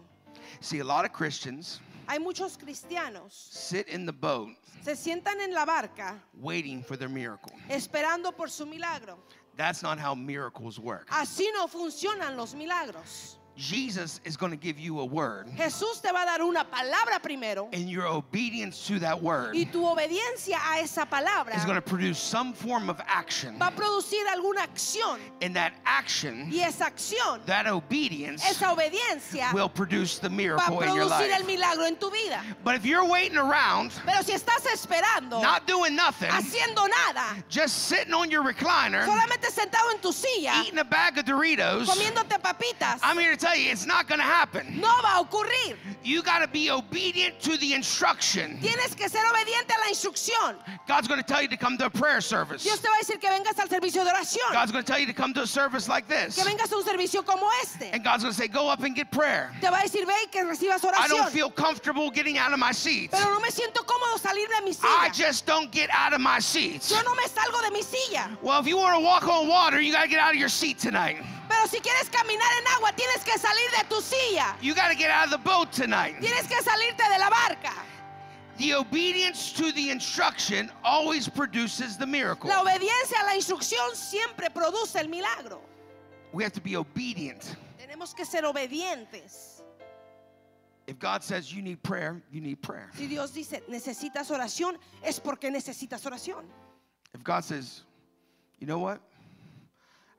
See, 0.61 0.81
a 0.81 0.85
lot 0.85 1.05
of 1.05 1.13
Christians 1.13 1.81
Hay 2.09 2.19
muchos 2.19 2.57
cristianos, 2.57 3.33
sit 3.33 3.89
in 3.89 4.05
the 4.05 4.13
boat 4.13 4.51
se 4.83 4.97
sientan 4.97 5.41
en 5.41 5.53
la 5.53 5.65
barca 5.65 6.21
waiting 6.41 6.83
for 6.83 6.97
their 6.97 7.09
miracle. 7.09 7.53
esperando 7.69 8.33
por 8.37 8.49
su 8.49 8.67
milagro. 8.67 9.19
That's 9.57 9.83
not 9.83 9.99
how 9.99 10.15
miracles 10.15 10.79
work. 10.79 11.09
Así 11.11 11.47
no 11.53 11.69
funcionan 11.69 12.37
los 12.37 12.55
milagros. 12.55 13.37
Jesus 13.57 14.21
is 14.25 14.37
going 14.37 14.53
to 14.53 14.57
give 14.57 14.79
you 14.79 15.01
a 15.01 15.05
word, 15.05 15.49
Jesús 15.57 16.01
te 16.01 16.11
va 16.11 16.23
a 16.23 16.27
dar 16.27 16.43
una 16.43 16.65
palabra 16.65 17.23
primero 17.23 17.69
and 17.73 17.91
your 17.91 18.07
obedience 18.07 18.87
to 18.87 18.99
that 18.99 19.21
word 19.21 19.55
y 19.55 19.65
tu 19.71 19.83
obediencia 19.83 20.57
a 20.57 20.81
esa 20.81 21.07
palabra 21.07 21.57
is 21.57 21.65
going 21.65 21.77
to 21.77 21.83
produce 21.83 22.19
some 22.19 22.53
form 22.53 22.89
of 22.89 23.01
action. 23.07 23.59
va 23.59 23.69
a 23.69 23.71
producir 23.71 24.25
alguna 24.29 24.63
acción 24.63 25.19
And 25.43 25.55
that 25.57 25.75
action, 25.85 26.49
y 26.51 26.61
esa 26.61 26.85
acción, 26.85 27.45
that 27.47 27.67
obedience, 27.67 28.45
esa 28.49 28.75
obediencia 28.75 29.53
will 29.53 29.69
produce 29.69 30.19
the 30.19 30.29
va 30.29 30.35
a 30.35 30.37
miracle 30.37 30.81
in 30.81 30.95
your 30.95 31.07
producir 31.07 31.31
el 31.31 31.45
milagro 31.45 31.87
en 31.87 31.97
tu 31.97 32.11
vida. 32.11 32.41
But 32.65 32.77
if 32.77 32.87
you're 32.87 33.07
waiting 33.07 33.39
around, 33.39 33.93
Pero 34.07 34.23
si 34.23 34.33
estás 34.33 34.65
esperando, 34.67 35.43
not 35.43 35.67
doing 35.67 35.95
nothing, 35.95 36.31
haciendo 36.31 36.89
nada, 36.89 37.43
just 37.49 37.87
sitting 37.89 38.15
on 38.15 38.31
your 38.31 38.43
recliner, 38.43 39.05
solamente 39.05 39.51
sentado 39.51 39.91
en 39.93 40.01
tu 40.01 40.13
silla, 40.13 40.63
eating 40.65 40.79
a 40.79 40.85
bag 40.85 41.19
of 41.19 41.25
Doritos, 41.25 41.87
comiéndote 41.87 42.41
papitas, 42.41 43.01
I'm 43.03 43.19
here 43.19 43.33
to 43.33 43.37
tell 43.37 43.50
you, 43.55 43.71
it's 43.71 43.87
not 43.87 44.09
going 44.09 44.19
to 44.19 44.25
happen. 44.25 44.81
no 44.81 44.89
va 45.03 45.21
a 45.21 45.25
ocurrir. 45.25 45.77
You 46.03 46.23
got 46.23 46.41
to 46.41 46.49
be 46.49 46.71
obedient 46.71 47.41
to 47.41 47.57
the 47.59 47.75
instruction. 47.75 48.59
Tienes 48.61 48.97
que 48.97 49.09
ser 49.09 49.25
obediente 49.27 49.71
a 49.71 49.81
la 49.81 49.91
instrucción. 49.91 50.57
God's 50.87 51.09
going 51.09 51.21
to 51.21 51.27
tell 51.27 51.43
you 51.43 51.49
to 51.49 51.57
come 51.57 51.77
to 51.79 51.87
a 51.87 51.91
prayer 51.91 52.21
service. 52.21 52.63
Dios 52.65 52.79
te 52.81 52.89
va 52.89 52.95
a 52.95 53.05
decir 53.05 53.21
que 53.21 53.29
vengas 53.29 53.59
al 53.59 53.69
servicio 53.69 54.05
de 54.05 54.11
oración, 54.11 54.53
God's 54.53 54.73
going 54.73 54.85
to 54.85 54.91
tell 54.91 55.01
you 55.01 55.07
to 55.07 55.13
come 55.13 55.33
to 55.35 55.43
a 55.43 55.47
service 55.47 55.89
like 55.89 56.09
this. 56.09 56.37
que 56.37 56.45
vengas 56.45 56.73
a 56.73 56.77
un 56.77 56.85
servicio 56.85 57.25
como 57.25 57.47
este. 57.63 57.91
And 57.93 58.03
God's 58.03 58.23
going 58.23 58.33
to 58.33 58.39
say, 58.39 58.49
go 58.49 58.69
up 58.69 58.83
and 58.83 58.95
get 58.95 59.11
prayer. 59.11 59.53
Te 59.61 59.69
va 59.69 59.79
a 59.79 59.83
decir, 59.83 60.07
ve 60.07 60.13
y 60.13 60.27
que 60.31 60.43
recibas 60.45 60.81
oración. 60.81 61.05
I 61.05 61.09
don't 61.09 61.31
feel 61.31 61.51
comfortable 61.51 62.11
getting 62.11 62.39
out 62.39 62.53
of 62.53 62.59
my 62.59 62.73
seat. 62.73 63.11
Pero 63.11 63.31
no 63.31 63.41
me 63.41 63.49
siento 63.51 63.85
cómodo 63.85 64.19
salir 64.19 64.49
de 64.49 64.65
mi 64.65 64.73
silla. 64.73 64.89
I 64.89 65.11
just 65.11 65.47
don't 65.47 65.71
get 65.71 65.91
out 65.93 66.13
of 66.13 66.21
my 66.21 66.39
seat. 66.39 66.89
Yo 66.91 67.01
no 67.03 67.15
me 67.15 67.25
salgo 67.25 67.63
de 67.63 67.71
mi 67.73 67.83
silla. 67.83 68.39
Well, 68.43 68.61
if 68.61 68.67
you 68.67 68.77
want 68.77 68.97
to 68.99 69.05
walk 69.05 69.27
on 69.29 69.49
water, 69.49 69.81
you 69.81 69.93
got 69.93 70.05
to 70.05 70.09
get 70.09 70.21
out 70.21 70.33
of 70.33 70.41
your 70.41 70.49
seat 70.49 70.79
tonight. 70.79 71.19
Pero 71.49 71.60
si 71.71 71.81
quieres 71.81 72.11
caminar 72.11 72.51
en 72.59 72.67
agua, 72.77 72.93
tienes 72.93 73.25
que 73.25 73.39
salir 73.39 73.71
de 73.79 73.85
tu 73.89 74.01
silla. 74.03 74.57
You 74.61 74.75
got 74.75 74.89
to 74.89 74.97
get 74.97 75.11
out 75.11 75.27
of 75.27 75.31
the 75.31 75.39
boat 75.39 75.73
tonight. 75.73 76.17
Tienes 76.21 76.49
que 76.49 76.61
salirte 76.63 76.99
de 76.99 77.19
la 77.19 77.31
barca. 77.31 77.73
The 78.59 78.75
obedience 78.75 79.53
to 79.53 79.73
the 79.73 79.91
instruction 79.91 80.71
always 80.85 81.29
produces 81.29 81.97
the 81.97 82.07
miracle. 82.07 82.51
La 82.51 82.63
obediencia 82.63 83.23
a 83.23 83.27
la 83.27 83.37
instrucción 83.37 83.95
siempre 83.95 84.51
produce 84.51 84.97
el 84.97 85.09
milagro. 85.09 85.61
We 86.33 86.43
have 86.43 86.53
to 86.53 86.61
be 86.61 86.77
obedient. 86.77 87.57
Tenemos 87.79 88.15
que 88.15 88.25
ser 88.25 88.43
obedientes. 88.43 89.63
If 90.87 90.99
God 90.99 91.23
says 91.23 91.55
you 91.55 91.63
need 91.63 91.83
prayer, 91.83 92.21
you 92.33 92.41
need 92.41 92.61
prayer. 92.61 92.91
Si 92.95 93.07
Dios 93.07 93.31
dice, 93.31 93.63
necesitas 93.71 94.29
oración, 94.31 94.77
es 95.05 95.21
porque 95.21 95.51
necesitas 95.51 96.05
oración. 96.05 96.45
If 97.15 97.23
God 97.23 97.45
says, 97.45 97.83
you 98.59 98.67
know 98.67 98.81
what? 98.81 99.01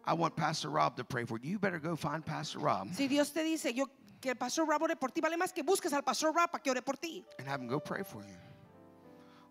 I 0.05 0.13
want 0.13 0.35
Pastor 0.35 0.69
Rob 0.69 0.95
to 0.97 1.03
pray 1.03 1.25
for 1.25 1.37
you. 1.41 1.51
You 1.51 1.59
better 1.59 1.79
go 1.79 1.95
find 1.95 2.25
Pastor 2.25 2.59
Rob 2.59 2.93
Si 2.93 3.07
Dios 3.07 3.29
te 3.29 3.43
dice, 3.43 3.71
yo 3.75 3.85
que 4.19 4.29
el 4.31 4.35
pastor 4.35 4.65
Rob 4.67 4.81
ore 4.83 4.95
por 4.95 5.09
ti, 5.09 5.21
vale 5.21 5.35
más 5.37 5.53
que 5.53 5.63
busques 5.63 5.93
al 5.93 6.03
pastor 6.03 6.33
Rob 6.33 6.49
para 6.51 6.61
que 6.61 6.69
ore 6.71 6.81
por 6.81 6.95
ti. 6.95 7.23
and 7.39 7.47
have 7.47 7.59
him 7.61 7.67
go 7.67 7.79
pray 7.79 8.03
for 8.03 8.19
you. 8.21 8.37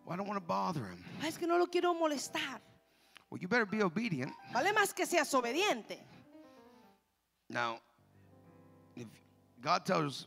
Well, 0.05 0.15
I 0.15 0.17
don't 0.17 0.27
want 0.29 0.39
to 0.41 0.47
bother 0.47 0.81
him. 0.81 1.05
Ah, 1.23 1.27
es 1.29 1.37
que 1.37 1.47
no 1.47 1.57
lo 1.59 1.67
quiero 1.67 1.93
molestar. 1.95 2.61
Well, 3.31 3.41
you 3.41 3.49
better 3.49 3.67
be 3.67 3.83
obedient. 3.83 4.33
Vale 4.53 4.73
más 4.73 4.95
que 4.95 5.07
seas 5.07 5.33
obediente. 5.35 5.99
Now, 7.49 7.79
if 8.97 9.07
God 9.61 9.85
tells 9.85 10.27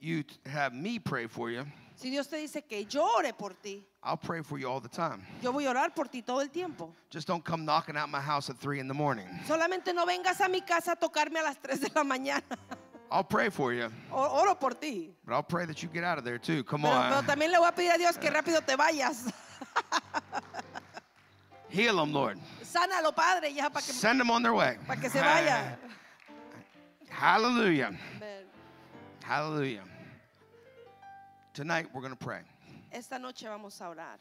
you 0.00 0.22
to 0.24 0.50
have 0.50 0.72
me 0.72 0.98
pray 0.98 1.26
for 1.26 1.50
you, 1.50 1.64
Si 1.96 2.10
Dios 2.10 2.26
te 2.26 2.36
dice 2.36 2.62
que 2.68 2.84
yo 2.84 3.04
ore 3.16 3.32
por 3.32 3.50
ti, 3.62 3.84
I'll 4.04 4.16
pray 4.16 4.42
for 4.42 4.58
you 4.58 4.68
all 4.68 4.80
the 4.80 4.88
time. 4.88 5.22
yo 5.42 5.52
voy 5.52 5.64
a 5.66 5.70
orar 5.70 5.94
por 5.94 6.06
ti 6.06 6.22
todo 6.22 6.40
el 6.40 6.48
tiempo. 6.48 6.92
Just 7.10 7.28
don't 7.28 7.44
come 7.44 7.64
knocking 7.64 7.96
out 7.96 8.08
my 8.08 8.20
house 8.20 8.50
at 8.50 8.58
three 8.58 8.80
in 8.80 8.88
the 8.88 8.94
morning. 8.94 9.26
Solamente 9.46 9.94
no 9.94 10.04
vengas 10.06 10.40
a 10.44 10.48
mi 10.48 10.60
casa 10.60 10.92
a 10.92 10.96
tocarme 10.96 11.38
a 11.38 11.42
las 11.44 11.56
3 11.62 11.78
de 11.80 11.88
la 11.94 12.02
mañana. 12.02 12.42
I'll 13.12 13.22
pray 13.22 13.50
for 13.50 13.72
you, 13.72 13.92
Oro 14.10 14.54
por 14.54 14.70
ti. 14.70 15.10
but 15.24 15.34
I'll 15.34 15.42
pray 15.42 15.66
that 15.66 15.82
you 15.82 15.88
get 15.92 16.02
out 16.02 16.18
of 16.18 16.24
there 16.24 16.38
too. 16.38 16.64
Come 16.64 16.82
Pero, 16.82 16.94
pero 16.94 17.16
on. 17.18 17.26
también 17.26 17.52
le 17.52 17.58
voy 17.58 17.68
a 17.68 17.72
pedir 17.72 17.92
a 17.94 17.98
Dios 17.98 18.16
que 18.16 18.28
rápido 18.30 18.64
te 18.66 18.74
vayas. 18.74 19.30
Heal 21.68 21.96
them, 21.96 22.12
Lord. 22.12 22.38
Sánalo, 22.62 23.14
Padre, 23.14 23.52
ya 23.54 23.68
para 23.68 23.82
que, 23.82 23.92
Send 23.92 24.18
them 24.18 24.30
on 24.30 24.42
their 24.42 24.54
way. 24.54 24.76
pa' 24.86 24.96
que 24.96 25.08
se 25.08 25.20
vaya. 25.20 25.78
Hallelujah. 27.10 27.94
Ven. 28.18 28.44
Hallelujah. 29.22 29.82
Tonight 31.54 31.86
we're 31.94 32.00
going 32.00 32.12
to 32.12 32.16
pray. 32.24 32.40
Esta 32.92 33.18
noche 33.18 33.48
vamos 33.48 33.80
a 33.80 33.88
orar. 33.88 34.20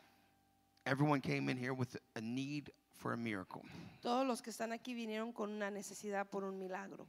Everyone 0.86 1.20
came 1.20 1.50
in 1.50 1.58
here 1.58 1.74
with 1.74 1.98
a 2.16 2.22
need 2.22 2.72
for 2.94 3.12
a 3.12 3.18
miracle. 3.18 3.64
Todos 4.02 4.26
los 4.26 4.42
que 4.42 4.50
están 4.50 4.72
aquí 4.72 4.94
vinieron 4.94 5.34
con 5.34 5.52
una 5.52 5.70
necesidad 5.70 6.30
por 6.30 6.46
un 6.46 6.58
milagro. 6.58 7.06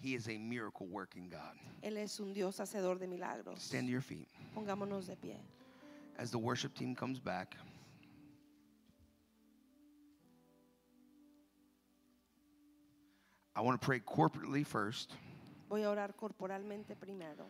He 0.00 0.14
is 0.14 0.28
a 0.28 0.38
miracle 0.38 0.86
working 0.86 1.28
God. 1.28 1.58
Él 1.82 1.98
es 1.98 2.18
un 2.20 2.32
Dios 2.32 2.58
hacedor 2.58 2.98
de 2.98 3.06
milagros. 3.06 3.60
Stand 3.62 3.86
to 3.86 3.92
your 3.92 4.00
feet. 4.00 4.28
Pongámonos 4.54 5.06
de 5.06 5.16
pie. 5.16 5.40
As 6.16 6.30
the 6.30 6.38
worship 6.38 6.74
team 6.74 6.94
comes 6.94 7.20
back, 7.20 7.54
I 13.54 13.60
want 13.60 13.80
to 13.80 13.84
pray 13.84 14.00
corporately 14.00 14.64
first, 14.64 15.12
Voy 15.68 15.82
a 15.82 15.90
orar 15.90 16.14
corporalmente 16.14 16.96
primero 16.96 17.46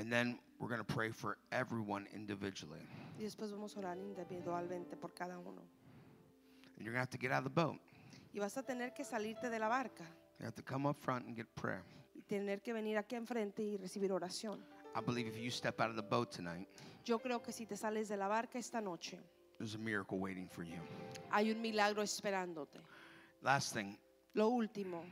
and 0.00 0.10
then 0.10 0.38
we're 0.58 0.68
going 0.68 0.80
to 0.80 0.94
pray 0.94 1.10
for 1.10 1.36
everyone 1.52 2.06
individually. 2.14 2.80
y 3.18 3.22
después 3.24 3.50
vamos 3.50 3.76
a 3.76 3.80
orar 3.80 3.98
individualmente 3.98 4.96
por 4.96 5.12
cada 5.12 5.38
uno. 5.38 5.60
And 6.76 6.84
you're 6.86 6.94
going 6.94 6.94
to 6.94 7.00
have 7.00 7.10
to 7.10 7.18
get 7.18 7.30
out 7.32 7.38
of 7.38 7.44
the 7.44 7.50
boat. 7.50 7.76
Y 8.32 8.40
vas 8.40 8.56
a 8.56 8.62
tener 8.62 8.92
que 8.94 9.04
salirte 9.04 9.50
de 9.50 9.58
la 9.58 9.68
barca 9.68 10.04
You 10.38 10.46
have 10.46 10.54
to 10.54 10.62
come 10.62 10.86
up 10.88 10.96
front 10.96 11.26
and 11.26 11.36
get 11.36 11.46
prayer. 11.54 11.82
y 12.14 12.22
tener 12.22 12.60
que 12.62 12.72
venir 12.72 12.96
aquí 12.96 13.14
enfrente 13.16 13.62
y 13.62 13.76
recibir 13.76 14.10
oración. 14.12 14.58
I 14.94 15.00
believe 15.00 15.28
if 15.28 15.36
you 15.36 15.50
step 15.50 15.80
out 15.80 15.90
of 15.90 15.96
the 15.96 16.02
boat 16.02 16.30
tonight, 16.32 16.66
Yo 17.04 17.18
creo 17.18 17.42
que 17.42 17.52
si 17.52 17.66
te 17.66 17.76
sales 17.76 18.08
de 18.08 18.16
la 18.16 18.28
barca 18.28 18.58
esta 18.58 18.80
noche, 18.80 19.18
there's 19.58 19.74
a 19.74 19.78
miracle 19.78 20.18
waiting 20.18 20.48
for 20.48 20.62
you. 20.64 20.80
hay 21.30 21.50
un 21.50 21.60
milagro 21.60 22.02
esperándote. 22.02 22.80
Last 23.42 23.74
thing, 23.74 23.98
Lo 24.34 24.48
último, 24.48 25.04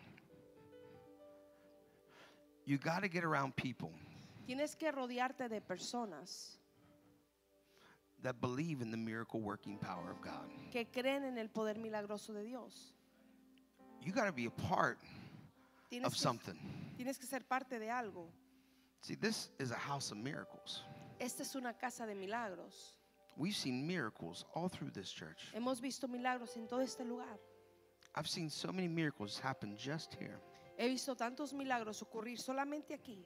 you 2.65 2.79
got 2.79 3.01
to 3.03 3.09
get 3.09 3.25
around 3.25 3.55
people 3.57 3.91
tienes 4.49 4.75
que 4.75 4.91
rodearte 4.91 5.49
de 5.51 5.61
personas 5.61 6.59
that 8.23 8.41
believe 8.41 8.81
in 8.83 8.91
the 8.91 8.97
miracle 8.97 9.41
working 9.41 9.77
power 9.79 10.11
of 10.11 10.21
God. 10.23 10.49
que 10.73 10.87
creen 10.87 11.25
en 11.25 11.37
el 11.39 11.49
poder 11.49 11.77
milagroso 11.79 12.33
de 12.33 12.43
Dios. 12.45 12.95
You 14.01 14.13
got 14.13 14.25
to 14.25 14.33
be 14.33 14.47
a 14.47 14.51
part 14.51 14.99
Tienes 15.91 16.07
of 16.07 16.13
que, 16.15 16.19
something. 16.21 16.59
tienes 16.97 17.19
que 17.19 17.27
ser 17.27 17.41
parte 17.41 17.79
de 17.79 17.91
algo. 17.91 18.29
See, 19.03 19.15
this 19.17 19.51
is 19.59 19.71
a 19.71 19.77
house 19.77 20.11
of 20.11 20.17
miracles. 20.17 20.83
Esta 21.21 21.43
es 21.43 21.55
una 21.55 21.75
casa 21.75 22.07
de 22.07 22.15
milagros. 22.15 22.95
We've 23.37 23.55
seen 23.55 23.87
miracles 23.87 24.45
all 24.55 24.69
through 24.69 24.91
this 24.93 25.11
church. 25.13 25.53
Hemos 25.55 25.81
visto 25.81 26.09
milagros 26.09 26.57
en 26.57 26.67
todo 26.67 26.81
este 26.81 27.01
lugar. 27.05 27.39
I've 28.15 28.27
seen 28.29 28.49
so 28.51 28.73
many 28.73 28.89
miracles 28.89 29.39
happen 29.39 29.77
just 29.77 30.15
here. 30.15 30.41
He 30.79 30.89
visto 30.89 31.15
tantos 31.15 31.53
milagros 31.53 32.03
ocurrir 32.03 32.39
solamente 32.41 32.95
aquí. 32.95 33.25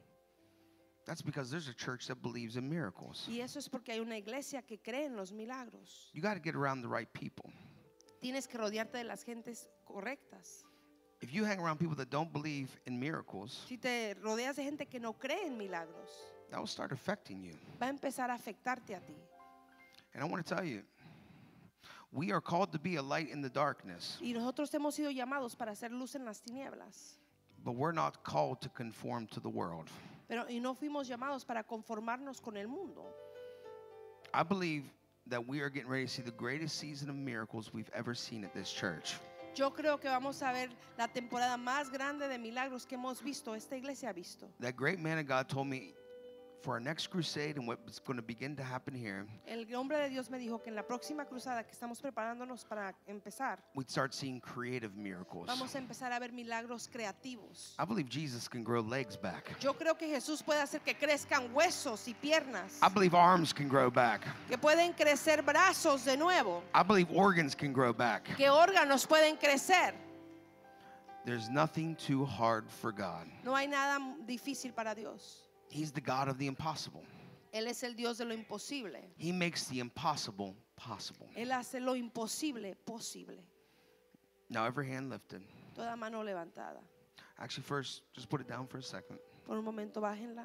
That's 1.05 1.23
because 1.23 1.51
there's 1.51 1.69
a 1.69 1.75
church 1.75 2.07
that 2.07 2.23
believes 2.23 2.57
in 2.57 2.69
miracles. 2.69 3.27
Y 3.29 3.41
eso 3.41 3.59
es 3.59 3.69
porque 3.69 3.89
hay 3.93 4.01
una 4.01 4.17
iglesia 4.17 4.63
que 4.63 4.79
cree 4.79 5.07
en 5.07 5.17
los 5.17 5.33
milagros. 5.33 6.11
You 6.13 6.23
got 6.23 6.35
to 6.35 6.41
get 6.41 6.55
around 6.55 6.83
the 6.83 6.89
right 6.89 7.13
people. 7.13 7.51
Tienes 8.21 8.47
que 8.47 8.59
rodearte 8.59 8.99
de 8.99 9.05
las 9.05 9.25
gentes 9.25 9.69
correctas. 9.85 10.63
If 11.21 11.33
you 11.33 11.45
hang 11.45 11.59
around 11.61 11.79
people 11.79 11.97
that 11.97 12.11
don't 12.11 12.33
believe 12.33 12.69
in 12.87 12.99
miracles, 13.01 13.65
Si 13.69 13.77
te 13.77 14.15
rodeas 14.23 14.57
de 14.57 14.63
gente 14.65 14.87
que 14.87 15.01
no 15.01 15.13
cree 15.13 15.47
en 15.47 15.57
milagros, 15.59 16.09
that 16.51 16.59
will 16.61 16.67
start 16.69 16.93
affecting 16.93 17.43
you. 17.43 17.55
va 17.81 17.87
a 17.87 17.91
empezar 17.91 18.31
a 18.31 18.35
afectarte 18.35 18.95
a 18.97 19.01
ti. 19.01 19.15
And 20.15 20.23
I 20.23 20.27
want 20.27 20.47
to 20.47 20.55
tell 20.55 20.65
you, 20.65 20.83
we 22.13 22.31
are 22.33 22.41
called 22.41 22.71
to 22.73 22.79
be 22.79 22.97
a 22.97 23.03
light 23.03 23.29
in 23.31 23.41
the 23.41 23.49
darkness, 23.51 24.19
Y 24.21 24.33
nosotros 24.33 24.71
hemos 24.73 24.95
sido 24.95 25.11
llamados 25.11 25.57
para 25.57 25.73
hacer 25.73 25.91
luz 25.91 26.15
en 26.15 26.25
las 26.25 26.41
tinieblas. 26.43 27.17
but 27.65 27.73
we're 27.73 27.93
not 27.93 28.23
called 28.25 28.61
to 28.61 28.69
conform 28.69 29.27
to 29.29 29.41
the 29.41 29.49
world. 29.49 29.89
Pero 30.33 30.49
y 30.49 30.61
no 30.61 30.75
fuimos 30.75 31.07
llamados 31.07 31.45
para 31.45 31.63
conformarnos 31.63 32.41
con 32.41 32.57
el 32.57 32.67
mundo. 32.67 33.05
I 34.33 34.43
believe 34.43 34.85
that 35.29 35.47
we 35.47 35.61
are 35.61 35.69
getting 35.69 35.91
ready 35.91 36.07
to 36.07 36.11
see 36.11 36.23
the 36.23 36.31
greatest 36.31 36.79
season 36.79 37.11
of 37.11 37.17
miracles 37.17 37.71
we've 37.75 37.91
ever 37.93 38.15
seen 38.15 38.43
at 38.43 38.55
this 38.55 38.73
church. 38.73 39.19
Yo 39.55 39.75
creo 39.75 40.01
que 40.01 40.09
vamos 40.09 40.43
a 40.43 40.51
ver 40.51 40.71
la 40.97 41.07
temporada 41.09 41.59
más 41.59 41.93
grande 41.93 42.29
de 42.29 42.39
milagros 42.39 42.87
que 42.87 42.97
hemos 42.97 43.23
visto, 43.23 43.55
esta 43.55 43.77
iglesia 43.77 44.09
ha 44.09 44.15
visto. 44.15 44.49
That 44.61 44.75
great 44.75 44.99
man 44.99 45.19
of 45.19 45.27
God 45.27 45.51
told 45.51 45.67
me 45.67 45.93
for 46.63 46.75
our 46.75 46.81
next 46.81 47.09
crusade 47.09 47.57
and 47.57 47.67
what's 47.67 47.99
going 47.99 48.17
to 48.17 48.23
begin 48.23 48.55
to 48.57 48.63
happen 48.63 48.95
here, 48.95 49.27
El 49.47 49.65
hombre 49.75 49.99
de 49.99 50.09
Dios 50.11 50.31
me 50.31 50.39
dijo 50.39 50.63
que 50.63 50.69
en 50.71 50.77
la 50.77 50.83
próxima 50.83 51.25
cruzada 51.25 51.65
que 51.65 51.73
estamos 51.73 52.01
preparándonos 52.01 52.65
para 52.65 52.95
empezar, 53.09 53.59
we'd 53.75 53.91
start 53.91 54.15
seeing 54.15 54.41
creative 54.41 54.97
miracles. 54.97 55.47
vamos 55.49 55.75
a 55.75 55.79
empezar 55.79 56.13
a 56.13 56.19
ver 56.21 56.31
milagros 56.33 56.89
creativos. 56.89 57.75
I 57.79 57.85
believe 57.85 58.09
Jesus 58.09 58.49
can 58.49 58.63
grow 58.63 58.81
legs 58.81 59.17
back. 59.17 59.57
Yo 59.61 59.73
creo 59.75 59.99
que 59.99 60.07
Jesús 60.09 60.43
puede 60.43 60.61
hacer 60.63 60.81
que 60.81 60.95
crezcan 60.95 61.53
huesos 61.53 62.07
y 62.07 62.15
piernas, 62.15 62.79
I 62.83 62.89
believe 62.89 63.15
arms 63.15 63.53
can 63.53 63.69
grow 63.69 63.91
back. 63.91 64.23
que 64.49 64.57
pueden 64.57 64.93
crecer 64.93 65.43
brazos 65.43 66.05
de 66.05 66.17
nuevo, 66.17 66.63
I 66.75 66.83
believe 66.83 67.11
organs 67.13 67.55
can 67.55 67.73
grow 67.73 67.93
back. 67.93 68.25
que 68.37 68.49
órganos 68.49 69.07
pueden 69.07 69.37
crecer. 69.37 69.95
There's 71.25 71.49
nothing 71.49 71.95
too 71.97 72.25
hard 72.25 72.69
for 72.69 72.91
God. 72.93 73.29
No 73.45 73.55
hay 73.55 73.67
nada 73.67 73.99
difícil 74.27 74.75
para 74.75 74.95
Dios. 74.95 75.43
He's 75.73 75.91
the 75.91 76.03
God 76.03 76.29
of 76.29 76.37
the 76.39 76.47
impossible. 76.47 77.03
Él 77.55 77.67
es 77.67 77.83
el 77.83 77.95
Dios 77.95 78.19
de 78.19 78.25
lo 78.27 78.35
imposible. 78.35 78.99
He 79.17 79.33
makes 79.33 79.65
the 79.69 79.79
impossible 79.81 80.55
possible. 80.77 81.29
Él 81.37 81.51
hace 81.51 81.81
lo 81.81 81.95
imposible 81.95 82.75
posible. 82.85 83.39
Now, 84.51 84.67
every 84.67 84.87
hand 84.87 85.09
lifted. 85.09 85.41
Toda 85.75 85.97
mano 85.97 86.23
levantada. 86.23 86.81
Actually, 87.39 87.65
first, 87.65 88.03
just 88.15 88.29
put 88.29 88.41
it 88.43 88.49
down 88.49 88.67
for 88.67 88.79
a 88.79 88.83
second. 88.83 89.19
Por 89.47 89.57
un 89.57 89.65
momento 89.65 90.01
bájenla. 90.01 90.45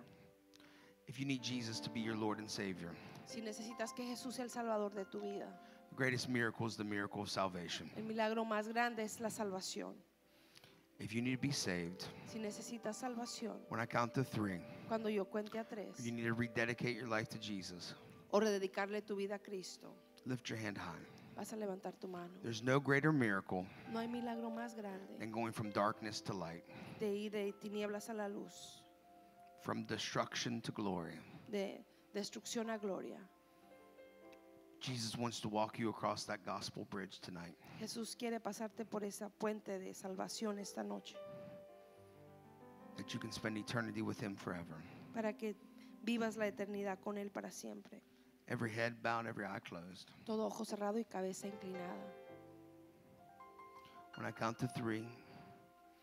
If 1.08 1.20
you 1.20 1.26
need 1.26 1.44
Jesus 1.44 1.80
to 1.82 1.90
be 1.90 2.00
your 2.00 2.16
Lord 2.16 2.40
and 2.40 2.50
Savior, 2.50 2.92
Si 3.26 3.42
necesitas 3.42 3.94
que 3.94 4.06
Jesús 4.06 4.36
sea 4.36 4.44
el 4.44 4.50
salvador 4.50 4.94
de 4.94 5.04
tu 5.06 5.20
vida, 5.20 5.48
the 5.90 5.96
greatest 5.96 6.30
miracle 6.30 6.66
is 6.66 6.78
the 6.78 6.84
miracle 6.84 7.22
of 7.22 7.30
salvation. 7.30 7.90
el 7.98 8.04
milagro 8.04 8.46
más 8.46 8.68
grande 8.70 9.04
es 9.04 9.20
la 9.20 9.30
salvación. 9.30 9.94
If 11.00 11.14
you 11.14 11.22
need 11.22 11.36
to 11.36 11.42
be 11.42 11.52
saved, 11.52 12.06
Si 12.26 12.40
necesitas 12.40 12.96
salvación, 12.98 13.58
when 13.70 13.80
I 13.80 13.86
count 13.86 14.14
to 14.16 14.24
three, 14.24 14.60
cuando 14.88 15.10
yo 15.10 15.26
cuente 15.26 15.60
a 15.60 15.64
tres, 15.64 16.00
you 16.04 16.12
need 16.12 16.26
to 16.26 16.34
rededicate 16.34 16.96
your 16.96 17.08
life 17.08 17.30
to 17.30 17.38
Jesus. 17.38 17.94
o 18.32 18.40
rededicarle 18.40 19.02
tu 19.06 19.16
vida 19.16 19.36
a 19.36 19.40
Cristo, 19.40 19.94
Lift 20.26 20.50
your 20.50 20.58
hand 20.58 20.78
high. 20.78 21.06
vas 21.36 21.54
a 21.54 21.56
levantar 21.56 21.94
tu 22.00 22.08
mano. 22.08 22.32
There's 22.42 22.64
no 22.64 22.80
greater 22.80 23.12
miracle 23.14 23.66
No 23.94 24.00
hay 24.00 24.08
milagro 24.08 24.50
más 24.50 24.76
grande 24.76 25.20
than 25.20 25.30
going 25.32 25.52
from 25.52 25.70
darkness 25.70 26.20
to 26.22 26.34
light, 26.34 26.64
de 27.00 27.06
ir 27.16 27.30
de 27.32 27.54
tinieblas 27.62 28.10
a 28.10 28.14
la 28.14 28.26
luz, 28.28 28.82
from 29.62 29.84
destruction 29.86 30.62
to 30.62 30.72
glory. 30.72 31.14
de 31.52 31.80
destrucción 32.16 32.72
a 32.72 32.78
gloria. 32.80 33.20
Jesus 34.80 35.18
wants 35.18 35.40
to 35.42 35.50
walk 35.50 35.80
you 35.80 35.90
across 35.90 36.26
that 36.26 36.44
gospel 36.46 36.86
bridge 36.90 37.20
tonight. 37.20 37.56
Jesús 37.80 38.16
quiere 38.16 38.40
pasarte 38.40 38.86
por 38.86 39.04
esa 39.04 39.30
puente 39.30 39.80
de 39.80 39.94
salvación 39.94 40.60
esta 40.60 40.84
noche 40.84 41.16
that 42.96 43.14
you 43.14 43.20
can 43.20 43.32
spend 43.32 43.58
eternity 43.58 44.02
with 44.02 44.20
him 44.20 44.36
forever. 44.36 44.82
para 45.14 45.34
que 45.34 45.56
vivas 46.04 46.38
la 46.38 46.46
eternidad 46.48 47.00
con 47.00 47.18
Él 47.18 47.30
para 47.32 47.52
siempre. 47.52 48.02
Every 48.48 48.72
head 48.72 49.02
bowed, 49.04 49.28
every 49.28 49.46
eye 49.46 49.60
closed. 49.60 50.10
Todo 50.26 50.46
ojo 50.46 50.64
cerrado 50.64 50.98
y 51.00 51.04
cabeza 51.04 51.48
inclinada. 51.48 52.14
When 54.16 54.26
I 54.26 54.32
count 54.32 54.58
to 54.60 54.68
three, 54.68 55.08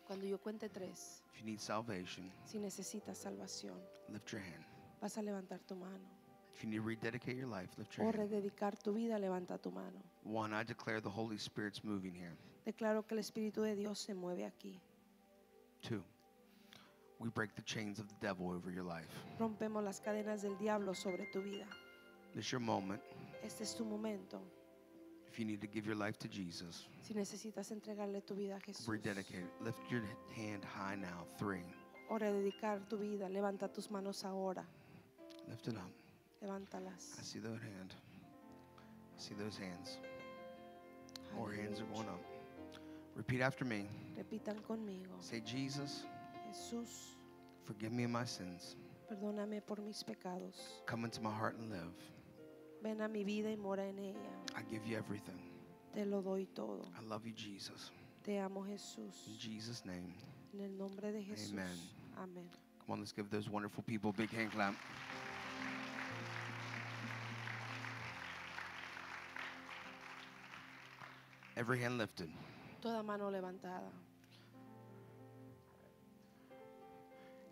Cuando 0.07 0.25
yo 0.25 0.37
cuente 0.37 0.69
tres, 0.71 1.23
if 1.33 1.39
you 1.39 1.45
need 1.45 1.59
salvation, 1.59 2.31
si 2.45 2.59
necesitas 2.59 3.17
salvación, 3.17 3.77
lift 4.09 4.31
your 4.31 4.41
hand. 4.41 4.63
vas 5.01 5.17
a 5.17 5.21
levantar 5.21 5.59
tu 5.67 5.75
mano. 5.75 6.07
If 6.55 6.63
you 6.63 6.69
need 6.69 6.77
to 6.77 6.83
rededicate 6.83 7.35
your 7.35 7.47
life, 7.47 7.69
lift 7.77 7.97
your 7.97 8.07
O 8.07 8.11
hand. 8.11 8.17
rededicar 8.31 8.77
tu 8.81 8.93
vida, 8.93 9.19
levanta 9.19 9.57
tu 9.61 9.71
mano. 9.71 10.01
One, 10.23 10.53
I 10.53 10.63
declare 10.63 11.01
the 11.01 11.09
Holy 11.09 11.37
Spirit's 11.37 11.83
moving 11.83 12.13
here. 12.15 12.35
Declaro 12.65 13.05
que 13.05 13.15
el 13.15 13.19
Espíritu 13.19 13.61
de 13.61 13.75
Dios 13.75 13.99
se 13.99 14.13
mueve 14.13 14.45
aquí. 14.45 14.79
Two, 15.81 16.01
we 17.19 17.29
break 17.29 17.53
the 17.55 17.61
chains 17.61 17.99
of 17.99 18.07
the 18.07 18.15
devil 18.21 18.49
over 18.49 18.71
your 18.71 18.83
life. 18.85 19.09
Rompemos 19.37 19.83
las 19.83 19.99
cadenas 19.99 20.41
del 20.43 20.57
diablo 20.57 20.93
sobre 20.95 21.25
tu 21.33 21.41
vida. 21.41 21.67
This 22.33 22.45
is 22.45 22.51
your 22.51 22.61
moment. 22.61 23.01
Este 23.43 23.61
es 23.63 23.75
tu 23.75 23.83
momento. 23.83 24.41
If 25.27 25.37
you 25.39 25.45
need 25.45 25.59
to 25.59 25.67
give 25.67 25.85
your 25.85 25.97
life 25.97 26.17
to 26.19 26.29
Jesus, 26.29 26.87
Si 27.01 27.13
necesitas 27.13 27.69
entregarle 27.71 28.21
tu 28.21 28.33
vida 28.33 28.55
a 28.55 28.59
Jesús 28.61 28.87
rededicate. 28.87 29.45
Lift 29.61 29.79
your 29.91 30.01
hand 30.33 30.63
high 30.63 30.95
now. 30.95 31.27
Three, 31.37 31.65
o 32.09 32.17
rededicar 32.17 32.79
tu 32.87 32.97
vida, 32.97 33.27
levanta 33.27 33.67
tus 33.67 33.91
manos 33.91 34.23
ahora. 34.23 34.65
lift 35.49 35.67
it 35.67 35.75
up. 35.75 35.91
I 36.47 37.23
see 37.23 37.39
those 37.39 37.59
hands. 37.59 37.95
I 39.17 39.21
see 39.21 39.33
those 39.33 39.57
hands. 39.57 39.97
More 41.35 41.51
hands 41.51 41.81
are 41.81 41.85
going 41.85 42.07
up. 42.07 42.21
Repeat 43.15 43.41
after 43.41 43.65
me. 43.65 43.87
Repitan 44.17 44.61
conmigo. 44.61 45.09
Say, 45.21 45.41
Jesus, 45.41 46.05
Jesús, 46.47 47.15
forgive 47.63 47.91
me 47.91 48.03
of 48.03 48.11
my 48.11 48.25
sins. 48.25 48.75
perdóname 49.09 49.61
por 49.61 49.81
mis 49.81 50.03
pecados. 50.03 50.83
Come 50.85 51.05
into 51.05 51.21
my 51.21 51.31
heart 51.31 51.57
and 51.57 51.71
live. 51.71 51.93
Ven 52.83 53.01
a 53.01 53.07
mi 53.07 53.23
vida 53.23 53.49
y 53.49 53.57
mora 53.57 53.87
en 53.87 53.97
ella. 53.97 54.29
I 54.55 54.61
give 54.69 54.85
you 54.85 54.97
everything. 54.97 55.39
Te 55.93 56.05
lo 56.05 56.21
doy 56.21 56.47
todo. 56.53 56.85
I 56.99 57.03
love 57.07 57.25
you, 57.25 57.33
Jesus. 57.33 57.91
Te 58.23 58.39
amo 58.39 58.63
Jesús. 58.63 59.27
In 59.27 59.37
Jesus' 59.39 59.83
name. 59.85 60.13
En 60.53 60.61
el 60.61 60.77
nombre 60.77 61.11
de 61.11 61.23
Jesús. 61.23 61.53
Amen. 61.53 61.79
Amén. 62.17 62.49
Come 62.79 62.93
on, 62.93 62.99
let's 62.99 63.13
give 63.13 63.29
those 63.29 63.49
wonderful 63.49 63.83
people 63.83 64.11
a 64.11 64.13
big 64.13 64.29
hand 64.29 64.51
clap. 64.51 64.75
Every 71.57 71.79
hand 71.79 71.97
lifted. 71.97 72.29
Toda 72.81 73.01
mano 73.03 73.29
levantada. 73.31 73.89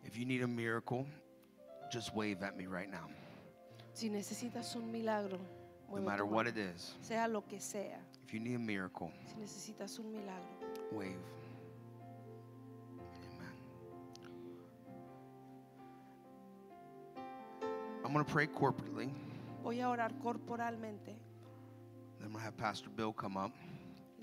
If 0.04 0.18
you 0.18 0.26
need 0.26 0.42
a 0.42 0.48
miracle, 0.48 1.08
just 1.92 2.14
wave 2.14 2.44
at 2.44 2.58
me 2.58 2.66
right 2.68 2.90
now. 2.92 3.08
Si 3.94 4.10
necesitas 4.10 4.76
un 4.76 4.92
milagro, 4.92 5.40
No 5.94 6.02
matter 6.02 6.26
what 6.26 6.48
it 6.48 6.58
is. 6.58 6.96
sea 7.02 7.28
lo 7.28 7.42
que 7.42 7.60
sea. 7.60 7.98
If 8.28 8.34
you 8.34 8.40
need 8.40 8.56
a 8.56 8.60
miracle, 8.60 9.12
Si 9.26 9.36
necesitas 9.36 10.00
un 10.00 10.12
milagro, 10.12 10.50
wave. 10.92 11.16
Amen. 13.32 13.54
I'm 18.04 18.12
going 18.12 18.26
to 18.26 18.32
pray 18.32 18.48
corporately. 18.48 19.10
voy 19.64 19.80
a 19.80 19.88
orar 19.88 20.12
corporalmente. 20.22 21.16
Then 22.20 22.26
I'm 22.26 22.32
going 22.32 22.40
to 22.40 22.40
have 22.46 22.58
Pastor 22.58 22.90
Bill 22.90 23.14
come 23.14 23.38
up. 23.38 23.52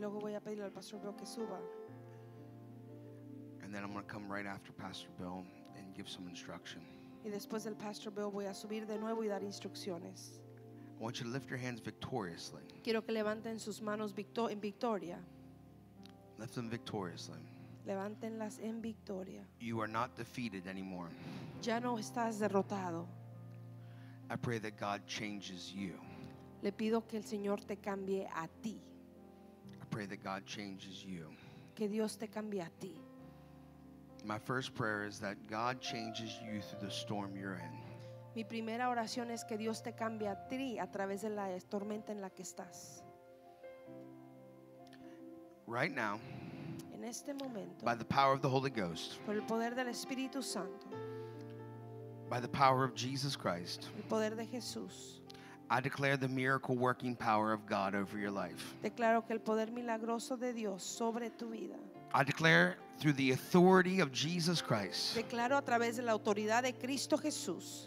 Luego 0.00 0.18
voy 0.18 0.34
a 0.34 0.40
pedirle 0.40 0.64
al 0.64 0.72
pastor 0.72 0.98
Bro 1.00 1.14
que 1.16 1.26
suba. 1.26 1.60
And 3.62 3.72
then 3.74 3.84
I'm 3.84 3.92
going 3.92 4.04
to 4.04 4.10
come 4.12 4.26
right 4.32 4.46
after 4.46 4.72
Pastor 4.72 5.10
Bill 5.18 5.44
and 5.76 5.94
give 5.94 6.08
some 6.08 6.26
instruction. 6.28 6.80
Y 7.22 7.28
después 7.30 7.64
del 7.64 7.74
pastor 7.74 8.10
Bill 8.10 8.30
voy 8.30 8.46
a 8.46 8.54
subir 8.54 8.86
de 8.86 8.98
nuevo 8.98 9.22
y 9.22 9.28
dar 9.28 9.42
instrucciones. 9.42 10.40
I 10.98 11.02
want 11.02 11.18
you 11.20 11.24
to 11.26 11.30
lift 11.30 11.50
your 11.50 11.58
hands 11.58 11.80
victoriously. 11.80 12.62
Quiero 12.82 13.02
que 13.02 13.12
levanten 13.12 13.58
sus 13.60 13.80
manos 13.82 14.14
victo- 14.14 14.48
en 14.50 14.58
victoria. 14.60 15.18
Lift 16.38 16.54
them 16.54 16.70
victoriously. 16.70 17.38
Levántenlas 17.86 18.58
en 18.60 18.80
victoria. 18.80 19.42
You 19.60 19.80
are 19.80 19.88
not 19.88 20.16
defeated 20.16 20.66
anymore. 20.66 21.08
Ya 21.62 21.78
no 21.78 21.96
estás 21.98 22.38
derrotado. 22.38 23.06
I 24.30 24.36
pray 24.36 24.58
that 24.60 24.78
God 24.78 25.02
changes 25.06 25.72
you. 25.74 25.94
Le 26.62 26.72
pido 26.72 27.06
que 27.06 27.18
el 27.18 27.24
Señor 27.24 27.60
te 27.66 27.76
cambie 27.76 28.26
a 28.34 28.48
ti. 28.62 28.80
Pray 29.90 30.06
that 30.06 30.22
God 30.22 30.46
changes 30.46 31.04
you. 31.04 31.26
Que 31.74 31.88
Dios 31.88 32.16
te 32.16 32.28
cambie 32.28 32.60
a 32.60 32.70
ti. 32.80 32.94
My 34.24 34.38
first 34.38 34.74
prayer 34.74 35.04
is 35.06 35.18
that 35.20 35.36
God 35.48 35.80
changes 35.80 36.38
you 36.44 36.60
through 36.60 36.80
the 36.80 36.90
storm 36.90 37.36
you're 37.36 37.54
in. 37.54 37.90
Mi 38.36 38.44
primera 38.44 38.88
oración 38.88 39.30
es 39.30 39.42
que 39.44 39.56
Dios 39.56 39.82
te 39.82 39.92
cambie 39.92 40.28
a 40.28 40.36
ti 40.48 40.78
a 40.78 40.86
través 40.86 41.22
de 41.22 41.30
la 41.30 41.48
tormenta 41.68 42.10
en 42.10 42.20
la 42.20 42.30
que 42.30 42.44
estás. 42.44 43.02
Right 45.66 45.92
now, 45.94 46.20
En 46.94 47.04
este 47.04 47.32
momento, 47.32 47.84
by 47.84 47.94
the 47.94 48.04
power 48.04 48.34
of 48.34 48.42
the 48.42 48.48
Holy 48.48 48.70
Ghost, 48.70 49.18
por 49.24 49.34
el 49.34 49.42
poder 49.42 49.74
del 49.74 49.86
Espíritu 49.86 50.42
Santo, 50.42 50.86
by 52.28 52.40
the 52.40 52.48
power 52.48 52.84
of 52.84 52.94
Jesus 52.94 53.36
Christ, 53.36 53.88
el 53.96 54.02
poder 54.04 54.36
de 54.36 54.44
Jesús, 54.44 55.19
I 55.72 55.80
declare 55.80 56.16
the 56.16 56.28
miracle 56.28 56.76
working 56.76 57.14
power 57.14 57.52
of 57.52 57.64
God 57.64 57.94
over 57.94 58.18
your 58.18 58.32
life. 58.32 58.74
declaro 58.82 59.24
que 59.24 59.34
el 59.34 59.40
poder 59.40 59.70
milagroso 59.70 60.36
de 60.38 60.52
Dios 60.52 60.82
sobre 60.82 61.30
tu 61.30 61.48
vida. 61.50 61.76
I 62.12 62.24
declare 62.24 62.76
through 62.98 63.12
the 63.12 63.30
authority 63.30 64.00
of 64.00 64.10
Jesus 64.10 64.60
Christ, 64.60 65.14
Declaro 65.16 65.56
a 65.56 65.62
través 65.62 65.96
de 65.96 66.02
la 66.02 66.12
autoridad 66.12 66.62
de 66.64 66.72
Cristo 66.72 67.16
Jesús 67.16 67.86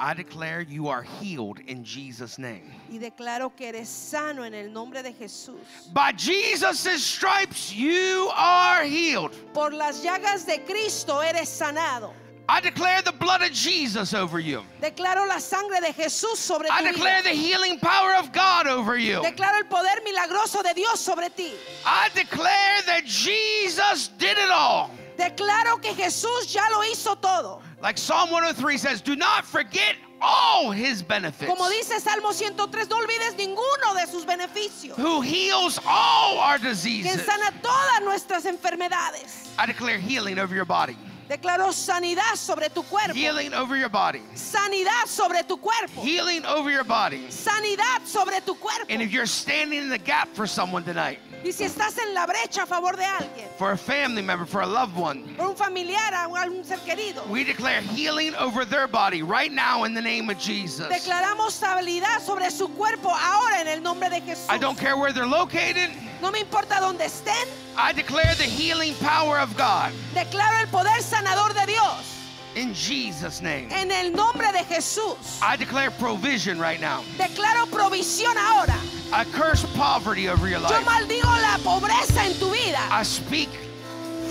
I 0.00 0.14
declare 0.14 0.60
you 0.62 0.86
are 0.88 1.02
healed 1.02 1.58
in 1.66 1.82
Jesus' 1.84 2.38
name. 2.38 2.72
y 2.88 2.98
declaro 2.98 3.54
que 3.54 3.68
eres 3.68 3.88
sano 3.88 4.44
en 4.44 4.54
el 4.54 4.72
nombre 4.72 5.02
de 5.02 5.12
Jesús. 5.12 5.58
By 5.92 6.12
Jesus' 6.12 7.02
stripes, 7.04 7.72
you 7.74 8.30
are 8.34 8.84
healed. 8.84 9.32
Por 9.52 9.72
las 9.72 10.02
llagas 10.02 10.46
de 10.46 10.64
Cristo 10.64 11.20
eres 11.20 11.48
sanado. 11.48 12.12
I 12.50 12.60
declare 12.60 13.02
the 13.02 13.12
blood 13.12 13.42
of 13.42 13.52
Jesus 13.52 14.14
over 14.14 14.40
you. 14.40 14.62
Declaro 14.80 15.26
la 15.28 15.38
sangre 15.38 15.80
de 15.80 15.92
Jesús 15.92 16.36
sobre 16.36 16.66
I 16.70 16.82
tu 16.82 16.92
declare 16.92 17.22
vida. 17.22 17.28
the 17.34 17.36
healing 17.36 17.78
power 17.78 18.14
of 18.14 18.32
God 18.32 18.66
over 18.66 18.96
you. 18.96 19.20
Declaro 19.20 19.58
el 19.58 19.64
poder 19.64 20.00
milagroso 20.02 20.62
de 20.62 20.72
Dios 20.74 20.98
sobre 20.98 21.28
ti. 21.36 21.52
I 21.84 22.08
declare 22.14 22.82
that 22.86 23.04
Jesus 23.04 24.08
did 24.18 24.38
it 24.38 24.50
all. 24.50 24.90
Declaro 25.18 25.82
que 25.82 25.92
Jesús 25.92 26.50
ya 26.54 26.62
lo 26.72 26.80
hizo 26.84 27.20
todo. 27.20 27.60
Like 27.82 27.98
Psalm 27.98 28.30
103 28.30 28.78
says, 28.78 29.00
do 29.02 29.14
not 29.14 29.44
forget 29.44 29.96
all 30.22 30.70
his 30.70 31.02
benefits. 31.02 31.52
Como 31.52 31.68
dice 31.68 32.00
Salmo 32.00 32.32
103, 32.32 32.88
no 32.88 32.96
olvides 32.98 33.36
ninguno 33.36 33.94
de 33.94 34.06
sus 34.10 34.24
beneficios. 34.24 34.94
Who 34.96 35.20
heals 35.20 35.78
all 35.86 36.38
our 36.38 36.58
Que 36.58 36.70
diseases. 36.70 37.24
sana 37.26 37.52
todas 37.62 38.00
nuestras 38.02 38.46
enfermedades. 38.46 39.48
I 39.58 39.66
declare 39.66 39.98
healing 39.98 40.38
over 40.38 40.54
your 40.54 40.64
body. 40.64 40.96
Declaro 41.28 41.72
sanidad 41.72 42.36
sobre 42.36 42.70
tu 42.70 42.82
cuerpo. 42.82 43.12
Healing 43.12 43.52
over 43.52 43.76
your 43.76 43.90
body. 43.90 44.22
Sanidad 44.34 45.06
sobre 45.06 45.42
tu 45.46 45.58
cuerpo. 45.58 46.00
Healing 46.00 46.44
over 46.46 46.70
your 46.70 46.84
body. 46.84 47.26
Sanidad 47.28 48.06
sobre 48.06 48.40
tu 48.40 48.54
cuerpo. 48.54 48.86
And 48.88 49.02
if 49.02 49.12
you're 49.12 49.26
standing 49.26 49.78
in 49.80 49.88
the 49.90 49.98
gap 49.98 50.28
for 50.34 50.46
someone 50.46 50.84
tonight, 50.84 51.18
Y 51.44 51.52
si 51.52 51.64
estás 51.64 51.96
en 51.98 52.14
la 52.14 52.26
brecha 52.26 52.64
a 52.64 52.66
favor 52.66 52.96
de 52.96 53.04
alguien, 53.04 53.48
for 53.56 53.72
a 53.72 53.76
family 53.76 54.22
member, 54.22 54.46
for 54.46 54.62
a 54.62 54.66
loved 54.66 54.96
one, 54.96 55.22
por 55.36 55.48
un 55.48 55.56
familiar, 55.56 56.12
a 56.12 56.24
algún 56.24 56.64
ser 56.64 56.78
querido, 56.78 57.26
we 57.28 57.44
declare 57.44 57.80
healing 57.80 58.34
over 58.34 58.64
their 58.64 58.88
body 58.88 59.22
right 59.22 59.52
now 59.52 59.84
in 59.84 59.94
the 59.94 60.02
name 60.02 60.28
of 60.30 60.38
Jesus. 60.38 60.88
declaramos 60.88 61.54
estabilidad 61.60 62.20
sobre 62.20 62.50
su 62.50 62.68
cuerpo 62.68 63.08
ahora 63.10 63.60
en 63.60 63.68
el 63.68 63.80
nombre 63.80 64.10
de 64.10 64.20
Jesús. 64.20 64.46
I 64.48 64.58
don't 64.58 64.78
care 64.78 64.96
where 64.96 65.12
they're 65.12 65.26
located. 65.26 65.90
No 66.20 66.30
me 66.32 66.40
importa 66.40 66.80
dónde 66.80 67.04
estén, 67.04 67.46
I 67.76 67.92
declare 67.92 68.34
the 68.34 68.44
healing 68.44 68.94
power 68.94 69.38
of 69.38 69.56
God 69.56 69.92
declaro 70.14 70.58
el 70.60 70.66
poder 70.68 71.00
sanador 71.00 71.54
de 71.54 71.66
Dios 71.66 72.17
in 72.58 72.74
Jesus' 72.74 73.40
name. 73.40 73.68
en 73.70 73.90
el 73.90 74.12
nombre 74.12 74.50
de 74.52 74.64
Jesús. 74.64 75.40
I 75.42 75.56
declare 75.56 75.90
provision 75.92 76.58
right 76.58 76.80
now. 76.80 77.02
Declaro 77.16 77.66
provisión 77.66 78.36
ahora. 78.36 78.76
I 79.12 79.24
curse 79.24 79.64
poverty 79.76 80.28
over 80.28 80.48
your 80.48 80.58
life. 80.58 80.72
Yo 80.72 80.82
maldigo 80.84 81.24
la 81.40 81.58
pobreza 81.58 82.26
en 82.26 82.34
tu 82.38 82.50
vida 82.50 82.80
I 82.90 83.02
speak 83.04 83.48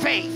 faith. 0.01 0.31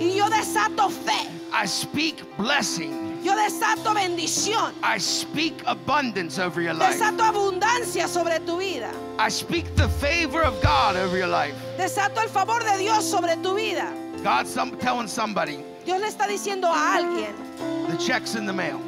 y 0.00 0.16
yo 0.16 0.28
desato 0.28 0.90
fe. 0.90 1.28
I 1.52 1.66
speak 1.66 2.22
blessing. 2.36 3.22
Yo 3.22 3.32
desato 3.34 3.94
bendición. 3.94 4.72
I 4.82 4.98
speak 4.98 5.62
abundance 5.66 6.38
over 6.38 6.60
your 6.60 6.74
life. 6.74 6.94
Desato 6.94 7.20
abundancia 7.20 8.06
sobre 8.06 8.38
tu 8.40 8.58
vida. 8.58 8.92
I 9.18 9.28
speak 9.28 9.74
the 9.76 9.88
favor 9.88 10.42
of 10.42 10.60
God 10.62 10.96
over 10.96 11.16
your 11.16 11.28
life. 11.28 11.54
Desato 11.78 12.22
el 12.22 12.28
favor 12.28 12.60
de 12.60 12.78
Dios 12.78 13.04
sobre 13.04 13.36
tu 13.42 13.54
vida. 13.56 13.92
God's 14.22 14.52
some, 14.52 14.76
telling 14.78 15.08
somebody 15.08 15.58
Dios 15.84 16.00
le 16.00 16.06
está 16.08 16.26
diciendo 16.26 16.68
a 16.72 16.94
alguien, 16.96 17.34
the 17.90 17.96
check's 17.98 18.34
in 18.36 18.46
the 18.46 18.52
mail. 18.52 18.80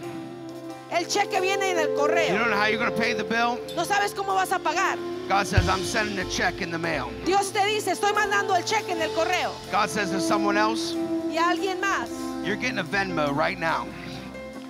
el 0.90 1.06
cheque 1.06 1.40
viene 1.40 1.70
en 1.72 1.78
el 1.78 1.88
You 1.90 1.96
correo. 1.96 2.38
don't 2.38 2.50
know 2.50 2.56
how 2.56 2.66
you're 2.66 2.78
going 2.78 2.90
to 2.90 2.96
pay 2.98 3.12
the 3.12 3.24
bill? 3.24 3.58
No 3.76 3.84
sabes 3.84 4.14
cómo 4.14 4.34
vas 4.34 4.52
a 4.52 4.58
pagar. 4.58 4.96
God 5.28 5.46
says, 5.46 5.68
I'm 5.68 5.82
sending 5.82 6.18
a 6.20 6.30
check 6.30 6.60
in 6.62 6.70
the 6.70 6.78
mail. 6.78 7.10
Dios 7.24 7.50
te 7.50 7.58
dice, 7.66 7.88
estoy 7.92 8.12
mandando 8.12 8.54
el 8.56 8.62
cheque 8.64 8.90
en 8.92 9.02
el 9.02 9.10
correo. 9.10 9.52
God 9.72 9.90
says 9.90 10.10
to 10.10 10.20
someone 10.20 10.56
else, 10.56 10.94
Y 11.30 11.36
a 11.38 11.50
alguien 11.50 11.80
más, 11.80 12.08
You're 12.44 12.56
getting 12.56 12.78
a 12.78 12.84
Venmo 12.84 13.34
right 13.36 13.58
now. 13.58 13.86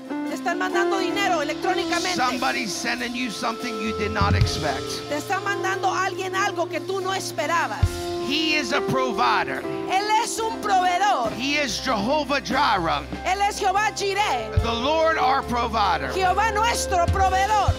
te 0.08 0.34
están 0.34 0.58
mandando 0.58 0.98
dinero 0.98 1.42
electrónicamente. 1.42 2.16
Somebody's 2.16 2.72
sending 2.72 3.14
you 3.14 3.30
something 3.30 3.72
you 3.80 3.96
did 3.98 4.10
not 4.12 4.34
expect. 4.34 4.82
Te 5.10 5.16
está 5.18 5.38
mandando 5.40 5.92
alguien 5.92 6.34
algo 6.34 6.68
que 6.68 6.80
tú 6.80 7.00
no 7.02 7.12
esperabas. 7.12 7.84
He 8.26 8.54
is 8.54 8.72
a 8.72 8.80
provider. 8.80 9.60
Él 9.88 10.10
es 10.24 10.40
un 10.40 10.60
proveedor. 10.60 11.30
He 11.32 11.54
is 11.56 11.78
Jehovah 11.78 12.40
Jireh, 12.40 13.06
Él 13.24 13.40
es 13.48 13.60
Jehová 13.60 13.96
Jireh. 13.96 14.50
the 14.62 14.72
Lord 14.72 15.16
our 15.16 15.42
provider. 15.42 16.08
Jehová 16.08 16.52
nuestro 16.52 17.06
proveedor. 17.06 17.72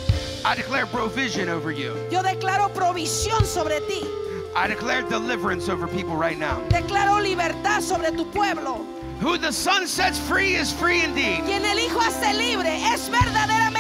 I 0.46 0.56
declare 0.56 0.86
provision 0.86 1.50
over 1.50 1.72
you. 1.72 1.94
Yo 2.10 2.22
declaro 2.24 2.70
provisión 2.74 3.44
sobre 3.44 3.82
ti. 3.88 4.08
I 4.56 4.68
declare 4.68 5.02
deliverance 5.02 5.68
over 5.68 5.86
people 5.88 6.16
right 6.16 6.40
now. 6.40 6.62
Declaro 6.70 7.22
libertad 7.22 7.82
sobre 7.84 8.12
tu 8.12 8.24
pueblo. 8.32 8.86
Who 9.20 9.38
the 9.38 9.52
Son 9.52 9.86
sets 9.86 10.18
free 10.18 10.56
is 10.56 10.72
free 10.72 11.04
indeed. 11.04 11.44
Quien 11.44 11.66
el 11.66 11.78
Hijo 11.78 12.00
hace 12.00 12.34
libre 12.38 12.70
es 12.94 13.10
verdaderamente. 13.10 13.77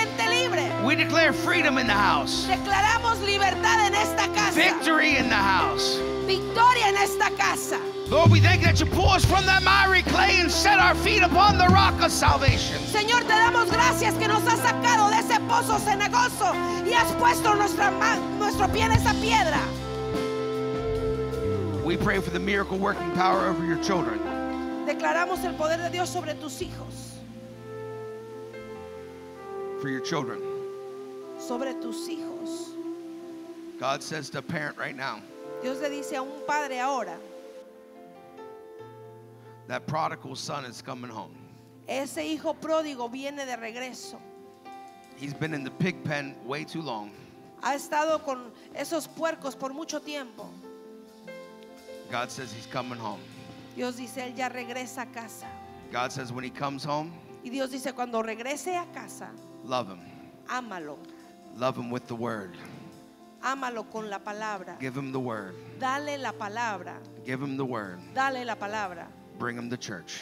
We 0.87 0.95
declare 0.95 1.33
freedom 1.33 1.77
in 1.77 1.85
the 1.85 1.91
house, 1.91 2.47
Declaramos 2.47 3.19
libertad 3.25 3.87
en 3.87 3.93
esta 3.93 4.25
casa. 4.33 4.55
victory 4.55 5.17
in 5.17 5.27
the 5.27 5.35
house. 5.35 5.97
Victoria 6.25 6.87
en 6.87 6.95
esta 6.95 7.29
casa. 7.35 7.77
Lord, 8.07 8.31
we 8.31 8.39
thank 8.39 8.61
you 8.61 8.67
that 8.67 8.79
you 8.79 8.85
pull 8.85 9.09
us 9.09 9.25
from 9.25 9.45
that 9.47 9.63
miry 9.63 10.01
clay 10.03 10.39
and 10.39 10.49
set 10.49 10.79
our 10.79 10.95
feet 10.95 11.23
upon 11.23 11.57
the 11.57 11.67
rock 11.67 12.01
of 12.01 12.09
salvation. 12.09 12.77
Señor, 12.83 13.19
te 13.23 13.33
damos 13.33 13.69
gracias 13.69 14.17
que 14.17 14.29
nos 14.29 14.41
has 14.47 14.59
sacado 14.61 15.09
de 15.09 15.17
ese 15.17 15.37
pozo 15.49 15.77
cenagoso 15.77 16.53
y 16.87 16.93
has 16.93 17.11
puesto 17.19 17.53
nuestra 17.53 17.91
nuestro 18.39 18.69
pie 18.69 18.83
en 18.83 18.93
esa 18.93 19.13
piedra. 19.15 19.59
We 21.83 21.97
pray 21.97 22.21
for 22.21 22.29
the 22.29 22.39
miracle 22.39 22.77
working 22.77 23.11
power 23.11 23.47
over 23.47 23.65
your 23.65 23.83
children. 23.83 24.21
Declaramos 24.85 25.43
el 25.43 25.53
poder 25.55 25.79
de 25.79 25.89
Dios 25.89 26.09
sobre 26.09 26.33
tus 26.35 26.61
hijos, 26.61 27.19
For 29.81 29.89
your 29.89 29.99
children. 29.99 30.56
Sobre 31.47 31.73
tus 31.81 32.07
hijos. 32.07 32.73
God 33.79 34.01
says 34.03 34.29
to 34.31 34.39
a 34.39 34.41
parent 34.41 34.77
right 34.77 34.95
now, 34.95 35.21
Dios 35.61 35.79
le 35.81 35.89
dice 35.89 36.13
a 36.13 36.21
un 36.21 36.41
padre 36.45 36.79
ahora, 36.79 37.17
that 39.67 39.85
prodigal 39.87 40.35
son 40.35 40.65
is 40.65 40.81
coming 40.81 41.09
home. 41.11 41.35
ese 41.87 42.17
hijo 42.17 42.53
pródigo 42.53 43.09
viene 43.11 43.45
de 43.45 43.55
regreso. 43.55 44.17
He's 45.15 45.33
been 45.33 45.53
in 45.53 45.63
the 45.63 45.71
pig 45.71 46.03
pen 46.03 46.35
way 46.45 46.63
too 46.63 46.81
long. 46.81 47.11
Ha 47.63 47.73
estado 47.75 48.23
con 48.23 48.51
esos 48.75 49.07
puercos 49.07 49.57
por 49.57 49.73
mucho 49.73 49.99
tiempo. 49.99 50.49
God 52.11 52.29
says 52.29 52.51
he's 52.53 52.67
coming 52.67 52.97
home. 52.99 53.19
Dios 53.75 53.95
dice, 53.97 54.17
él 54.17 54.35
ya 54.35 54.49
regresa 54.49 55.03
a 55.03 55.05
casa. 55.13 55.47
God 55.91 56.11
says 56.11 56.31
when 56.31 56.43
he 56.43 56.49
comes 56.49 56.83
home, 56.83 57.11
Y 57.43 57.49
Dios 57.49 57.69
dice, 57.71 57.93
cuando 57.93 58.21
regrese 58.21 58.75
a 58.75 58.85
casa, 58.93 59.29
love 59.63 59.89
him. 59.89 59.99
ámalo. 60.47 60.97
Love 61.57 61.75
him 61.77 61.89
with 61.89 62.07
the 62.07 62.15
word. 62.15 62.51
Ámalo 63.43 63.89
con 63.91 64.09
la 64.09 64.19
palabra. 64.19 64.79
Give 64.79 64.95
him 64.95 65.11
the 65.11 65.19
word. 65.19 65.55
Dale 65.79 66.17
la 66.19 66.31
palabra. 66.31 66.97
Give 67.25 67.41
him 67.41 67.57
the 67.57 67.65
word. 67.65 67.99
Dale 68.13 68.45
la 68.45 68.55
palabra. 68.55 69.07
Bring 69.39 69.57
him 69.57 69.69
to 69.69 69.77
church. 69.77 70.21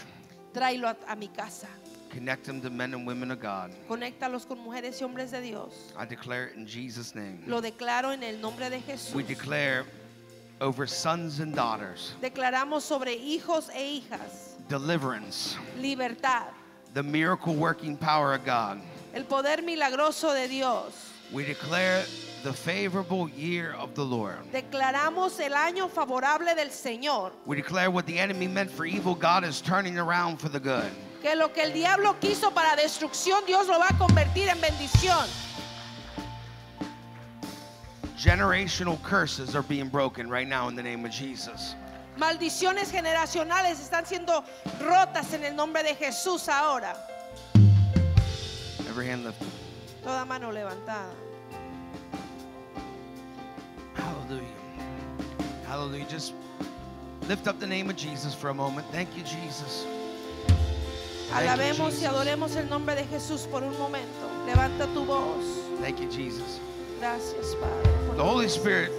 Tráelo 0.53 0.95
a, 1.07 1.11
a 1.11 1.15
mi 1.15 1.27
casa. 1.27 1.67
Connect 2.09 2.47
him 2.47 2.61
to 2.61 2.69
men 2.69 2.93
and 2.93 3.05
women 3.05 3.31
of 3.31 3.41
God. 3.41 3.71
Conéctalos 3.89 4.47
con 4.47 4.59
mujeres 4.59 5.01
y 5.01 5.05
hombres 5.05 5.31
de 5.31 5.41
Dios. 5.41 5.91
I 5.97 6.05
declare 6.05 6.47
it 6.47 6.55
in 6.55 6.65
Jesus' 6.65 7.13
name. 7.15 7.43
Lo 7.47 7.59
declaro 7.61 8.13
en 8.13 8.23
el 8.23 8.37
nombre 8.39 8.69
de 8.69 8.79
Jesús. 8.79 9.13
We 9.13 9.23
declare 9.23 9.85
over 10.61 10.87
sons 10.87 11.41
and 11.41 11.53
daughters 11.53 12.13
Declaramos 12.21 12.81
sobre 12.83 13.17
hijos 13.17 13.69
e 13.75 13.99
hijas 13.99 14.53
deliverance, 14.69 15.57
libertad, 15.77 16.47
the 16.93 17.03
miracle 17.03 17.53
working 17.53 17.97
power 17.97 18.33
of 18.33 18.45
God. 18.45 18.79
el 19.13 19.25
poder 19.25 19.57
milagroso 19.63 20.33
de 20.33 20.47
Dios. 20.47 21.11
We 21.31 21.43
declare 21.43 22.03
the 22.43 22.53
favorable 22.53 23.27
year 23.29 23.73
of 23.73 23.95
the 23.95 24.05
Lord. 24.05 24.37
Declaramos 24.51 25.39
el 25.39 25.53
año 25.53 25.89
favorable 25.89 26.53
del 26.55 26.69
Señor. 26.69 27.31
We 27.45 27.55
declare 27.55 27.89
what 27.89 28.05
the 28.05 28.19
enemy 28.19 28.47
meant 28.47 28.69
for 28.69 28.85
evil, 28.85 29.15
God 29.15 29.43
is 29.43 29.61
turning 29.61 29.97
around 29.97 30.37
for 30.37 30.49
the 30.49 30.59
good. 30.59 30.91
Que 31.21 31.35
lo 31.35 31.47
que 31.49 31.63
el 31.63 31.71
diablo 31.71 32.13
quiso 32.21 32.51
para 32.51 32.75
destrucción, 32.79 33.45
Dios 33.47 33.67
lo 33.67 33.79
va 33.79 33.87
a 33.89 33.97
convertir 33.97 34.47
en 34.47 34.61
bendición. 34.61 35.27
Generational 38.15 39.01
curses 39.01 39.55
are 39.55 39.63
being 39.63 39.89
broken 39.89 40.29
right 40.29 40.47
now 40.47 40.67
in 40.67 40.75
the 40.75 40.83
name 40.83 41.03
of 41.03 41.11
Jesus. 41.11 41.75
Maldiciones 42.17 42.91
generacionales 42.91 43.79
están 43.79 44.05
siendo 44.05 44.43
rotas 44.79 45.33
en 45.33 45.43
el 45.43 45.55
nombre 45.55 45.83
de 45.83 45.95
Jesús 45.95 46.47
ahora. 46.47 46.95
Every 48.87 49.07
hand 49.07 49.25
lifted. 49.25 49.64
Toda 50.05 50.23
mano 50.23 50.51
levantada. 50.51 51.09
Hallelujah. 53.95 54.45
Hallelujah. 55.65 56.05
Just 56.07 56.33
lift 57.27 57.47
up 57.47 57.59
the 57.59 57.65
name 57.65 57.89
of 57.89 57.95
Jesus 57.95 58.35
for 58.35 58.49
a 58.49 58.53
moment. 58.53 58.85
Thank 58.91 59.17
you, 59.17 59.23
Jesus. 59.23 59.83
Thank 60.45 61.43
you, 61.43 61.49
Alabemos 61.49 61.99
y 61.99 62.05
adoremos 62.05 62.55
el 62.55 62.69
nombre 62.69 62.93
de 62.95 63.03
Jesús 63.05 63.49
por 63.49 63.63
un 63.63 63.75
momento. 63.79 64.29
Levanta 64.45 64.85
tu 64.93 65.03
voz. 65.05 65.43
Thank 65.81 65.99
you, 65.99 66.11
Jesus. 66.11 66.59
Gracias, 66.99 67.55
Padre. 67.55 68.15
The 68.15 68.23
Holy. 68.23 68.47
Spirit 68.47 68.91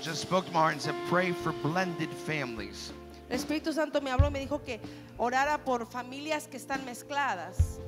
just 0.00 0.22
spoke 0.22 0.46
to 0.46 0.52
my 0.52 0.60
heart 0.60 0.72
and 0.72 0.80
said, 0.80 0.94
Pray 1.10 1.32
for 1.32 1.52
blended 1.52 2.08
families. 2.08 2.94
El 3.28 3.36
Espíritu 3.36 3.74
Santo 3.74 4.00
me 4.00 4.10
habló 4.10 4.28
y 4.28 4.30
me 4.30 4.46
dijo 4.46 4.64
que 4.64 4.80
orara 5.18 5.58
por 5.62 5.84
familias 5.84 6.48
que 6.48 6.56
están 6.56 6.82
mezcladas, 6.86 7.78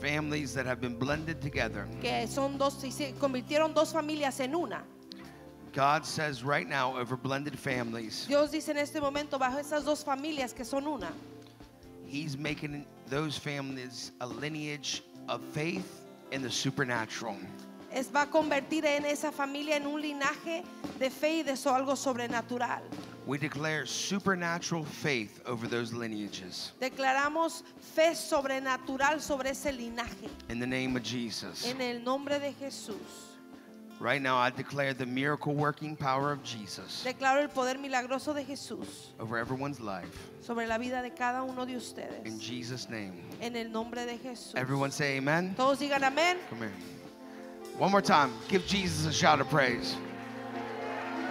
Families 0.00 0.54
that 0.54 0.66
have 0.66 0.80
been 0.80 0.98
blended 0.98 1.40
together. 1.40 1.86
que 2.00 2.26
son 2.26 2.56
dos 2.58 2.74
se 2.74 3.12
convirtieron 3.18 3.74
dos 3.74 3.92
familias 3.92 4.40
en 4.40 4.54
una. 4.54 4.82
God 5.72 6.04
says 6.04 6.42
right 6.42 6.68
now 6.68 6.96
over 6.96 7.16
blended 7.16 7.56
families, 7.58 8.26
Dios 8.26 8.50
dice 8.50 8.70
en 8.70 8.78
este 8.78 9.00
momento 9.00 9.38
bajo 9.38 9.58
esas 9.58 9.84
dos 9.84 10.02
familias 10.02 10.52
que 10.54 10.64
son 10.64 10.86
una, 10.86 11.12
He's 12.06 12.36
making 12.36 12.86
those 13.06 13.38
families 13.38 14.12
a 14.20 14.26
lineage 14.26 15.02
of 15.28 15.42
faith 15.52 16.00
in 16.32 16.42
the 16.42 16.50
supernatural. 16.50 17.36
Es, 17.92 18.10
va 18.10 18.22
a 18.22 18.26
convertir 18.26 18.84
en 18.84 19.04
esa 19.04 19.30
familia 19.32 19.76
en 19.76 19.86
un 19.86 20.00
linaje 20.00 20.64
de 20.98 21.10
fe 21.10 21.38
y 21.38 21.42
de 21.42 21.52
algo 21.66 21.96
sobrenatural. 21.96 22.82
We 23.30 23.38
declare 23.38 23.86
supernatural 23.86 24.82
faith 24.82 25.40
over 25.46 25.68
those 25.68 25.92
lineages 25.92 26.72
Declaramos 26.80 27.62
fe 27.78 28.12
sobrenatural 28.16 29.20
sobre 29.20 29.50
ese 29.50 29.66
linaje. 29.66 30.28
in 30.48 30.58
the 30.58 30.66
name 30.66 30.96
of 30.96 31.04
Jesus. 31.04 31.64
En 31.64 31.80
el 31.80 32.00
nombre 32.02 32.40
de 32.40 32.52
Jesús. 32.60 33.36
Right 34.00 34.20
now, 34.20 34.36
I 34.36 34.50
declare 34.50 34.94
the 34.94 35.06
miracle 35.06 35.54
working 35.54 35.94
power 35.94 36.32
of 36.32 36.42
Jesus 36.42 37.04
Declaro 37.06 37.40
el 37.40 37.46
poder 37.50 37.78
milagroso 37.78 38.34
de 38.34 38.42
Jesús 38.42 39.12
over 39.20 39.38
everyone's 39.38 39.78
life. 39.78 40.28
sobre 40.40 40.66
la 40.66 40.76
vida 40.76 41.00
de 41.00 41.10
cada 41.10 41.44
uno 41.44 41.64
de 41.64 41.76
ustedes. 41.76 42.26
In. 42.26 42.40
Jesus' 42.40 42.88
name. 42.88 43.12
En 43.40 43.54
el 43.54 43.70
nombre 43.70 44.06
de 44.06 44.18
Jesús. 44.18 44.56
Everyone 44.56 44.90
say 44.90 45.18
amen. 45.18 45.54
Todos 45.56 45.78
digan 45.78 46.02
amén. 46.02 46.36
Come 46.48 46.62
here. 46.62 46.72
One 47.78 47.92
more 47.92 48.02
time. 48.02 48.32
Give 48.48 48.66
Jesus 48.66 49.06
a 49.06 49.12
shout 49.12 49.40
of 49.40 49.48
praise. 49.48 49.94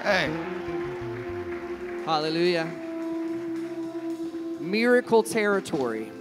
Hey, 0.02 0.34
Hallelujah. 2.06 2.68
Miracle 4.60 5.24
territory. 5.24 6.12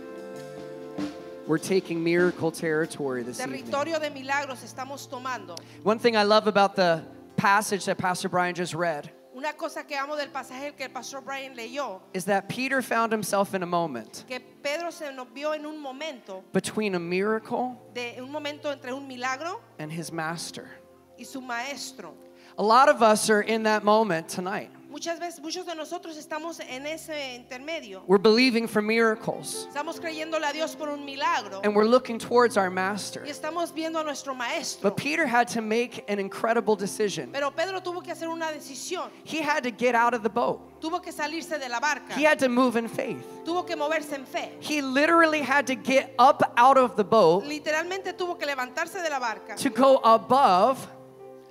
We're 1.46 1.58
taking 1.58 2.04
miracle 2.04 2.50
territory 2.50 3.22
this 3.22 3.40
evening. 3.40 3.64
De 3.64 4.10
milagros 4.10 4.62
estamos 4.62 5.08
tomando. 5.08 5.58
One 5.82 5.98
thing 5.98 6.16
I 6.16 6.24
love 6.24 6.46
about 6.46 6.76
the 6.76 7.02
passage 7.36 7.86
that 7.86 7.96
Pastor 7.98 8.28
Brian 8.28 8.54
just 8.54 8.74
read 8.74 9.10
Una 9.38 9.52
cosa 9.52 9.84
que 9.84 9.96
amo 9.96 10.16
del 10.16 10.30
pasaje 10.30 10.76
que 10.76 10.84
el 10.86 10.90
pastor 10.90 11.20
Brian 11.20 11.54
leyó, 11.56 12.00
is 12.12 12.24
that 12.24 12.48
Peter 12.48 12.82
found 12.82 13.12
himself 13.12 13.54
in 13.54 13.62
a 13.62 13.66
moment 13.66 14.24
que 14.26 14.40
Pedro 14.40 14.90
se 14.90 15.12
nos 15.12 15.28
vio 15.32 15.52
en 15.52 15.64
un 15.64 15.80
momento, 15.80 16.42
between 16.52 16.96
a 16.96 16.98
miracle 16.98 17.80
de 17.94 18.16
un 18.18 18.32
momento 18.32 18.72
entre 18.72 18.92
un 18.92 19.06
milagro 19.06 19.60
and 19.78 19.92
his 19.92 20.10
master. 20.10 20.68
y 21.16 21.24
su 21.24 21.40
maestro. 21.40 22.14
A 22.58 22.62
lot 22.62 22.88
of 22.88 23.00
us 23.00 23.30
are 23.30 23.42
in 23.42 23.62
that 23.62 23.84
moment 23.84 24.28
tonight. 24.28 24.72
Muchas 24.88 25.18
veces, 25.20 25.40
muchos 25.40 25.66
de 25.66 25.74
nosotros 25.74 26.16
estamos 26.16 26.60
en 26.60 26.86
ese 26.86 27.34
intermedio. 27.34 28.02
We're 28.06 28.18
believing 28.22 28.66
for 28.66 28.80
miracles 28.80 29.66
Estamos 29.68 30.00
creyéndole 30.00 30.46
a 30.46 30.52
Dios 30.52 30.74
por 30.74 30.88
un 30.88 31.04
milagro 31.04 31.60
and 31.62 31.76
we're 31.76 31.86
looking 31.86 32.18
towards 32.18 32.56
our 32.56 32.70
master. 32.70 33.22
y 33.24 33.30
estamos 33.30 33.72
viendo 33.74 34.00
a 34.00 34.04
nuestro 34.04 34.34
maestro. 34.34 34.88
But 34.88 34.96
Peter 34.96 35.26
had 35.26 35.46
to 35.48 35.60
make 35.60 36.04
an 36.08 36.18
incredible 36.18 36.74
decision. 36.74 37.30
Pero 37.32 37.50
Pedro 37.50 37.80
tuvo 37.80 38.02
que 38.02 38.12
hacer 38.12 38.28
una 38.28 38.46
decisión. 38.46 39.10
He 39.24 39.42
had 39.42 39.62
to 39.64 39.70
get 39.70 39.94
out 39.94 40.14
of 40.14 40.22
the 40.22 40.30
boat. 40.30 40.80
Tuvo 40.80 41.02
que 41.02 41.12
salirse 41.12 41.58
de 41.58 41.68
la 41.68 41.80
barca. 41.80 42.14
He 42.14 42.24
had 42.24 42.38
to 42.38 42.48
move 42.48 42.76
in 42.76 42.88
faith. 42.88 43.24
Tuvo 43.44 43.66
que 43.66 43.76
moverse 43.76 44.14
en 44.14 44.24
fe. 44.24 44.52
He 44.60 44.80
literally 44.80 45.42
had 45.42 45.66
to 45.66 45.74
get 45.74 46.14
up 46.18 46.42
out 46.56 46.78
of 46.78 46.96
the 46.96 47.04
boat 47.04 47.44
Literalmente 47.44 48.14
tuvo 48.16 48.38
que 48.38 48.46
levantarse 48.46 49.02
de 49.02 49.10
la 49.10 49.18
barca 49.20 49.54
to 49.56 49.68
go 49.68 49.98
above 49.98 50.88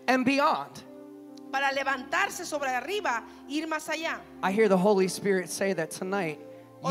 and 0.08 0.26
beyond. 0.26 0.84
Para 1.52 1.72
levantarse 1.72 2.46
sobre 2.46 2.70
arriba 2.70 3.24
ir 3.48 3.68
más 3.68 3.90
allá. 3.90 4.20
I 4.44 4.52
hear 4.52 4.68
the 4.68 4.78
Holy 4.78 5.08
Spirit 5.08 5.50
say 5.50 5.74
that 5.74 5.90
tonight 5.92 6.40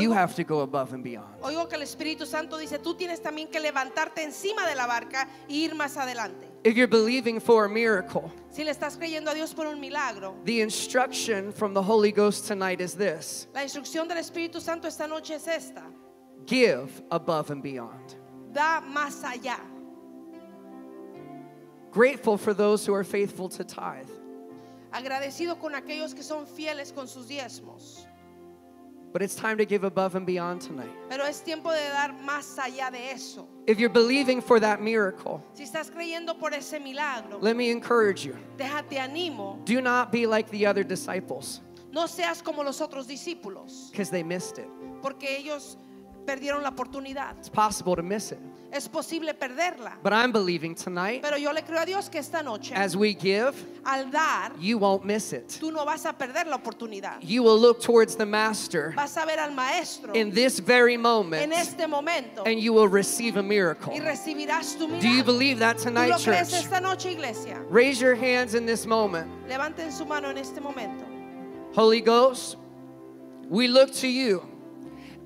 you 0.00 0.12
have 0.12 0.34
to 0.34 0.42
go 0.44 0.60
above 0.60 0.92
and 0.92 1.02
beyond. 1.04 1.40
Oigo 1.42 1.68
que 1.68 1.76
el 1.76 1.82
Espíritu 1.82 2.26
Santo 2.26 2.56
dice, 2.58 2.78
tú 2.78 2.94
tienes 2.96 3.20
también 3.22 3.48
que 3.50 3.60
levantarte 3.60 4.22
encima 4.22 4.66
de 4.66 4.74
la 4.74 4.86
barca 4.86 5.28
y 5.48 5.64
ir 5.64 5.74
más 5.74 5.96
adelante. 5.96 6.46
If 6.64 6.74
you're 6.74 6.88
believing 6.88 7.38
for 7.40 7.64
a 7.66 7.68
miracle, 7.68 8.30
Si 8.50 8.64
le 8.64 8.72
estás 8.72 8.96
creyendo 8.96 9.30
a 9.30 9.34
Dios 9.34 9.54
por 9.54 9.66
un 9.66 9.78
milagro, 9.80 10.34
the 10.44 10.60
instruction 10.60 11.52
from 11.52 11.72
the 11.74 11.82
Holy 11.82 12.10
Ghost 12.10 12.46
tonight 12.48 12.80
is 12.80 12.94
this 12.94 13.46
la 13.54 13.62
instrucción 13.62 14.08
del 14.08 14.16
Espíritu 14.18 14.60
Santo 14.60 14.88
esta 14.88 15.06
noche 15.06 15.34
es 15.34 15.46
esta. 15.46 15.82
give 16.46 17.02
above 17.12 17.50
and 17.50 17.62
beyond. 17.62 18.16
Da 18.52 18.80
más 18.80 19.22
allá. 19.22 19.60
Grateful 21.92 22.36
for 22.36 22.52
those 22.52 22.84
who 22.84 22.94
are 22.94 23.04
faithful 23.04 23.48
to 23.48 23.64
tithe. 23.64 24.08
Agradecido 24.96 25.58
con 25.58 25.74
aquellos 25.74 26.14
que 26.14 26.22
son 26.22 26.46
fieles 26.46 26.90
con 26.92 27.06
sus 27.06 27.28
diezmos. 27.28 28.06
But 29.12 29.22
it's 29.22 29.34
time 29.34 29.56
to 29.58 29.64
give 29.66 29.84
above 29.84 30.14
and 30.14 30.26
beyond 30.26 30.60
tonight. 30.62 30.90
Pero 31.10 31.24
es 31.24 31.40
tiempo 31.42 31.70
de 31.70 31.80
dar 31.90 32.12
más 32.22 32.58
allá 32.58 32.90
de 32.90 33.10
eso. 33.12 33.46
If 33.66 33.78
you're 33.78 33.92
believing 33.92 34.40
for 34.40 34.58
that 34.60 34.80
miracle, 34.80 35.42
Si 35.54 35.64
estás 35.64 35.90
creyendo 35.90 36.38
por 36.38 36.52
ese 36.54 36.80
milagro, 36.80 37.38
let 37.40 37.56
me 37.56 37.70
encourage 37.70 38.24
you. 38.24 38.34
déjate 38.56 38.98
animo. 38.98 39.58
Do 39.64 39.80
not 39.82 40.10
be 40.12 40.26
like 40.26 40.50
the 40.50 40.66
other 40.66 40.82
disciples 40.84 41.60
No 41.92 42.06
seas 42.06 42.42
como 42.42 42.62
los 42.62 42.80
otros 42.80 43.06
discípulos, 43.06 43.90
because 43.90 44.10
they 44.10 44.22
missed 44.22 44.58
it. 44.58 44.68
porque 45.02 45.36
ellos 45.38 45.76
perdieron 46.26 46.62
la 46.62 46.70
oportunidad. 46.70 47.38
It's 47.38 47.48
possible 47.48 47.94
to 47.96 48.02
miss 48.02 48.32
it. 48.32 48.38
Es 48.72 48.88
posible 48.88 49.32
perderla. 49.32 49.92
But 50.02 50.12
I'm 50.12 50.32
believing 50.32 50.74
tonight, 50.74 51.22
Pero 51.22 51.36
yo 51.38 51.52
le 51.52 51.62
creo 51.62 51.80
a 51.80 51.86
Dios 51.86 52.08
que 52.10 52.18
esta 52.18 52.42
noche, 52.42 52.74
as 52.74 52.96
we 52.96 53.14
give, 53.14 53.54
al 53.86 54.10
dar, 54.10 54.52
you 54.58 54.76
won't 54.76 55.04
miss 55.04 55.32
it. 55.32 55.48
tú 55.60 55.72
no 55.72 55.84
vas 55.86 56.04
a 56.04 56.12
perder 56.12 56.46
la 56.48 56.56
oportunidad. 56.58 57.18
You 57.22 57.42
will 57.44 57.58
look 57.58 57.80
towards 57.80 58.16
the 58.16 58.26
Master 58.26 58.92
Vas 58.96 59.16
a 59.16 59.24
ver 59.24 59.38
al 59.38 59.52
Maestro 59.52 60.12
in 60.14 60.30
this 60.32 60.58
very 60.58 60.94
en 60.94 61.00
moment 61.02 61.52
este 61.52 61.86
momento 61.88 62.42
and 62.44 62.58
you 62.60 62.72
will 62.72 62.88
receive 62.88 63.36
a 63.38 63.42
miracle. 63.42 63.92
y 63.94 64.00
recibirás 64.00 64.76
tu 64.76 64.88
Do 64.88 65.08
you 65.08 65.22
believe 65.22 65.60
that 65.60 65.76
¿Tú 65.78 65.84
tonight, 65.84 66.10
lo 66.10 66.18
crees 66.18 66.50
church? 66.50 66.64
esta 66.64 66.80
noche, 66.80 67.12
iglesia? 67.12 67.62
Raise 67.70 68.00
your 68.00 68.16
hands 68.16 68.54
in 68.54 68.66
this 68.66 68.84
moment. 68.84 69.30
Levanten 69.48 69.92
su 69.92 70.04
mano 70.04 70.28
en 70.28 70.38
este 70.38 70.60
momento. 70.60 71.04
Holy 71.74 72.00
Ghost, 72.00 72.56
we 73.48 73.68
look 73.68 73.92
to 73.92 74.08
you. 74.08 74.42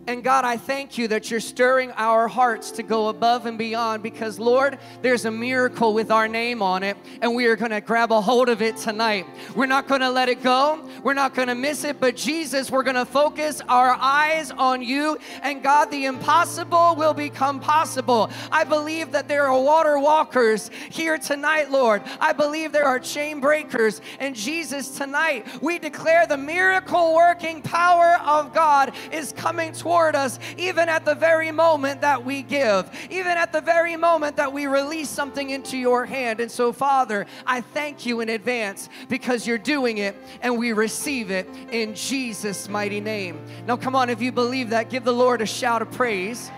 And 0.07 0.25
God, 0.25 0.45
I 0.45 0.57
thank 0.57 0.99
you 0.99 1.09
that 1.09 1.31
you're 1.31 1.41
stirring 1.41 1.93
our 1.93 2.27
hearts 2.27 2.71
to 2.73 2.83
go 2.83 3.09
above 3.09 3.47
and 3.47 3.59
beyond 3.59 4.03
because, 4.03 4.39
Lord, 4.39 4.79
there's 5.03 5.25
a 5.25 5.31
miracle 5.31 5.93
with 5.93 6.11
our 6.11 6.27
name 6.27 6.63
on 6.63 6.83
it, 6.83 6.97
and 7.21 7.35
we 7.35 7.47
are 7.47 7.55
going 7.55 7.71
to 7.71 7.81
grab 7.81 8.11
a 8.11 8.21
hold 8.21 8.49
of 8.49 8.63
it 8.63 8.77
tonight. 8.79 9.27
We're 9.55 9.67
not 9.67 9.89
going 9.89 10.01
to 10.01 10.11
let 10.11 10.29
it 10.29 10.43
go, 10.43 10.89
we're 11.05 11.15
not 11.15 11.35
going 11.35 11.49
to 11.49 11.55
miss 11.55 11.85
it, 11.85 12.01
but 12.01 12.17
Jesus, 12.17 12.71
we're 12.71 12.83
going 12.83 12.97
to 12.97 13.05
focus 13.05 13.61
our 13.69 13.91
eyes 14.01 14.51
on 14.51 14.83
you, 14.83 15.19
and 15.43 15.63
God, 15.63 15.91
the 15.91 16.07
impossible 16.07 16.97
will 16.97 17.15
become 17.15 17.61
possible. 17.61 18.31
I 18.51 18.65
believe 18.65 19.13
that 19.13 19.29
there 19.29 19.47
are 19.47 19.63
water 19.63 19.99
walkers 19.99 20.71
here 20.91 21.19
tonight, 21.19 21.71
Lord. 21.71 22.03
I 22.21 22.33
believe 22.33 22.73
there 22.73 22.87
are 22.87 22.99
chain 22.99 23.39
breakers, 23.39 24.01
and 24.19 24.35
Jesus, 24.35 24.97
tonight, 24.97 25.47
we 25.63 25.79
declare 25.79 26.27
the 26.27 26.39
miracle 26.39 27.15
working 27.15 27.61
power 27.63 28.19
of 28.25 28.55
God 28.55 28.93
is 29.13 29.33
coming 29.33 29.73
toward 29.91 30.14
us, 30.14 30.38
even 30.57 30.88
at 30.88 31.05
the 31.05 31.16
very 31.16 31.51
moment 31.51 32.01
that 32.01 32.24
we 32.24 32.43
give, 32.43 32.88
even 33.11 33.32
at 33.32 33.53
the 33.53 33.61
very 33.61 33.97
moment 33.97 34.36
that 34.36 34.53
we 34.53 34.66
release 34.66 35.09
something 35.09 35.51
into 35.51 35.76
your 35.76 36.07
hand. 36.07 36.38
And 36.38 36.49
so, 36.49 36.72
Father, 36.72 37.26
I 37.45 37.61
thank 37.61 38.07
you 38.07 38.20
in 38.20 38.28
advance 38.28 38.88
because 39.09 39.49
you're 39.49 39.59
doing 39.59 39.99
it 39.99 40.14
and 40.43 40.57
we 40.57 40.72
receive 40.72 41.32
it 41.32 41.49
in 41.72 41.97
Jesus' 41.97 42.68
mighty 42.68 43.01
name. 43.01 43.45
Now, 43.66 43.76
come 43.76 43.97
on, 43.97 44.11
if 44.11 44.22
you 44.22 44.30
believe 44.30 44.70
that, 44.70 44.91
give 44.91 45.03
the 45.03 45.12
Lord 45.12 45.43
a 45.43 45.47
shout 45.47 45.82
of 45.82 45.91
praise. 45.91 46.53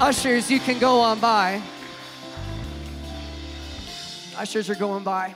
Ushers, 0.00 0.50
you 0.50 0.60
can 0.60 0.78
go 0.78 1.00
on 1.00 1.20
by. 1.20 1.62
Ushers 4.36 4.68
are 4.68 4.74
going 4.74 5.04
by. 5.04 5.34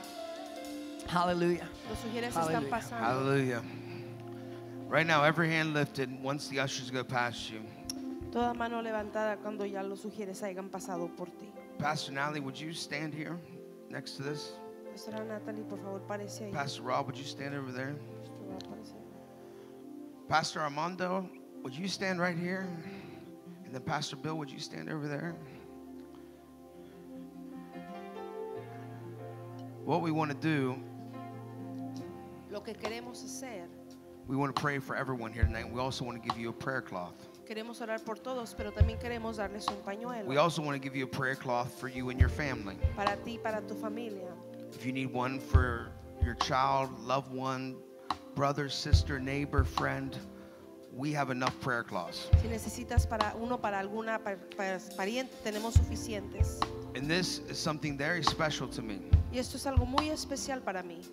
Hallelujah. 1.07 1.67
Los 1.89 1.99
ujieres 2.03 2.27
están 2.27 2.69
Hallelujah. 2.69 3.61
hallelujah. 3.61 3.82
Right 4.87 5.07
now, 5.07 5.23
every 5.23 5.49
hand 5.49 5.73
lifted 5.73 6.09
once 6.21 6.47
the 6.47 6.59
ushers 6.59 6.91
go 6.91 7.03
past 7.03 7.49
you. 7.51 7.61
Toda 8.31 8.53
mano 8.53 8.81
levantada 8.81 9.37
cuando 9.41 9.63
ya 9.65 9.81
los 9.81 10.03
ujieres 10.05 10.41
hayan 10.41 10.69
pasado 10.69 11.09
por 11.15 11.27
ti. 11.27 11.51
Pastor 11.79 12.13
Natalie, 12.13 12.39
would 12.41 12.59
you 12.59 12.73
stand 12.73 13.13
here 13.13 13.39
next 13.89 14.17
to 14.17 14.23
this? 14.23 14.53
Pastora 14.91 15.25
Natalie, 15.25 15.63
por 15.63 15.77
favor, 15.79 15.99
parece 16.07 16.43
ahí. 16.43 16.51
Pastor 16.53 16.83
Rob, 16.83 17.05
would 17.07 17.17
you 17.17 17.23
stand 17.23 17.55
over 17.55 17.71
there? 17.71 17.95
Esto 18.21 18.33
va 18.47 18.53
a 18.53 18.57
aparecer. 18.57 18.95
Pastor 20.27 20.59
Armando, 20.61 21.27
would 21.63 21.75
you 21.75 21.87
stand 21.87 22.19
right 22.19 22.37
here? 22.37 22.67
And 23.65 23.73
then 23.73 23.81
Pastor 23.81 24.15
Bill, 24.15 24.35
would 24.35 24.51
you 24.51 24.59
stand 24.59 24.89
over 24.89 25.07
there? 25.07 25.35
What 29.83 30.01
we 30.01 30.11
want 30.11 30.31
to 30.31 30.37
do, 30.37 30.75
Lo 32.49 32.61
que 32.61 32.73
queremos 32.75 33.23
hacer, 33.23 33.67
we 34.27 34.35
want 34.35 34.55
to 34.55 34.61
pray 34.61 34.79
for 34.79 34.95
everyone 34.95 35.31
here 35.33 35.43
tonight. 35.43 35.69
We 35.71 35.79
also 35.79 36.05
want 36.05 36.21
to 36.21 36.27
give 36.27 36.37
you 36.37 36.49
a 36.49 36.53
prayer 36.53 36.81
cloth. 36.81 37.13
queremos 37.45 37.81
orar 37.81 38.03
por 38.03 38.15
todos, 38.15 38.53
pero 38.53 38.71
también 38.71 38.99
queremos 38.99 39.37
darles 39.37 39.67
un 39.67 40.25
We 40.25 40.37
also 40.37 40.61
want 40.61 40.75
to 40.75 40.81
give 40.81 40.95
you 40.95 41.03
a 41.03 41.07
prayer 41.07 41.35
cloth 41.35 41.77
for 41.79 41.87
you 41.87 42.09
and 42.09 42.19
your 42.19 42.29
family. 42.29 42.77
para 42.95 43.17
ti, 43.23 43.37
para 43.37 43.61
tu 43.61 43.75
familia. 43.75 44.31
If 44.73 44.85
you 44.85 44.91
need 44.91 45.11
one 45.11 45.39
for 45.39 45.91
your 46.23 46.35
child, 46.35 46.89
loved 46.99 47.31
one, 47.33 47.75
brother, 48.35 48.69
sister, 48.69 49.19
neighbor, 49.19 49.63
friend, 49.63 50.17
we 50.95 51.11
have 51.11 51.29
enough 51.31 51.59
prayer 51.59 51.83
cloths. 51.83 52.29
Si 52.41 52.47
necesitas 52.47 53.07
para 53.07 53.33
uno 53.35 53.57
para 53.57 53.77
alguna 53.79 54.19
pa- 54.23 54.35
pa- 54.57 54.79
pariente, 54.97 55.31
tenemos 55.43 55.73
suficientes. 55.73 56.59
And 56.95 57.09
this 57.09 57.39
is 57.49 57.57
something 57.57 57.97
very 57.97 58.23
special 58.23 58.67
to 58.69 58.81
me. 58.81 58.99
Y 59.31 59.39
esto 59.39 59.57
es 59.57 59.65
algo 59.65 59.85
muy 59.87 60.09
especial 60.09 60.61
para 60.63 60.81
mí. 60.83 61.03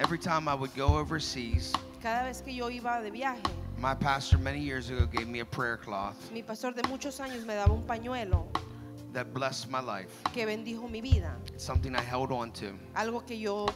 Every 0.00 0.18
time 0.18 0.48
I 0.48 0.54
would 0.54 0.74
go 0.74 0.96
overseas, 0.98 1.74
Cada 2.02 2.24
vez 2.26 2.40
que 2.40 2.52
yo 2.54 2.68
iba 2.70 3.02
de 3.02 3.10
viaje, 3.10 3.42
My 3.78 3.94
pastor 3.94 4.38
many 4.38 4.58
years 4.60 4.88
ago 4.88 5.04
gave 5.06 5.28
me 5.28 5.40
a 5.40 5.44
prayer 5.44 5.76
cloth 5.76 6.16
Mi 6.32 6.40
pastor 6.42 6.72
de 6.72 6.82
muchos 6.88 7.20
años 7.20 7.44
me 7.44 7.54
daba 7.54 7.70
un 7.70 7.82
pañuelo 7.86 8.46
that 9.12 9.34
blessed 9.34 9.68
my 9.70 9.80
life. 9.80 10.22
que 10.32 10.46
bendijo 10.46 10.88
mi 10.90 11.00
vida, 11.02 11.34
It's 11.52 11.64
something 11.64 11.94
I 11.94 12.00
held 12.00 12.32
on 12.32 12.50
to. 12.52 12.72
algo 12.96 13.26
que 13.26 13.36
yo 13.36 13.68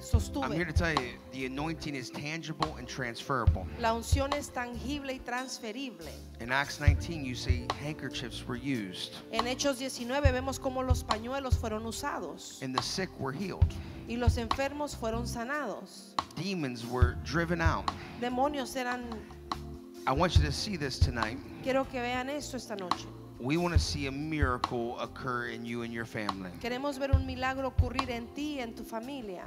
sostuve. 0.00 0.44
I'm 0.44 0.52
here 0.52 0.64
to 0.64 0.72
tell 0.72 0.94
you 0.94 1.10
the 1.32 1.44
anointing 1.44 1.94
is 1.94 2.08
tangible 2.08 2.74
and 2.78 2.88
transferable. 2.88 3.66
La 3.80 3.90
unción 3.92 4.32
es 4.32 4.48
tangible 4.48 5.10
y 5.12 5.20
transferible. 5.22 6.08
In 6.40 6.50
Acts 6.52 6.80
19, 6.80 7.22
you 7.24 7.34
see 7.34 7.66
handkerchiefs 7.78 8.46
were 8.48 8.56
used, 8.56 9.12
En 9.32 9.44
Hechos 9.44 9.78
19 9.78 10.32
vemos 10.32 10.58
cómo 10.58 10.82
los 10.86 11.02
pañuelos 11.02 11.58
fueron 11.58 11.84
usados 11.84 12.62
and 12.62 12.74
the 12.74 12.82
sick 12.82 13.10
were 13.20 13.32
healed. 13.32 13.74
Y 14.10 14.16
los 14.16 14.36
enfermos 14.38 14.96
fueron 14.96 15.26
sanados. 15.26 16.16
Demons 16.34 16.84
were 16.84 17.14
driven 17.24 17.60
out. 17.60 17.88
Demonios 18.20 18.74
eran... 18.74 19.04
I 20.04 20.12
want 20.12 20.36
you 20.36 20.42
to 20.42 20.50
see 20.50 20.76
this 20.76 20.98
tonight. 20.98 21.38
Quiero 21.62 21.84
que 21.84 22.00
vean 22.00 22.28
esto 22.28 22.56
esta 22.56 22.74
noche. 22.74 23.06
We 23.38 23.56
want 23.56 23.72
to 23.72 23.78
see 23.78 24.08
a 24.08 24.10
miracle 24.10 24.98
occur 24.98 25.50
in 25.50 25.64
you 25.64 25.82
and 25.82 25.92
your 25.92 26.04
family. 26.04 26.50
Queremos 26.60 26.98
ver 26.98 27.12
un 27.12 27.24
milagro 27.24 27.70
ocurrir 27.70 28.10
en 28.10 28.26
ti 28.34 28.56
y 28.56 28.62
en 28.62 28.74
tu 28.74 28.82
familia. 28.82 29.44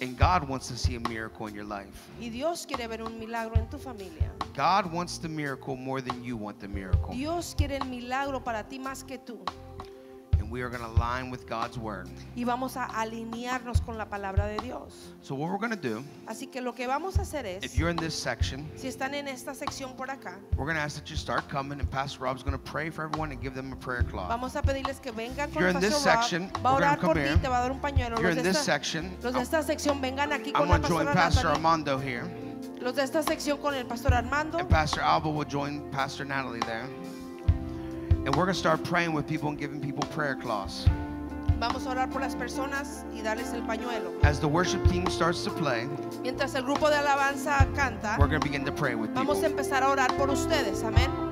And 0.00 0.18
God 0.18 0.48
wants 0.48 0.66
to 0.68 0.76
see 0.76 0.96
a 0.96 1.08
miracle 1.08 1.46
in 1.46 1.54
your 1.54 1.64
life. 1.64 2.10
Y 2.20 2.30
Dios 2.30 2.66
quiere 2.66 2.88
ver 2.88 3.02
un 3.02 3.16
milagro 3.20 3.56
en 3.56 3.68
tu 3.68 3.78
familia. 3.78 4.32
God 4.54 4.92
wants 4.92 5.18
the 5.18 5.28
miracle 5.28 5.76
more 5.76 6.00
than 6.00 6.24
you 6.24 6.36
want 6.36 6.58
the 6.58 6.68
miracle. 6.68 7.14
Dios 7.14 7.54
quiere 7.56 7.76
el 7.76 7.86
milagro 7.86 8.42
para 8.42 8.64
ti 8.64 8.80
más 8.80 9.06
que 9.06 9.18
tú. 9.18 9.38
And 10.48 10.52
we 10.54 10.62
are 10.62 10.70
going 10.70 10.80
to 10.82 10.88
align 10.88 11.30
with 11.30 11.46
God's 11.46 11.76
word. 11.78 12.08
Y 12.34 12.42
vamos 12.44 12.74
a 12.78 12.86
alinearnos 12.86 13.84
con 13.84 13.98
la 13.98 14.06
palabra 14.06 14.46
de 14.48 14.56
Dios. 14.62 15.12
So, 15.20 15.34
what 15.34 15.50
we're 15.50 15.58
going 15.58 15.70
to 15.72 15.76
do, 15.76 16.02
Así 16.26 16.50
que 16.50 16.62
lo 16.62 16.72
que 16.72 16.86
vamos 16.86 17.18
a 17.18 17.20
hacer 17.22 17.44
if 17.44 17.64
es, 17.64 17.76
you're 17.78 17.90
in 17.90 17.96
this 17.96 18.14
section, 18.14 18.66
si 18.74 18.88
están 18.88 19.12
en 19.14 19.28
esta 19.28 19.52
sección 19.52 19.94
por 19.94 20.06
acá, 20.06 20.38
we're 20.56 20.64
going 20.64 20.76
to 20.76 20.80
ask 20.80 20.96
that 20.96 21.10
you 21.10 21.16
start 21.16 21.46
coming, 21.50 21.78
and 21.80 21.90
Pastor 21.90 22.24
Rob's 22.24 22.42
going 22.42 22.56
to 22.56 22.58
pray 22.58 22.88
for 22.88 23.04
everyone 23.04 23.30
and 23.30 23.42
give 23.42 23.54
them 23.54 23.72
a 23.72 23.76
prayer 23.76 24.02
cloth. 24.04 24.30
vamos 24.30 24.56
a 24.56 24.62
pedirles 24.62 25.00
que 25.02 25.12
vengan 25.12 25.52
con 25.52 25.60
you're 25.60 25.68
in 25.68 25.80
this 25.80 25.92
Rob. 25.92 26.02
section, 26.02 26.50
Va 26.64 26.70
a 26.70 26.76
orar 26.76 26.98
por 26.98 27.12
ti, 27.14 27.20
te 27.42 27.48
va 27.48 27.58
a 27.58 27.68
dar 27.68 27.70
un 27.70 27.80
pañuelo. 27.80 28.14
If 28.14 28.20
you're 28.22 28.30
Los 28.34 28.38
in 28.38 28.44
this 28.44 28.56
esta, 28.56 28.72
section, 28.72 29.16
los 29.22 29.34
de 29.34 29.40
esta 29.42 29.62
sección 29.62 30.00
vengan 30.00 30.32
aquí 30.32 30.48
I'm 30.54 30.54
con 30.54 30.68
la 30.68 30.78
going 30.78 30.82
to 30.82 30.88
join 30.88 31.06
Pastor. 31.08 31.48
Armando 31.50 31.98
here, 31.98 32.24
Los 32.80 32.94
de 32.94 33.02
esta 33.02 33.22
sección 33.22 33.60
con 33.60 33.74
el 33.74 33.84
pastor 33.84 34.14
Armando. 34.14 34.56
and 34.58 34.70
Pastor 34.70 35.02
Alba 35.02 35.28
will 35.28 35.44
join 35.44 35.90
Pastor 35.90 36.24
Natalie 36.24 36.60
there. 36.60 36.86
And 38.28 38.36
we're 38.36 38.44
going 38.44 38.52
to 38.52 38.60
start 38.60 38.84
praying 38.84 39.14
with 39.14 39.26
people 39.26 39.48
and 39.48 39.58
giving 39.58 39.80
people 39.80 40.02
prayer 40.10 40.34
cloths. 40.34 40.84
Vamos 41.58 41.86
a 41.86 41.92
orar 41.92 42.10
por 42.10 42.20
las 42.20 42.34
personas 42.34 43.06
y 43.14 43.22
darles 43.22 43.54
el 43.54 43.62
pañuelo. 43.62 44.22
As 44.22 44.38
the 44.38 44.46
worship 44.46 44.86
team 44.86 45.06
starts 45.06 45.44
to 45.44 45.50
play, 45.50 45.88
Mientras 46.22 46.54
el 46.54 46.64
grupo 46.64 46.90
de 46.90 46.96
alabanza 46.96 47.66
canta, 47.74 48.18
we're 48.18 48.28
going 48.28 48.38
to 48.38 48.46
begin 48.46 48.66
to 48.66 48.70
pray 48.70 48.94
with 48.94 49.14
vamos 49.14 49.38
a 49.38 49.48
people. 49.48 49.64
empezar 49.64 49.82
a 49.82 49.88
orar 49.88 50.14
por 50.18 50.28
ustedes. 50.28 50.82
Amén. 50.82 51.27